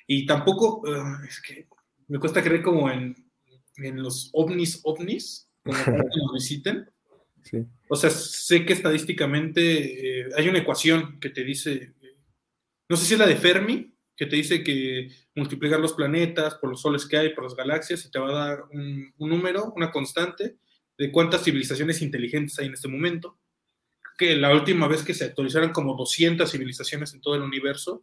[0.07, 1.69] y tampoco, ah, es que
[2.09, 3.15] me cuesta creer como en,
[3.77, 6.91] en los ovnis ovnis, como que nos visiten.
[7.45, 7.65] Sí.
[7.89, 11.95] O sea, sé que estadísticamente eh, hay una ecuación que te dice,
[12.89, 16.71] no sé si es la de Fermi, que te dice que multiplicar los planetas por
[16.71, 19.73] los soles que hay, por las galaxias, y te va a dar un, un número,
[19.77, 20.57] una constante
[20.97, 23.39] de cuántas civilizaciones inteligentes hay en este momento
[24.19, 28.03] que la última vez que se actualizaron como 200 civilizaciones en todo el universo.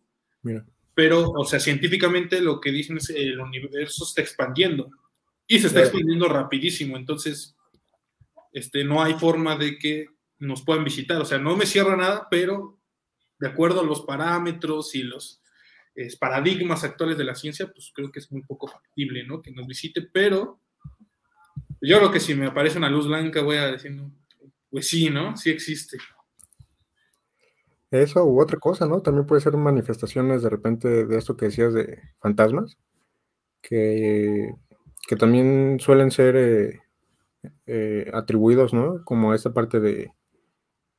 [0.96, 4.90] Pero, o sea, científicamente lo que dicen es que el universo está expandiendo
[5.46, 6.96] y se está expandiendo rapidísimo.
[6.96, 7.56] Entonces,
[8.54, 10.08] este, no hay forma de que
[10.40, 11.22] nos puedan visitar.
[11.22, 12.80] O sea, no me cierra nada, pero
[13.38, 15.42] de acuerdo a los parámetros y los
[16.20, 19.42] paradigmas actuales de la ciencia, pues creo que es muy poco factible, ¿no?
[19.42, 20.62] Que nos visite, pero
[21.82, 23.92] yo creo que si me aparece una luz blanca voy a decir,
[24.76, 25.38] pues sí, ¿no?
[25.38, 25.98] Sí existe.
[27.90, 29.02] Eso u otra cosa, ¿no?
[29.02, 32.78] También puede ser manifestaciones de repente de esto que decías de fantasmas,
[33.62, 34.54] que,
[35.08, 36.82] que también suelen ser eh,
[37.68, 39.02] eh, atribuidos, ¿no?
[39.06, 40.12] Como esta parte de,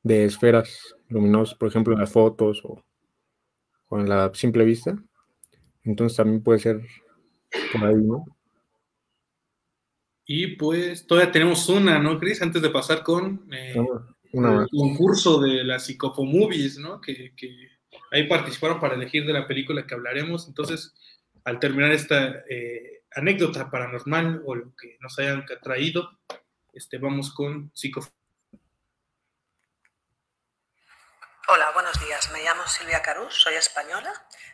[0.01, 2.83] de, esferas luminosas, por ejemplo, en las fotos o,
[3.89, 4.97] o en la simple vista.
[5.83, 6.81] Entonces también puede ser
[7.71, 8.25] por ahí, ¿no?
[10.29, 12.41] Y pues todavía tenemos una, ¿no, Chris?
[12.41, 13.73] Antes de pasar con eh,
[14.33, 16.99] Una el concurso de las Psicofomovies, ¿no?
[16.99, 17.79] Que, que
[18.11, 20.49] ahí participaron para elegir de la película que hablaremos.
[20.49, 20.93] Entonces,
[21.45, 26.19] al terminar esta eh, anécdota paranormal o lo que nos hayan traído,
[26.73, 28.13] este, vamos con Psicofomovies.
[31.47, 32.29] Hola, buenos días.
[32.33, 34.11] Me llamo Silvia Carús, soy española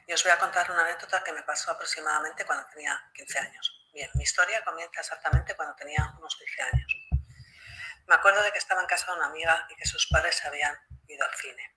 [0.08, 3.83] y os voy a contar una anécdota que me pasó aproximadamente cuando tenía 15 años.
[3.94, 6.95] Bien, mi historia comienza exactamente cuando tenía unos 15 años.
[8.07, 10.48] Me acuerdo de que estaba en casa de una amiga y que sus padres se
[10.48, 10.76] habían
[11.07, 11.76] ido al cine.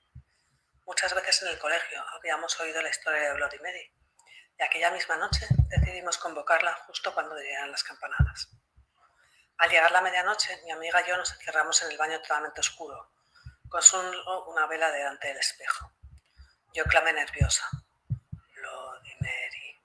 [0.87, 3.93] Muchas veces en el colegio habíamos oído la historia de Bloody Mary
[4.59, 8.49] y aquella misma noche decidimos convocarla justo cuando dieran las campanadas.
[9.59, 13.13] Al llegar la medianoche, mi amiga y yo nos encerramos en el baño totalmente oscuro
[13.69, 15.93] con solo una vela delante del espejo.
[16.73, 17.69] Yo clamé nerviosa.
[18.09, 19.83] Bloody Mary,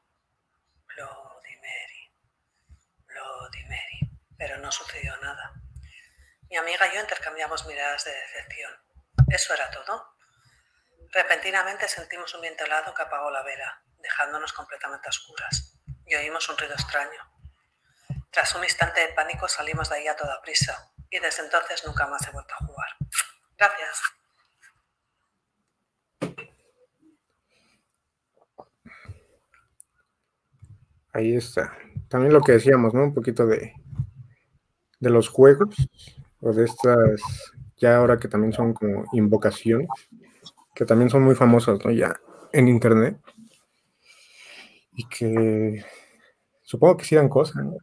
[0.88, 2.12] Bloody Mary,
[3.08, 4.12] Bloody Mary.
[4.42, 5.54] Pero no sucedió nada.
[6.50, 8.72] Mi amiga y yo intercambiamos miradas de decepción.
[9.28, 10.16] Eso era todo.
[11.12, 16.58] Repentinamente sentimos un viento helado que apagó la vela, dejándonos completamente oscuras, y oímos un
[16.58, 17.22] ruido extraño.
[18.32, 22.08] Tras un instante de pánico salimos de ahí a toda prisa, y desde entonces nunca
[22.08, 22.90] más he vuelto a jugar.
[23.60, 24.02] Gracias.
[31.14, 31.78] Ahí está.
[32.10, 33.04] También lo que decíamos, ¿no?
[33.04, 33.76] Un poquito de,
[35.02, 35.76] de los juegos,
[36.40, 37.20] o de estas,
[37.78, 39.90] ya ahora que también son como invocaciones,
[40.74, 41.92] que también son muy famosas, ¿no?
[41.92, 42.16] Ya
[42.54, 43.18] en internet.
[44.96, 45.84] Y que
[46.62, 47.76] supongo que sí dan cosas, ¿no?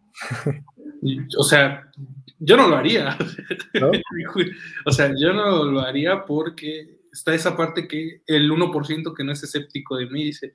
[1.38, 1.90] O sea,
[2.38, 3.16] yo no lo haría.
[4.86, 9.32] o sea, yo no lo haría porque está esa parte que el 1% que no
[9.32, 10.54] es escéptico de mí dice,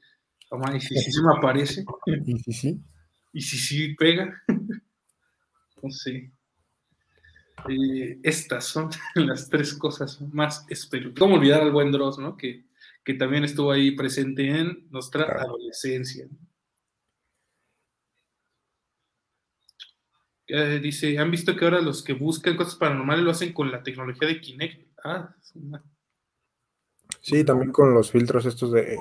[0.76, 1.86] ¿y si sí me aparece?
[2.26, 2.80] ¿Y si sí?
[3.34, 4.34] ¿Y si sí pega?
[4.48, 6.32] no sé.
[7.70, 11.12] Eh, estas son las tres cosas más espero.
[11.18, 12.36] ¿Cómo olvidar al buen Dross, ¿no?
[12.36, 12.66] Que,
[13.04, 16.28] que también estuvo ahí presente en nuestra adolescencia.
[20.48, 23.82] Eh, dice, ¿han visto que ahora los que buscan cosas paranormales lo hacen con la
[23.82, 24.88] tecnología de Kinect?
[25.04, 25.34] Ah,
[27.22, 28.98] sí, también con los filtros estos de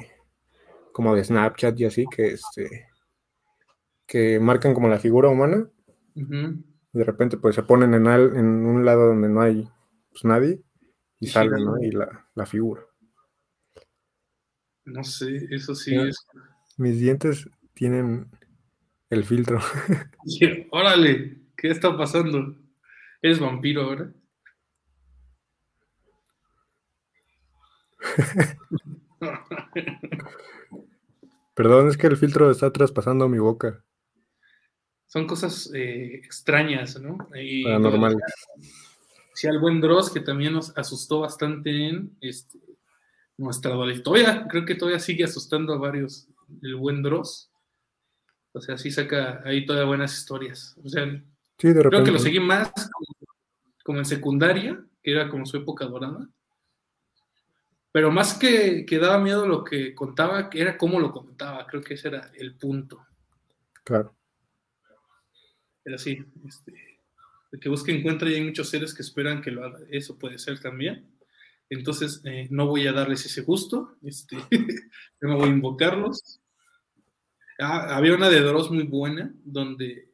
[0.93, 2.87] como de Snapchat y así, que este
[4.07, 5.69] que marcan como la figura humana.
[6.93, 9.69] De repente pues se ponen en, en un lado donde no hay
[10.11, 10.63] pues, nadie
[11.21, 11.79] y sale, ¿no?
[11.81, 12.83] Y la, la, figura.
[14.85, 16.27] No sé, eso sí es.
[16.77, 18.31] Mis dientes tienen
[19.09, 19.61] el filtro.
[20.71, 22.57] órale, ¿qué está pasando?
[23.23, 24.13] ¿Eres vampiro ahora?
[31.55, 33.85] Perdón, es que el filtro está traspasando mi boca.
[35.13, 37.29] Son cosas eh, extrañas, ¿no?
[37.35, 38.19] Y, Paranormales.
[39.35, 42.59] Sí, al buen Dross, que también nos asustó bastante en este,
[43.37, 44.47] nuestra adolescencia.
[44.49, 46.29] creo que todavía sigue asustando a varios
[46.63, 47.51] el buen Dross.
[48.53, 50.75] O sea, sí saca ahí todas buenas historias.
[50.83, 51.05] O sea,
[51.59, 52.73] creo que lo seguí más
[53.85, 56.27] como, en secundaria, que era como su época dorada.
[57.93, 61.67] Pero más que, que daba miedo lo que contaba, que era cómo lo contaba.
[61.67, 63.07] Creo que ese era el punto.
[63.85, 64.15] Claro.
[65.83, 67.01] Pero sí, este,
[67.53, 69.79] el que busque encuentra y hay muchos seres que esperan que lo haga.
[69.91, 71.07] Eso puede ser también.
[71.71, 73.97] Entonces, eh, no voy a darles ese gusto.
[74.03, 74.37] Este,
[75.21, 76.41] no voy a invocarlos.
[77.59, 80.13] Ah, había una de Dross muy buena, donde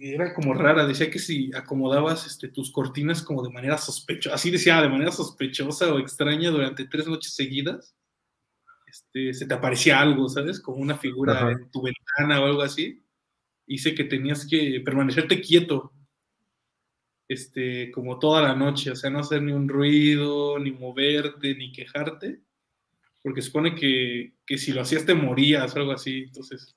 [0.00, 4.50] era como rara, decía que si acomodabas este, tus cortinas como de manera sospechosa, así
[4.50, 7.94] decía, de manera sospechosa o extraña durante tres noches seguidas,
[8.86, 10.60] este, se te aparecía algo, ¿sabes?
[10.60, 13.02] Como una figura en tu ventana o algo así.
[13.68, 15.92] Dice que tenías que permanecerte quieto,
[17.28, 21.70] este, como toda la noche, o sea, no hacer ni un ruido, ni moverte, ni
[21.70, 22.40] quejarte
[23.22, 26.74] porque supone que, que si lo hacías te morías o algo así, entonces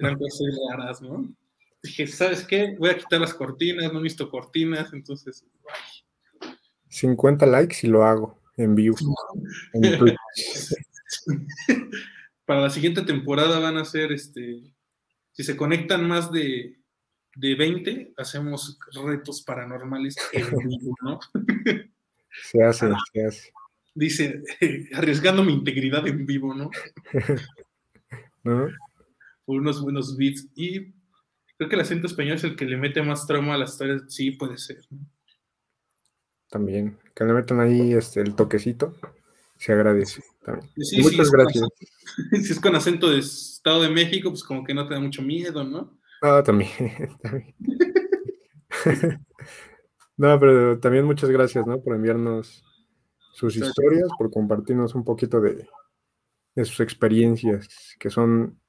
[0.00, 1.28] eran cosas raras, ¿no?
[1.82, 2.74] Dije, ¿sabes qué?
[2.78, 5.44] Voy a quitar las cortinas, no he visto cortinas, entonces...
[6.88, 8.96] 50 likes y lo hago en vivo.
[12.46, 14.62] Para la siguiente temporada van a ser, este,
[15.34, 16.78] si se conectan más de,
[17.36, 21.20] de 20, hacemos retos paranormales en vivo, ¿no?
[22.50, 23.52] Se hace, se hace
[23.94, 24.42] dice,
[24.94, 26.70] arriesgando mi integridad en vivo, ¿no?
[29.44, 30.46] Por unos buenos beats.
[30.54, 30.92] Y
[31.56, 34.02] creo que el acento español es el que le mete más trauma a las historias.
[34.08, 34.78] Sí, puede ser.
[36.50, 36.98] También.
[37.14, 38.94] Que le metan ahí este, el toquecito.
[39.64, 40.70] Se agradece también.
[40.76, 41.68] Sí, Muchas sí, gracias.
[42.44, 45.22] Si es con acento de Estado de México, pues como que no te da mucho
[45.22, 45.98] miedo, ¿no?
[46.20, 46.70] Ah, también.
[47.22, 47.54] también.
[50.18, 51.80] no, pero también muchas gracias, ¿no?
[51.80, 52.62] Por enviarnos
[53.32, 55.66] sus historias, por compartirnos un poquito de,
[56.54, 58.60] de sus experiencias, que son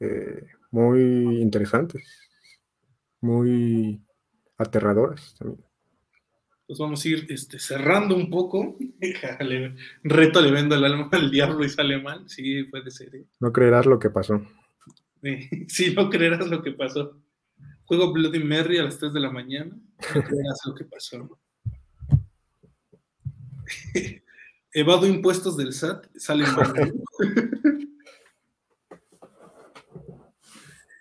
[0.00, 2.02] eh, muy interesantes,
[3.20, 4.04] muy
[4.56, 5.67] aterradoras también.
[6.68, 8.76] Pues vamos a ir este, cerrando un poco.
[9.40, 9.74] Le-
[10.04, 12.28] reto le vendo el alma al diablo y sale mal.
[12.28, 13.16] Sí, puede ser.
[13.16, 13.24] ¿eh?
[13.40, 14.46] No creerás lo que pasó.
[15.66, 17.18] Sí, no creerás lo que pasó.
[17.86, 19.70] Juego Bloody Mary a las 3 de la mañana.
[20.14, 21.40] No creerás lo que pasó.
[24.74, 26.92] Evado impuestos del SAT, sale mal.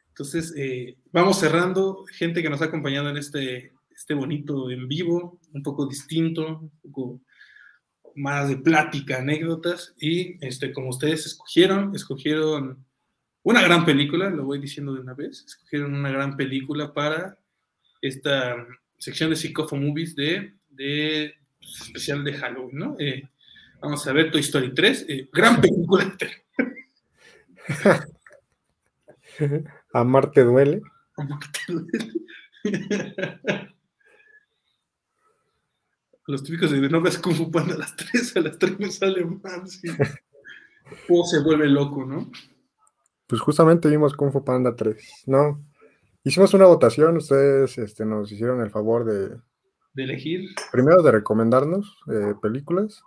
[0.10, 2.06] Entonces, eh, vamos cerrando.
[2.14, 3.73] Gente que nos ha acompañado en este,
[4.07, 7.19] este bonito en vivo, un poco distinto, un poco
[8.15, 9.93] más de plática, anécdotas.
[9.99, 12.85] Y este, como ustedes escogieron, escogieron
[13.43, 17.38] una gran película, lo voy diciendo de una vez, escogieron una gran película para
[18.01, 18.55] esta
[18.97, 22.95] sección de Psicofo Movies de, de pues, especial de Halloween, ¿no?
[22.99, 23.27] Eh,
[23.81, 26.15] vamos a ver Toy Story 3, eh, gran película.
[29.91, 30.81] Amarte duele.
[36.27, 38.91] Los típicos de no ves Kung Fu Panda a las 3, a las 3 me
[38.91, 39.87] sale mal, sí.
[41.09, 42.29] O se vuelve loco, ¿no?
[43.27, 45.63] Pues justamente vimos Kung Fu Panda 3, ¿no?
[46.23, 49.37] Hicimos una votación, ustedes este, nos hicieron el favor de,
[49.93, 50.49] De elegir.
[50.71, 53.01] primero de recomendarnos eh, películas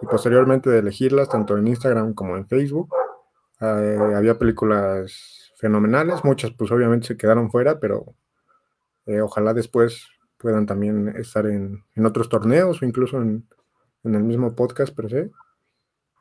[0.00, 2.88] y posteriormente de elegirlas tanto en Instagram como en Facebook.
[3.60, 8.14] Eh, había películas fenomenales, muchas pues obviamente se quedaron fuera, pero
[9.04, 10.08] eh, ojalá después
[10.44, 13.48] puedan también estar en, en otros torneos o incluso en,
[14.02, 15.30] en el mismo podcast per se.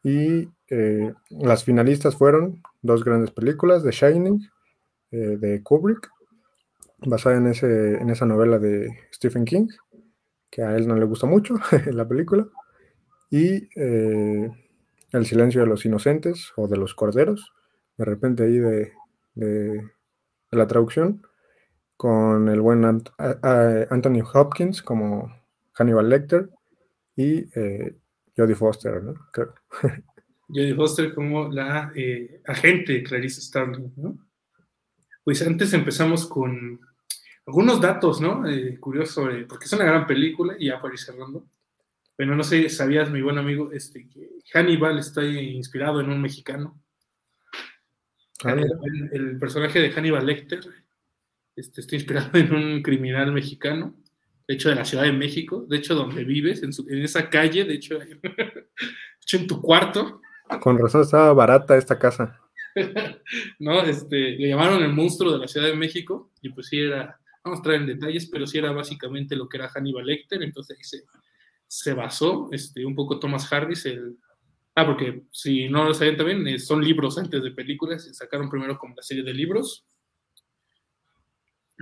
[0.02, 4.40] Y eh, las finalistas fueron dos grandes películas, The Shining,
[5.12, 6.10] eh, de Kubrick,
[7.00, 9.68] basada en, ese, en esa novela de Stephen King,
[10.50, 11.56] que a él no le gusta mucho
[11.92, 12.48] la película,
[13.30, 14.50] y eh,
[15.12, 17.52] El silencio de los inocentes o de los corderos,
[17.98, 18.94] de repente ahí de,
[19.36, 19.82] de,
[20.50, 21.24] de la traducción,
[21.98, 25.32] con el buen Ant Anthony Hopkins como
[25.74, 26.50] Hannibal Lecter
[27.16, 27.96] y eh,
[28.36, 29.14] Jodie Foster, ¿no?
[29.32, 29.54] Creo.
[30.48, 34.18] Jodie Foster como la eh, agente Clarice Starling, ¿no?
[35.24, 36.82] Pues antes empezamos con
[37.46, 38.48] algunos datos, ¿no?
[38.48, 41.46] Eh, curiosos sobre, porque es una gran película y ya para ir cerrando.
[42.16, 46.80] Pero no sé, ¿sabías, mi buen amigo, este, que Hannibal está inspirado en un mexicano?
[48.44, 48.56] Ah,
[49.12, 50.60] el personaje de Hannibal Lecter
[51.56, 53.96] este, está inspirado en un criminal mexicano,
[54.48, 57.30] de hecho de la Ciudad de México, de hecho donde vives, en, su- en esa
[57.30, 58.20] calle, de hecho, de
[59.22, 60.22] hecho en tu cuarto,
[60.62, 62.40] Con razón estaba barata esta casa.
[63.60, 63.82] ¿no?
[63.84, 67.58] Este, le llamaron el monstruo de la Ciudad de México y pues sí era, vamos
[67.58, 70.84] a entrar en detalles, pero sí era básicamente lo que era Hannibal Lecter, entonces ahí
[70.84, 71.04] se,
[71.68, 74.18] se basó este, un poco Thomas Harris, el...
[74.76, 78.76] Ah, porque si no lo saben también, eh, son libros antes de películas, sacaron primero
[78.80, 79.86] como la serie de libros.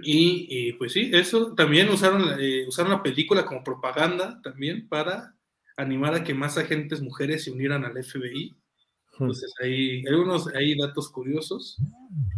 [0.03, 5.35] Y, y, pues sí, eso también usaron, eh, usaron la película como propaganda también para
[5.77, 8.55] animar a que más agentes mujeres se unieran al FBI.
[9.13, 11.77] Entonces hay algunos hay datos curiosos.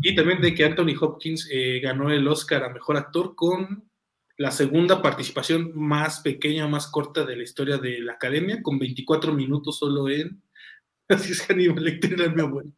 [0.02, 3.90] Y también de que Anthony Hopkins eh, ganó el Oscar a Mejor Actor con
[4.38, 9.34] la segunda participación más pequeña, más corta de la historia de la Academia, con 24
[9.34, 10.42] minutos solo en...
[11.08, 12.72] Así es Hannibal Lecter era mi abuelo.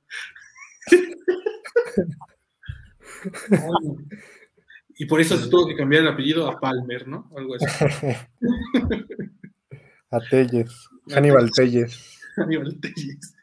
[4.97, 7.29] y por eso se tuvo que cambiar el apellido a Palmer, ¿no?
[7.35, 7.65] Algo así.
[10.11, 10.87] A Telles.
[11.09, 12.19] Hannibal Telles.
[12.37, 13.35] Hannibal Telles.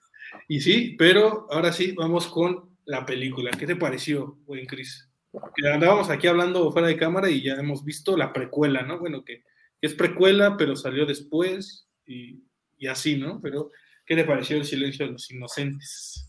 [0.49, 3.51] Y sí, pero ahora sí, vamos con la película.
[3.51, 5.09] ¿Qué te pareció, buen Chris?
[5.57, 8.99] Que andábamos aquí hablando fuera de cámara y ya hemos visto la precuela, ¿no?
[8.99, 9.43] Bueno, que,
[9.81, 12.43] que es precuela, pero salió después y,
[12.79, 13.41] y, así, ¿no?
[13.43, 13.71] Pero,
[14.07, 16.27] ¿qué te pareció El silencio de los inocentes?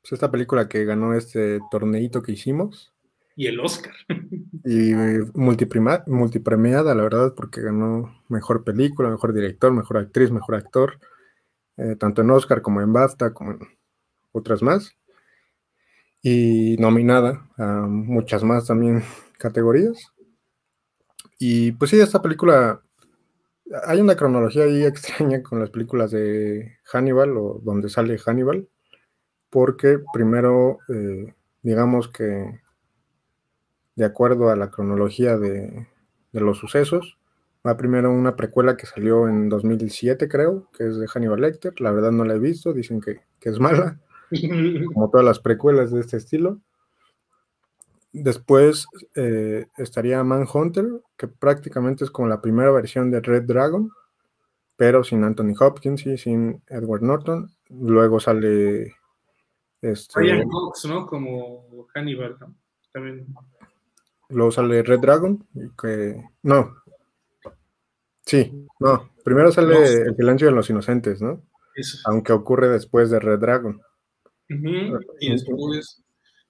[0.00, 2.93] Pues esta película que ganó este torneito que hicimos.
[3.36, 3.94] Y el Oscar.
[4.66, 4.94] Y
[5.34, 10.98] multipremiada, la verdad, porque ganó mejor película, mejor director, mejor actriz, mejor actor,
[11.76, 13.58] eh, tanto en Oscar como en BAFTA, como en
[14.32, 14.96] otras más.
[16.22, 19.02] Y nominada a muchas más también
[19.38, 20.14] categorías.
[21.38, 22.80] Y pues sí, esta película,
[23.86, 28.66] hay una cronología ahí extraña con las películas de Hannibal o donde sale Hannibal,
[29.50, 32.63] porque primero, eh, digamos que
[33.96, 35.86] de acuerdo a la cronología de,
[36.32, 37.18] de, los sucesos,
[37.66, 41.80] Va primero una precuela que salió en 2007, creo, que es de Hannibal Lecter.
[41.80, 43.98] La verdad no la he visto, dicen que, que es mala,
[44.92, 46.60] como todas las precuelas de este estilo.
[48.12, 53.90] Después eh, estaría Manhunter, que prácticamente es como la primera versión de Red Dragon,
[54.76, 57.50] pero sin Anthony Hopkins y sin Edward Norton.
[57.70, 58.94] Luego sale.
[59.80, 61.06] Este, Ryan Cox, ¿no?
[61.06, 62.36] Como Hannibal.
[62.92, 63.26] También.
[64.34, 65.46] Luego sale Red Dragon,
[65.80, 66.22] que.
[66.42, 66.74] No.
[68.26, 69.10] Sí, no.
[69.24, 71.42] Primero sale El silencio de los inocentes, ¿no?
[71.74, 71.98] Eso.
[72.06, 73.80] Aunque ocurre después de Red Dragon.
[74.48, 76.04] Y después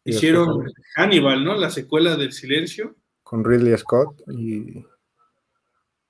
[0.05, 0.66] hicieron
[0.97, 1.55] Hannibal, ¿no?
[1.56, 2.97] La secuela del silencio.
[3.23, 4.85] Con Ridley Scott y,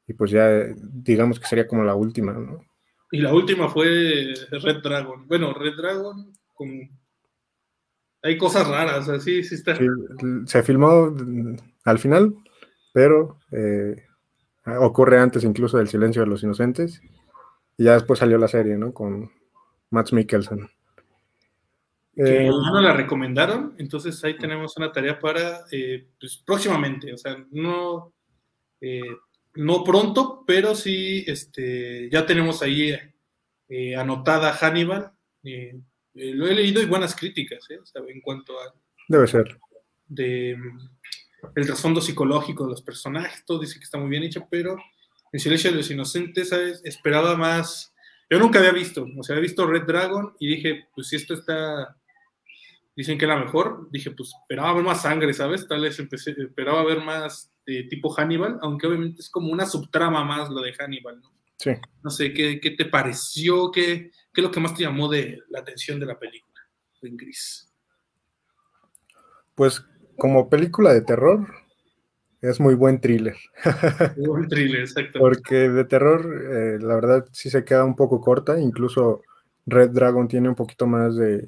[0.07, 0.49] y pues ya
[0.79, 2.65] digamos que sería como la última, ¿no?
[3.11, 5.27] Y la última fue Red Dragon.
[5.29, 6.91] Bueno, Red Dragon con...
[8.25, 9.77] Hay cosas raras, así sí está.
[10.47, 11.15] se filmó
[11.85, 12.35] al final,
[12.95, 14.03] pero eh,
[14.65, 17.03] ocurre antes incluso del Silencio de los Inocentes.
[17.77, 18.95] Y ya después salió la serie, ¿no?
[18.95, 19.31] Con
[19.91, 20.71] Matt Mikkelsen.
[22.17, 27.19] Que eh, no la recomendaron, entonces ahí tenemos una tarea para eh, pues, próximamente, o
[27.19, 28.15] sea, no,
[28.81, 29.03] eh,
[29.57, 32.97] no pronto, pero sí este, ya tenemos ahí
[33.99, 35.13] anotada Hannibal.
[36.15, 38.75] Lo he leído y buenas críticas, en cuanto a...
[39.09, 39.59] Debe ser.
[40.07, 40.57] De,
[41.55, 44.77] el trasfondo psicológico de los personajes, todo dice que está muy bien hecho, pero
[45.33, 46.81] en Silencio de los Inocentes, ¿sabes?
[46.85, 47.93] Esperaba más.
[48.31, 51.35] Yo nunca había visto, o sea, había visto Red Dragon y dije, pues si esto
[51.35, 51.97] está
[52.97, 53.89] dicen que era mejor.
[53.91, 55.67] Dije, pues esperaba ver más sangre, ¿sabes?
[55.67, 60.25] Tal vez empecé, esperaba ver más de tipo Hannibal, aunque obviamente es como una subtrama
[60.25, 61.33] más lo de Hannibal, ¿no?
[61.59, 61.71] Sí.
[62.03, 63.71] No sé, ¿qué, qué te pareció?
[63.71, 66.61] ¿Qué, ¿Qué, es lo que más te llamó de la atención de la película,
[67.03, 67.73] en gris?
[69.55, 69.85] Pues
[70.19, 71.47] como película de terror,
[72.41, 73.37] es muy buen thriller.
[74.19, 75.19] Muy buen thriller, exacto.
[75.19, 76.21] Porque de terror,
[76.53, 78.61] eh, la verdad, sí se queda un poco corta.
[78.61, 79.23] Incluso
[79.65, 81.47] Red Dragon tiene un poquito más de,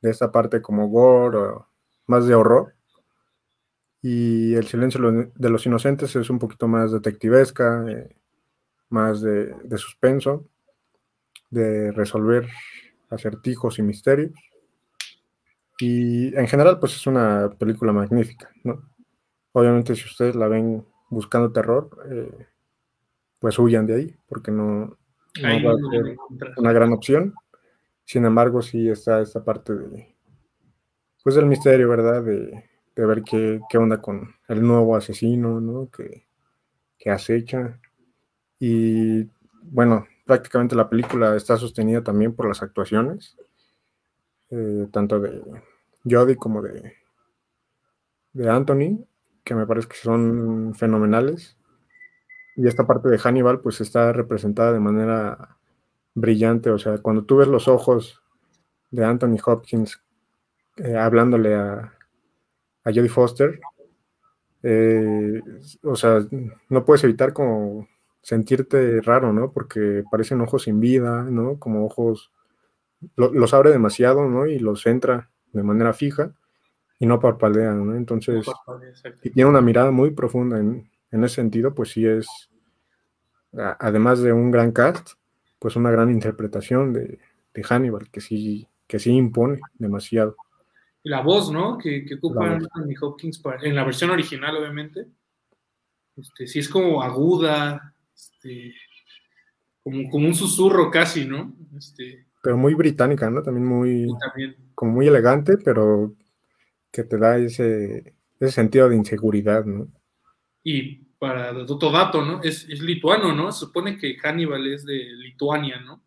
[0.00, 1.68] de esta parte como gore o
[2.06, 2.74] más de horror.
[4.02, 5.00] Y El silencio
[5.34, 8.16] de los inocentes es un poquito más detectivesca, eh,
[8.88, 10.46] más de, suspenso,
[11.50, 12.48] de resolver
[13.10, 14.32] acertijos y misterios.
[15.78, 18.88] Y en general, pues es una película magnífica, ¿no?
[19.52, 22.46] Obviamente, si ustedes la ven buscando terror, eh,
[23.38, 24.98] pues huyan de ahí, porque no,
[25.42, 26.16] no va a ser
[26.56, 27.34] una gran opción.
[28.04, 30.14] Sin embargo, sí está esta parte de,
[31.22, 32.22] pues del misterio, ¿verdad?
[32.22, 32.64] De,
[32.96, 35.90] ver qué, onda con el nuevo asesino, ¿no?
[35.90, 36.26] Que,
[37.10, 37.80] acecha.
[38.58, 39.24] Y
[39.62, 43.36] bueno, prácticamente la película está sostenida también por las actuaciones,
[44.50, 45.42] eh, tanto de
[46.08, 46.94] Jodie como de,
[48.32, 49.04] de Anthony,
[49.42, 51.58] que me parece que son fenomenales.
[52.54, 55.56] Y esta parte de Hannibal, pues está representada de manera
[56.14, 56.70] brillante.
[56.70, 58.22] O sea, cuando tú ves los ojos
[58.92, 60.00] de Anthony Hopkins
[60.76, 61.92] eh, hablándole a,
[62.84, 63.58] a Jodie Foster,
[64.62, 65.40] eh,
[65.82, 66.20] o sea,
[66.68, 67.88] no puedes evitar como
[68.22, 69.52] sentirte raro, ¿no?
[69.52, 71.58] Porque parecen ojos sin vida, ¿no?
[71.58, 72.32] Como ojos,
[73.16, 74.46] los abre demasiado, ¿no?
[74.46, 76.32] Y los centra de manera fija
[76.98, 77.94] y no parpadea, ¿no?
[77.96, 78.46] Entonces,
[79.22, 82.50] y tiene una mirada muy profunda en, en ese sentido, pues sí es,
[83.52, 85.12] además de un gran cast,
[85.58, 87.18] pues una gran interpretación de,
[87.62, 90.36] Hannibal, que sí, que sí impone demasiado.
[91.02, 91.76] Y la voz, ¿no?
[91.76, 95.06] Que, que ocupa Anthony Hopkins en la versión original, obviamente.
[96.16, 98.74] Este, sí es como aguda, este,
[99.82, 101.54] como, como un susurro casi, ¿no?
[101.76, 103.42] Este, pero muy británica, ¿no?
[103.42, 104.06] También muy,
[104.74, 106.14] como muy elegante, pero
[106.90, 109.88] que te da ese, ese sentido de inseguridad, ¿no?
[110.64, 112.42] Y para otro dato, ¿no?
[112.42, 113.52] Es, es, lituano, ¿no?
[113.52, 116.02] Se supone que Hannibal es de Lituania, ¿no?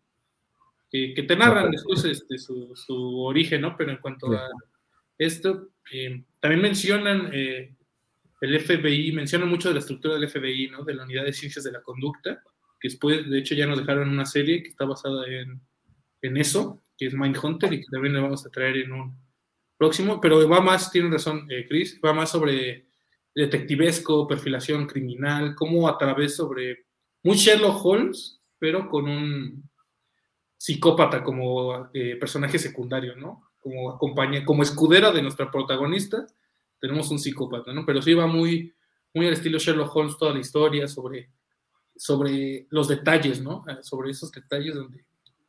[0.90, 3.76] Que, que te narran después este, su, su, origen, ¿no?
[3.76, 4.48] Pero en cuanto a
[5.18, 7.73] esto, eh, también mencionan eh,
[8.44, 10.84] el FBI, mencionan mucho de la estructura del FBI, ¿no?
[10.84, 12.42] De la Unidad de Ciencias de la Conducta,
[12.80, 15.60] que después, de hecho, ya nos dejaron una serie que está basada en,
[16.36, 19.18] eso, que es Mindhunter, y que también le vamos a traer en un
[19.76, 22.86] próximo, pero va más, tiene razón, eh, Chris, va más sobre
[23.34, 26.86] detectivesco, perfilación criminal, como a través sobre
[27.24, 29.68] un Sherlock Holmes, pero con un
[30.56, 33.50] psicópata como eh, personaje secundario, ¿no?
[33.58, 36.26] Como acompaña, como escudera de nuestra protagonista,
[36.80, 37.84] tenemos un psicópata, ¿no?
[37.86, 38.74] Pero sí va muy,
[39.12, 41.30] muy al estilo Sherlock Holmes toda la historia sobre,
[41.96, 43.62] sobre los detalles, ¿no?
[43.68, 45.04] Eh, sobre esos detalles donde,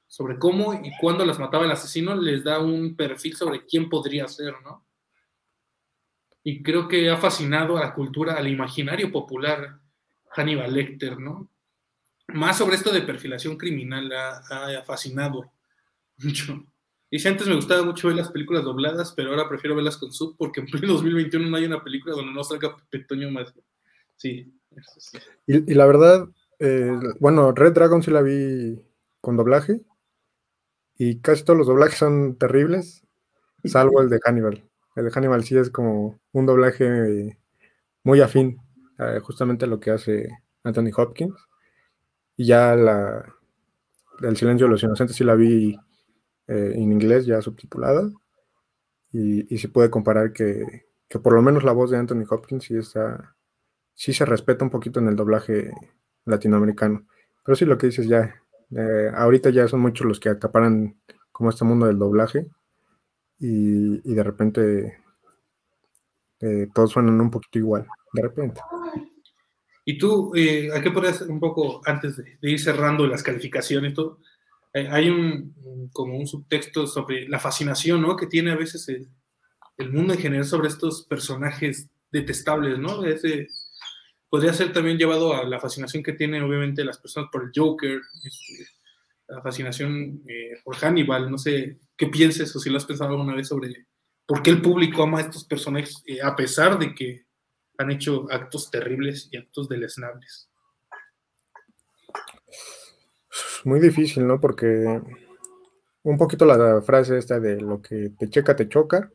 [0.08, 4.28] sobre cómo y cuándo las mataba el asesino, les da un perfil sobre quién podría
[4.28, 4.86] ser, ¿no?
[6.48, 9.80] y creo que ha fascinado a la cultura, al imaginario popular
[10.30, 11.50] Hannibal Lecter, ¿no?
[12.28, 15.52] Más sobre esto de perfilación criminal ha, fascinado
[16.18, 16.64] mucho.
[17.20, 20.36] Si antes me gustaba mucho ver las películas dobladas, pero ahora prefiero verlas con sub
[20.38, 23.54] porque en 2021 no hay una película donde no salga Petoño más.
[24.16, 24.54] Sí.
[25.48, 26.28] Y, la verdad,
[26.60, 28.82] eh, bueno, Red Dragon sí la vi
[29.22, 29.82] con doblaje
[30.98, 33.06] y casi todos los doblajes son terribles,
[33.64, 34.64] salvo el de Hannibal.
[34.96, 37.38] El de Hannibal sí es como un doblaje
[38.04, 38.62] muy afín
[39.22, 40.30] justamente a lo que hace
[40.64, 41.36] Anthony Hopkins.
[42.38, 43.26] Y ya la,
[44.22, 45.78] El silencio de los inocentes sí la vi
[46.48, 48.10] eh, en inglés ya subtitulada.
[49.12, 52.66] Y, y se puede comparar que, que, por lo menos la voz de Anthony Hopkins
[52.66, 53.36] sí está,
[53.94, 55.72] sí se respeta un poquito en el doblaje
[56.26, 57.08] latinoamericano.
[57.44, 58.42] Pero sí lo que dices ya,
[58.72, 61.00] eh, ahorita ya son muchos los que acaparan
[61.32, 62.48] como este mundo del doblaje
[63.40, 64.98] y, de repente
[66.40, 68.62] eh, todos suenan un poquito igual, de repente.
[69.84, 73.94] Y tú, eh, ¿a qué podrías un poco, antes de, ir cerrando las calificaciones,
[74.76, 78.16] hay un, como un subtexto sobre la fascinación, ¿no?
[78.16, 79.10] Que tiene a veces el,
[79.92, 83.02] mundo en general sobre estos personajes detestables, ¿no?
[84.30, 88.02] Podría ser también llevado a la fascinación que tienen obviamente las personas por el Joker,
[88.24, 88.68] este,
[89.28, 93.36] la fascinación eh, por Hannibal, no sé qué pienses o si lo has pensado alguna
[93.36, 93.88] vez sobre
[94.26, 97.26] por qué el público ama a estos personajes eh, a pesar de que
[97.78, 100.50] han hecho actos terribles y actos deleznables.
[103.66, 104.40] Muy difícil, ¿no?
[104.40, 105.02] Porque
[106.04, 109.12] un poquito la frase esta de lo que te checa, te choca,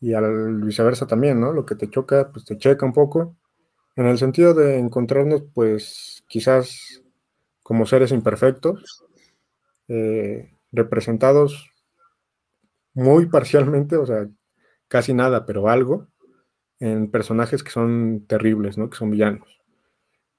[0.00, 1.52] y al viceversa también, ¿no?
[1.52, 3.36] Lo que te choca, pues te checa un poco
[3.96, 7.02] en el sentido de encontrarnos, pues quizás
[7.62, 9.04] como seres imperfectos,
[9.88, 11.70] eh, representados
[12.94, 14.26] muy parcialmente, o sea,
[14.88, 16.08] casi nada, pero algo,
[16.80, 18.90] en personajes que son terribles, ¿no?
[18.90, 19.60] Que son villanos.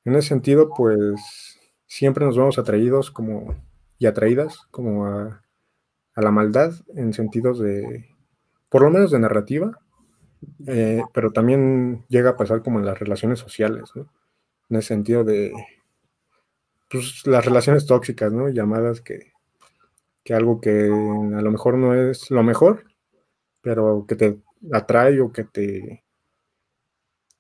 [0.06, 1.57] En ese sentido, pues
[1.88, 3.56] siempre nos vemos atraídos como
[3.98, 5.44] y atraídas como a,
[6.14, 8.06] a la maldad en sentidos de,
[8.70, 9.80] por lo menos de narrativa,
[10.68, 14.12] eh, pero también llega a pasar como en las relaciones sociales, ¿no?
[14.70, 15.54] En el sentido de
[16.90, 18.50] pues, las relaciones tóxicas, ¿no?
[18.50, 19.32] Llamadas que,
[20.24, 22.86] que algo que a lo mejor no es lo mejor,
[23.62, 24.40] pero que te
[24.72, 26.04] atrae o que te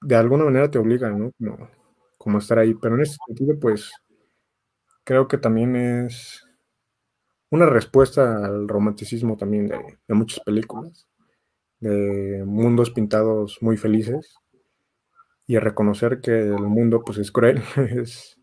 [0.01, 1.31] de alguna manera te obliga, ¿no?
[1.37, 1.69] Como,
[2.17, 2.73] como estar ahí.
[2.75, 3.91] Pero en ese sentido, pues
[5.07, 6.45] creo que también es
[7.49, 11.07] una respuesta al romanticismo también de, muchas películas
[11.79, 14.35] de mundos pintados muy felices
[15.45, 18.37] y reconocer que el mundo pues es cruel, es,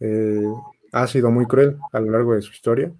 [0.00, 0.42] eh,
[0.90, 2.92] ha sido muy cruel a lo largo de su historia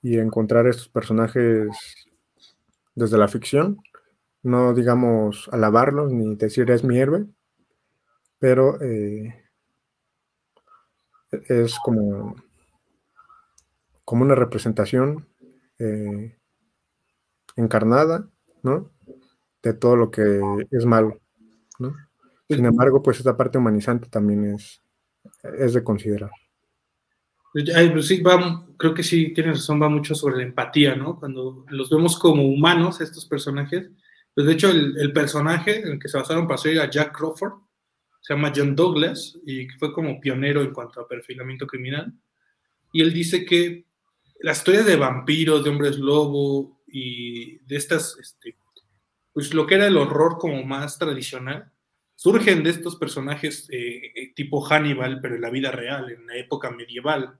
[0.00, 2.06] y encontrar estos personajes
[2.94, 3.78] desde la ficción,
[4.44, 7.26] no digamos alabarlos ni decir es mi héroe,
[8.38, 9.43] pero eh,
[11.48, 12.36] es como,
[14.04, 15.28] como una representación
[15.78, 16.36] eh,
[17.56, 18.28] encarnada
[18.64, 18.90] ¿no?
[19.62, 20.40] De todo lo que
[20.70, 21.20] es malo,
[21.78, 21.94] ¿no?
[22.48, 24.82] Sin embargo, pues esta parte humanizante también es,
[25.58, 26.30] es de considerar.
[27.52, 31.20] Pues sí, va, creo que sí, tienes razón, va mucho sobre la empatía, ¿no?
[31.20, 33.90] Cuando los vemos como humanos, estos personajes.
[34.34, 37.52] Pues de hecho, el, personaje en el que se basaron para ser a Jack Crawford
[38.24, 42.10] se llama John Douglas y fue como pionero en cuanto a perfilamiento criminal.
[42.90, 43.84] Y él dice que
[44.40, 48.56] las historias de vampiros, de hombres lobo, y de estas, este,
[49.34, 51.70] pues lo que era el horror como más tradicional,
[52.14, 56.36] surgen de estos personajes eh, eh, tipo Hannibal, pero en la vida real, en la
[56.36, 57.38] época medieval,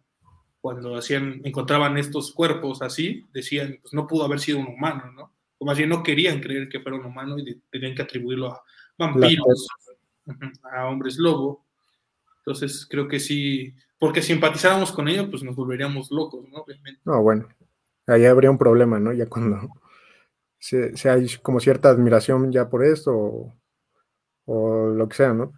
[0.61, 5.35] cuando hacían, encontraban estos cuerpos así, decían, pues no pudo haber sido un humano, ¿no?
[5.56, 8.62] O más no querían creer que fuera un humano y tenían que atribuirlo a
[8.98, 9.66] vampiros,
[10.73, 11.65] a hombres lobo.
[12.39, 16.59] Entonces creo que sí, porque si empatizáramos con ellos, pues nos volveríamos locos, ¿no?
[16.59, 17.01] Obviamente.
[17.05, 17.49] No, bueno,
[18.07, 19.13] ahí habría un problema, ¿no?
[19.13, 19.69] Ya cuando
[20.59, 23.53] se, hay como cierta admiración ya por esto
[24.47, 25.53] o, lo que sea, ¿no?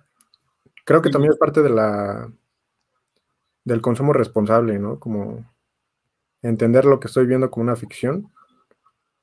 [0.84, 2.30] Creo que también es parte de la
[3.64, 5.00] del consumo responsable, ¿no?
[5.00, 5.44] Como
[6.40, 8.30] entender lo que estoy viendo como una ficción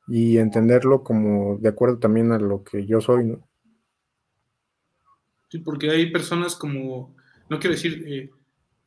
[0.07, 3.47] y entenderlo como de acuerdo también a lo que yo soy, ¿no?
[5.53, 7.15] Sí, porque hay personas como,
[7.47, 8.31] no quiero decir eh,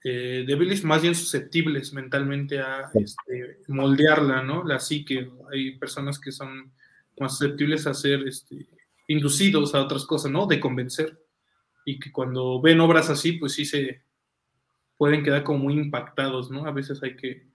[0.02, 4.64] eh, débiles, más bien susceptibles mentalmente a este, moldearla, ¿no?
[4.64, 5.30] La psique.
[5.52, 6.72] Hay personas que son
[7.20, 8.66] más susceptibles a ser este,
[9.06, 10.48] inducidos a otras cosas, ¿no?
[10.48, 11.16] De convencer.
[11.84, 14.02] Y que cuando ven obras así, pues sí se
[14.97, 16.66] pueden quedar como muy impactados, ¿no?
[16.66, 17.47] A veces hay que,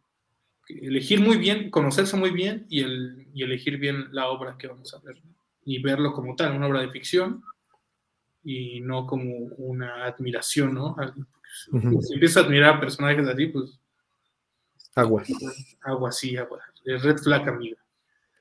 [0.69, 4.99] elegir muy bien, conocerse muy bien y, el, elegir bien la obra que vamos a
[4.99, 5.21] ver.
[5.65, 7.43] Y verlo como tal, una obra de ficción,
[8.43, 10.95] y no como una admiración, ¿no?
[12.01, 13.79] Si empiezas a admirar a personajes así, pues...
[14.95, 15.27] Aguas.
[15.81, 16.59] Agua, sí, agua.
[16.85, 17.77] Red flag, amiga.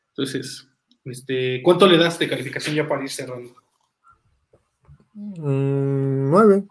[0.09, 0.68] Entonces,
[1.05, 3.55] este, ¿cuánto le das de calificación ya para ir cerrando?
[5.14, 6.66] Mm, nueve.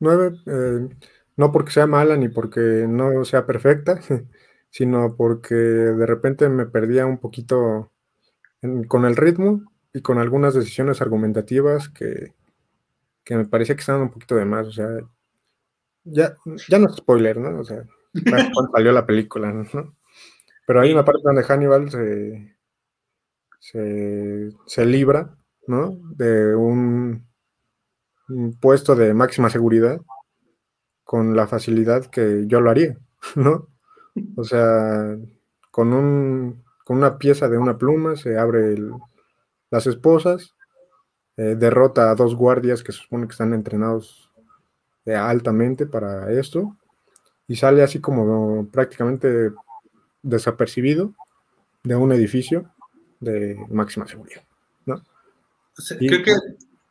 [0.00, 0.36] Nueve.
[0.46, 0.88] Eh,
[1.36, 4.00] no porque sea mala ni porque no sea perfecta,
[4.70, 7.92] sino porque de repente me perdía un poquito
[8.88, 9.62] con el ritmo
[9.92, 12.34] y con algunas decisiones argumentativas que,
[13.34, 14.66] me parecía que estaban un poquito de más.
[14.68, 14.88] O sea,
[16.04, 16.36] ya,
[16.68, 17.60] ya no es spoiler, ¿no?
[17.60, 17.82] O sea,
[18.54, 19.96] cuando salió la película, ¿no?
[20.66, 22.56] Pero hay una parte donde Hannibal se,
[24.66, 25.36] se, libra,
[25.66, 25.98] ¿no?
[26.16, 27.26] De un,
[28.60, 30.00] puesto de máxima seguridad
[31.04, 32.98] con la facilidad que yo lo haría,
[33.36, 33.68] ¿no?
[34.36, 35.16] O sea,
[35.70, 38.76] con, un, con una pieza de una pluma se abre
[39.70, 40.55] las esposas,
[41.36, 44.30] eh, derrota a dos guardias que se supone que están entrenados
[45.04, 46.76] eh, altamente para esto,
[47.48, 49.52] y sale así como prácticamente
[50.22, 51.14] desapercibido
[51.84, 52.70] de un edificio
[53.20, 54.42] de máxima seguridad,
[54.84, 55.02] ¿no?
[55.98, 56.32] creo que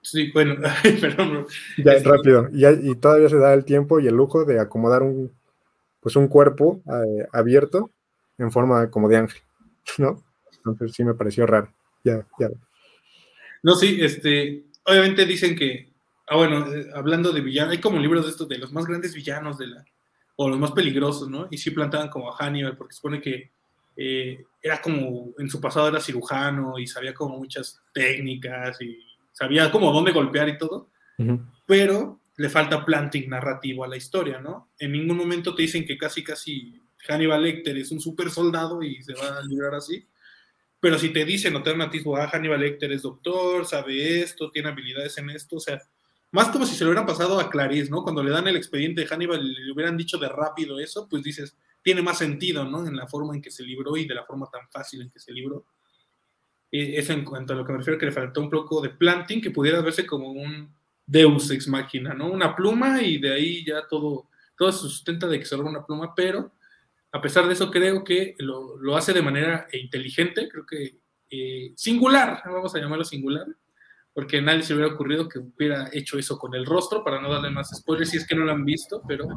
[0.02, 0.56] sí, bueno,
[1.02, 1.48] perdón.
[1.84, 5.04] Ya es rápido, y, y, todavía se da el tiempo y el lujo de acomodar
[5.04, 5.32] un,
[6.06, 7.90] pues un cuerpo eh, abierto
[8.38, 9.42] en forma como de ángel,
[9.98, 10.24] ¿no?
[10.58, 11.74] Entonces sí me pareció raro.
[12.04, 12.50] Ya, ya.
[13.66, 15.92] No, sí, este, obviamente dicen que,
[16.28, 19.16] ah, bueno, eh, hablando de villanos, hay como libros de estos de los más grandes
[19.16, 19.84] villanos de la,
[20.36, 21.48] o los más peligrosos, ¿no?
[21.50, 23.54] Y sí plantaban como a Hannibal, porque supone que
[23.98, 29.00] eh, era como, en su pasado era cirujano y sabía como muchas técnicas y
[29.32, 30.92] sabía como dónde golpear y todo,
[31.66, 34.70] pero le falta planting narrativo a la historia, ¿no?
[34.78, 39.02] En ningún momento te dicen que casi, casi Hannibal Lecter es un super soldado y
[39.02, 40.06] se va a librar así,
[40.86, 45.32] pero si te dicen alternativo, ah, Hannibal Lecter es doctor, sabe esto, tiene habilidades en
[45.32, 45.82] esto, o sea,
[46.30, 48.04] más como si se lo hubieran pasado a Clarice, ¿no?
[48.04, 51.24] Cuando le dan el expediente de Hannibal y le hubieran dicho de rápido eso, pues
[51.24, 52.86] dices, tiene más sentido, ¿no?
[52.86, 55.18] En la forma en que se libró y de la forma tan fácil en que
[55.18, 55.66] se libró.
[56.70, 59.42] Eso en cuanto a lo que me refiero, que le faltó un poco de planting,
[59.42, 60.72] que pudiera verse como un
[61.04, 62.30] deus ex máquina, ¿no?
[62.30, 66.14] Una pluma y de ahí ya todo, todo se sustenta de que se una pluma,
[66.14, 66.52] pero
[67.16, 70.98] a pesar de eso creo que lo, lo hace de manera inteligente, creo que
[71.30, 73.48] eh, singular, vamos a llamarlo singular,
[74.14, 77.32] porque a nadie se hubiera ocurrido que hubiera hecho eso con el rostro, para no
[77.32, 79.28] darle más spoilers, si es que no lo han visto, pero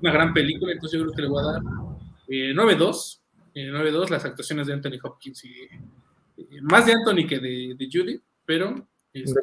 [0.00, 3.20] una gran película, entonces yo creo que le voy a dar 9-2,
[3.54, 7.74] eh, 9-2, eh, las actuaciones de Anthony Hopkins, y, eh, más de Anthony que de,
[7.76, 8.88] de Judy, pero...
[9.12, 9.40] Este,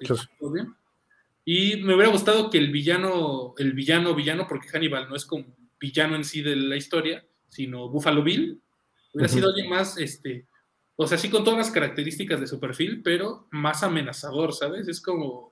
[1.45, 5.45] y me hubiera gustado que el villano, el villano, villano, porque Hannibal no es como
[5.79, 8.61] villano en sí de la historia, sino Buffalo Bill,
[9.13, 10.47] hubiera sido alguien más, este,
[10.95, 14.87] o sea, sí con todas las características de su perfil, pero más amenazador, ¿sabes?
[14.87, 15.51] Es como,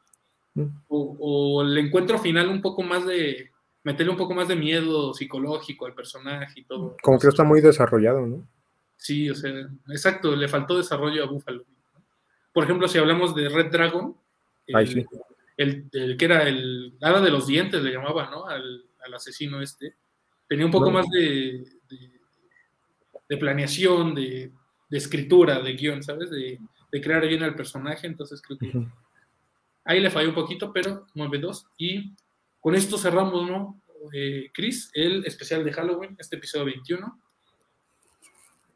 [0.56, 0.66] mm.
[0.88, 3.52] o, el encuentro final un poco más de,
[3.84, 6.98] meterle un poco más de miedo psicológico al personaje y todo.
[7.02, 8.48] Como que está muy desarrollado, ¿no?
[8.98, 9.52] Sí, o sea,
[9.90, 11.66] exacto, le faltó desarrollo a Buffalo.
[12.54, 14.16] Por ejemplo, si hablamos de Red Dragon,
[14.68, 18.46] el, que era el hada de los dientes, le llamaba, ¿no?
[18.46, 19.96] Al, asesino este,
[20.48, 21.64] tenía un poco más de,
[23.32, 24.52] de planeación, de
[24.92, 26.30] de escritura, de guion, ¿sabes?
[26.30, 26.60] De,
[27.02, 28.86] crear bien al personaje, entonces creo que
[29.86, 31.68] ahí le falló un poquito, pero 9-2.
[31.78, 32.14] Y
[32.60, 33.82] con esto cerramos, ¿no?
[34.14, 37.22] Eh, Chris, el especial de Halloween, este episodio 21.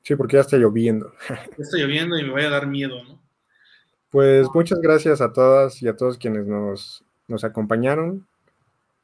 [0.01, 1.13] Sí, porque ya está lloviendo.
[1.27, 3.21] Ya está lloviendo y me vaya a dar miedo, ¿no?
[4.09, 7.03] Pues muchas gracias a todas y a todos quienes nos,
[7.43, 8.25] acompañaron.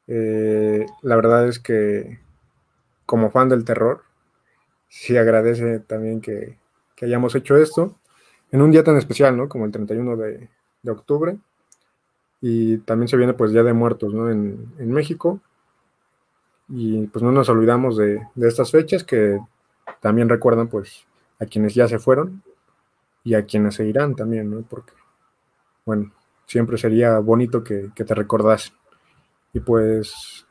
[0.06, 2.18] Eh, la verdad es que
[3.04, 4.04] como fan del terror,
[4.92, 6.58] sí agradece también que,
[6.94, 7.98] que hayamos hecho esto
[8.50, 9.48] en un día tan especial, ¿no?
[9.48, 10.48] Como el 31 de,
[10.86, 11.38] octubre.
[12.42, 14.30] Y también se viene pues Día de Muertos, ¿no?
[14.30, 15.40] En, México.
[16.68, 19.40] Y pues no nos olvidamos de, estas fechas que
[20.00, 21.06] también recuerdan pues
[21.40, 22.42] a quienes ya se fueron
[23.24, 24.62] y a quienes se irán también, ¿no?
[24.68, 24.92] Porque,
[25.86, 26.12] bueno,
[26.44, 28.74] siempre sería bonito que, te recordasen.
[29.54, 30.46] Y pues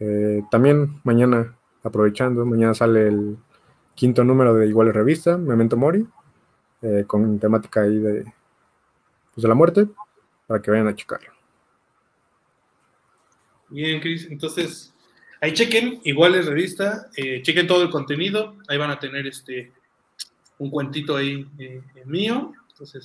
[0.00, 3.36] eh, también mañana, aprovechando, mañana sale el,
[3.94, 6.06] quinto número de Igual Revista, Memento Mori,
[6.82, 8.24] eh, con temática ahí de,
[9.32, 9.88] pues, de la muerte,
[10.46, 11.32] para que vayan a checarlo.
[13.68, 14.92] Bien, Cris, entonces
[15.40, 19.72] ahí chequen Iguales Revista, eh, chequen todo el contenido, ahí van a tener este
[20.58, 23.04] un cuentito ahí eh, mío, entonces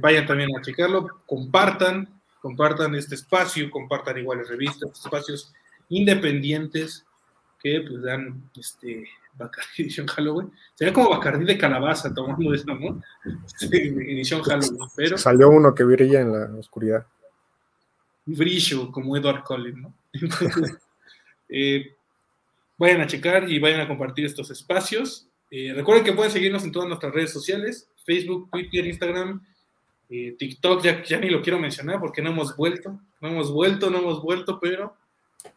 [0.00, 2.08] vayan también a checarlo, compartan,
[2.40, 5.52] compartan este espacio, compartan Iguales Revistas, espacios
[5.88, 7.04] independientes
[7.60, 10.52] que pues dan este Bacardi Halloween.
[10.74, 13.02] Sería como Bacardi de calabaza tomando eso, ¿no?
[13.60, 15.18] edición Halloween, pero...
[15.18, 17.06] Salió uno que brilla en la oscuridad.
[18.26, 19.94] brillo como Edward Cullen, ¿no?
[20.12, 20.78] Entonces,
[21.48, 21.94] eh,
[22.78, 25.26] vayan a checar y vayan a compartir estos espacios.
[25.50, 29.44] Eh, recuerden que pueden seguirnos en todas nuestras redes sociales, Facebook, Twitter, Instagram,
[30.10, 33.90] eh, TikTok, ya, ya ni lo quiero mencionar porque no hemos vuelto, no hemos vuelto,
[33.90, 34.96] no hemos vuelto, pero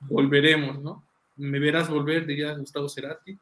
[0.02, 1.04] volveremos, ¿no?
[1.36, 3.38] Me verás volver, diría Gustavo Cerati.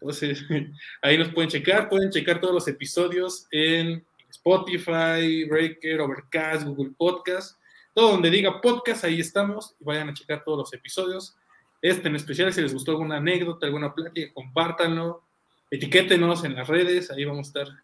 [0.00, 0.44] Entonces,
[1.02, 7.58] ahí nos pueden checar, pueden checar todos los episodios en Spotify, Breaker, Overcast, Google Podcast,
[7.94, 11.36] todo donde diga podcast, ahí estamos, y vayan a checar todos los episodios.
[11.80, 15.22] Este en especial, si les gustó alguna anécdota, alguna plática, compártanlo,
[15.70, 17.82] etiquétenos en las redes, ahí vamos a estar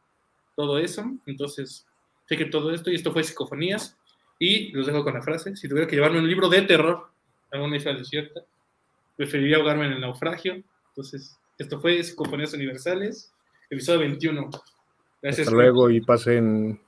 [0.54, 1.04] todo eso.
[1.26, 1.86] Entonces,
[2.28, 3.96] chequen todo esto, y esto fue Psicofonías,
[4.38, 7.08] y los dejo con la frase, si tuviera que llevarme un libro de terror
[7.52, 8.42] a una isla desierta,
[9.16, 10.62] preferiría ahogarme en el naufragio.
[10.88, 13.32] Entonces, esto fue Psicofonías Universales,
[13.70, 14.50] episodio 21.
[15.20, 15.46] Gracias.
[15.46, 16.80] Hasta luego y pasen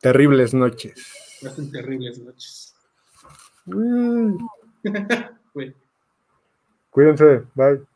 [0.00, 1.38] terribles noches.
[1.42, 2.74] Pasen terribles noches.
[3.66, 4.36] Mm.
[6.90, 7.91] Cuídense, bye.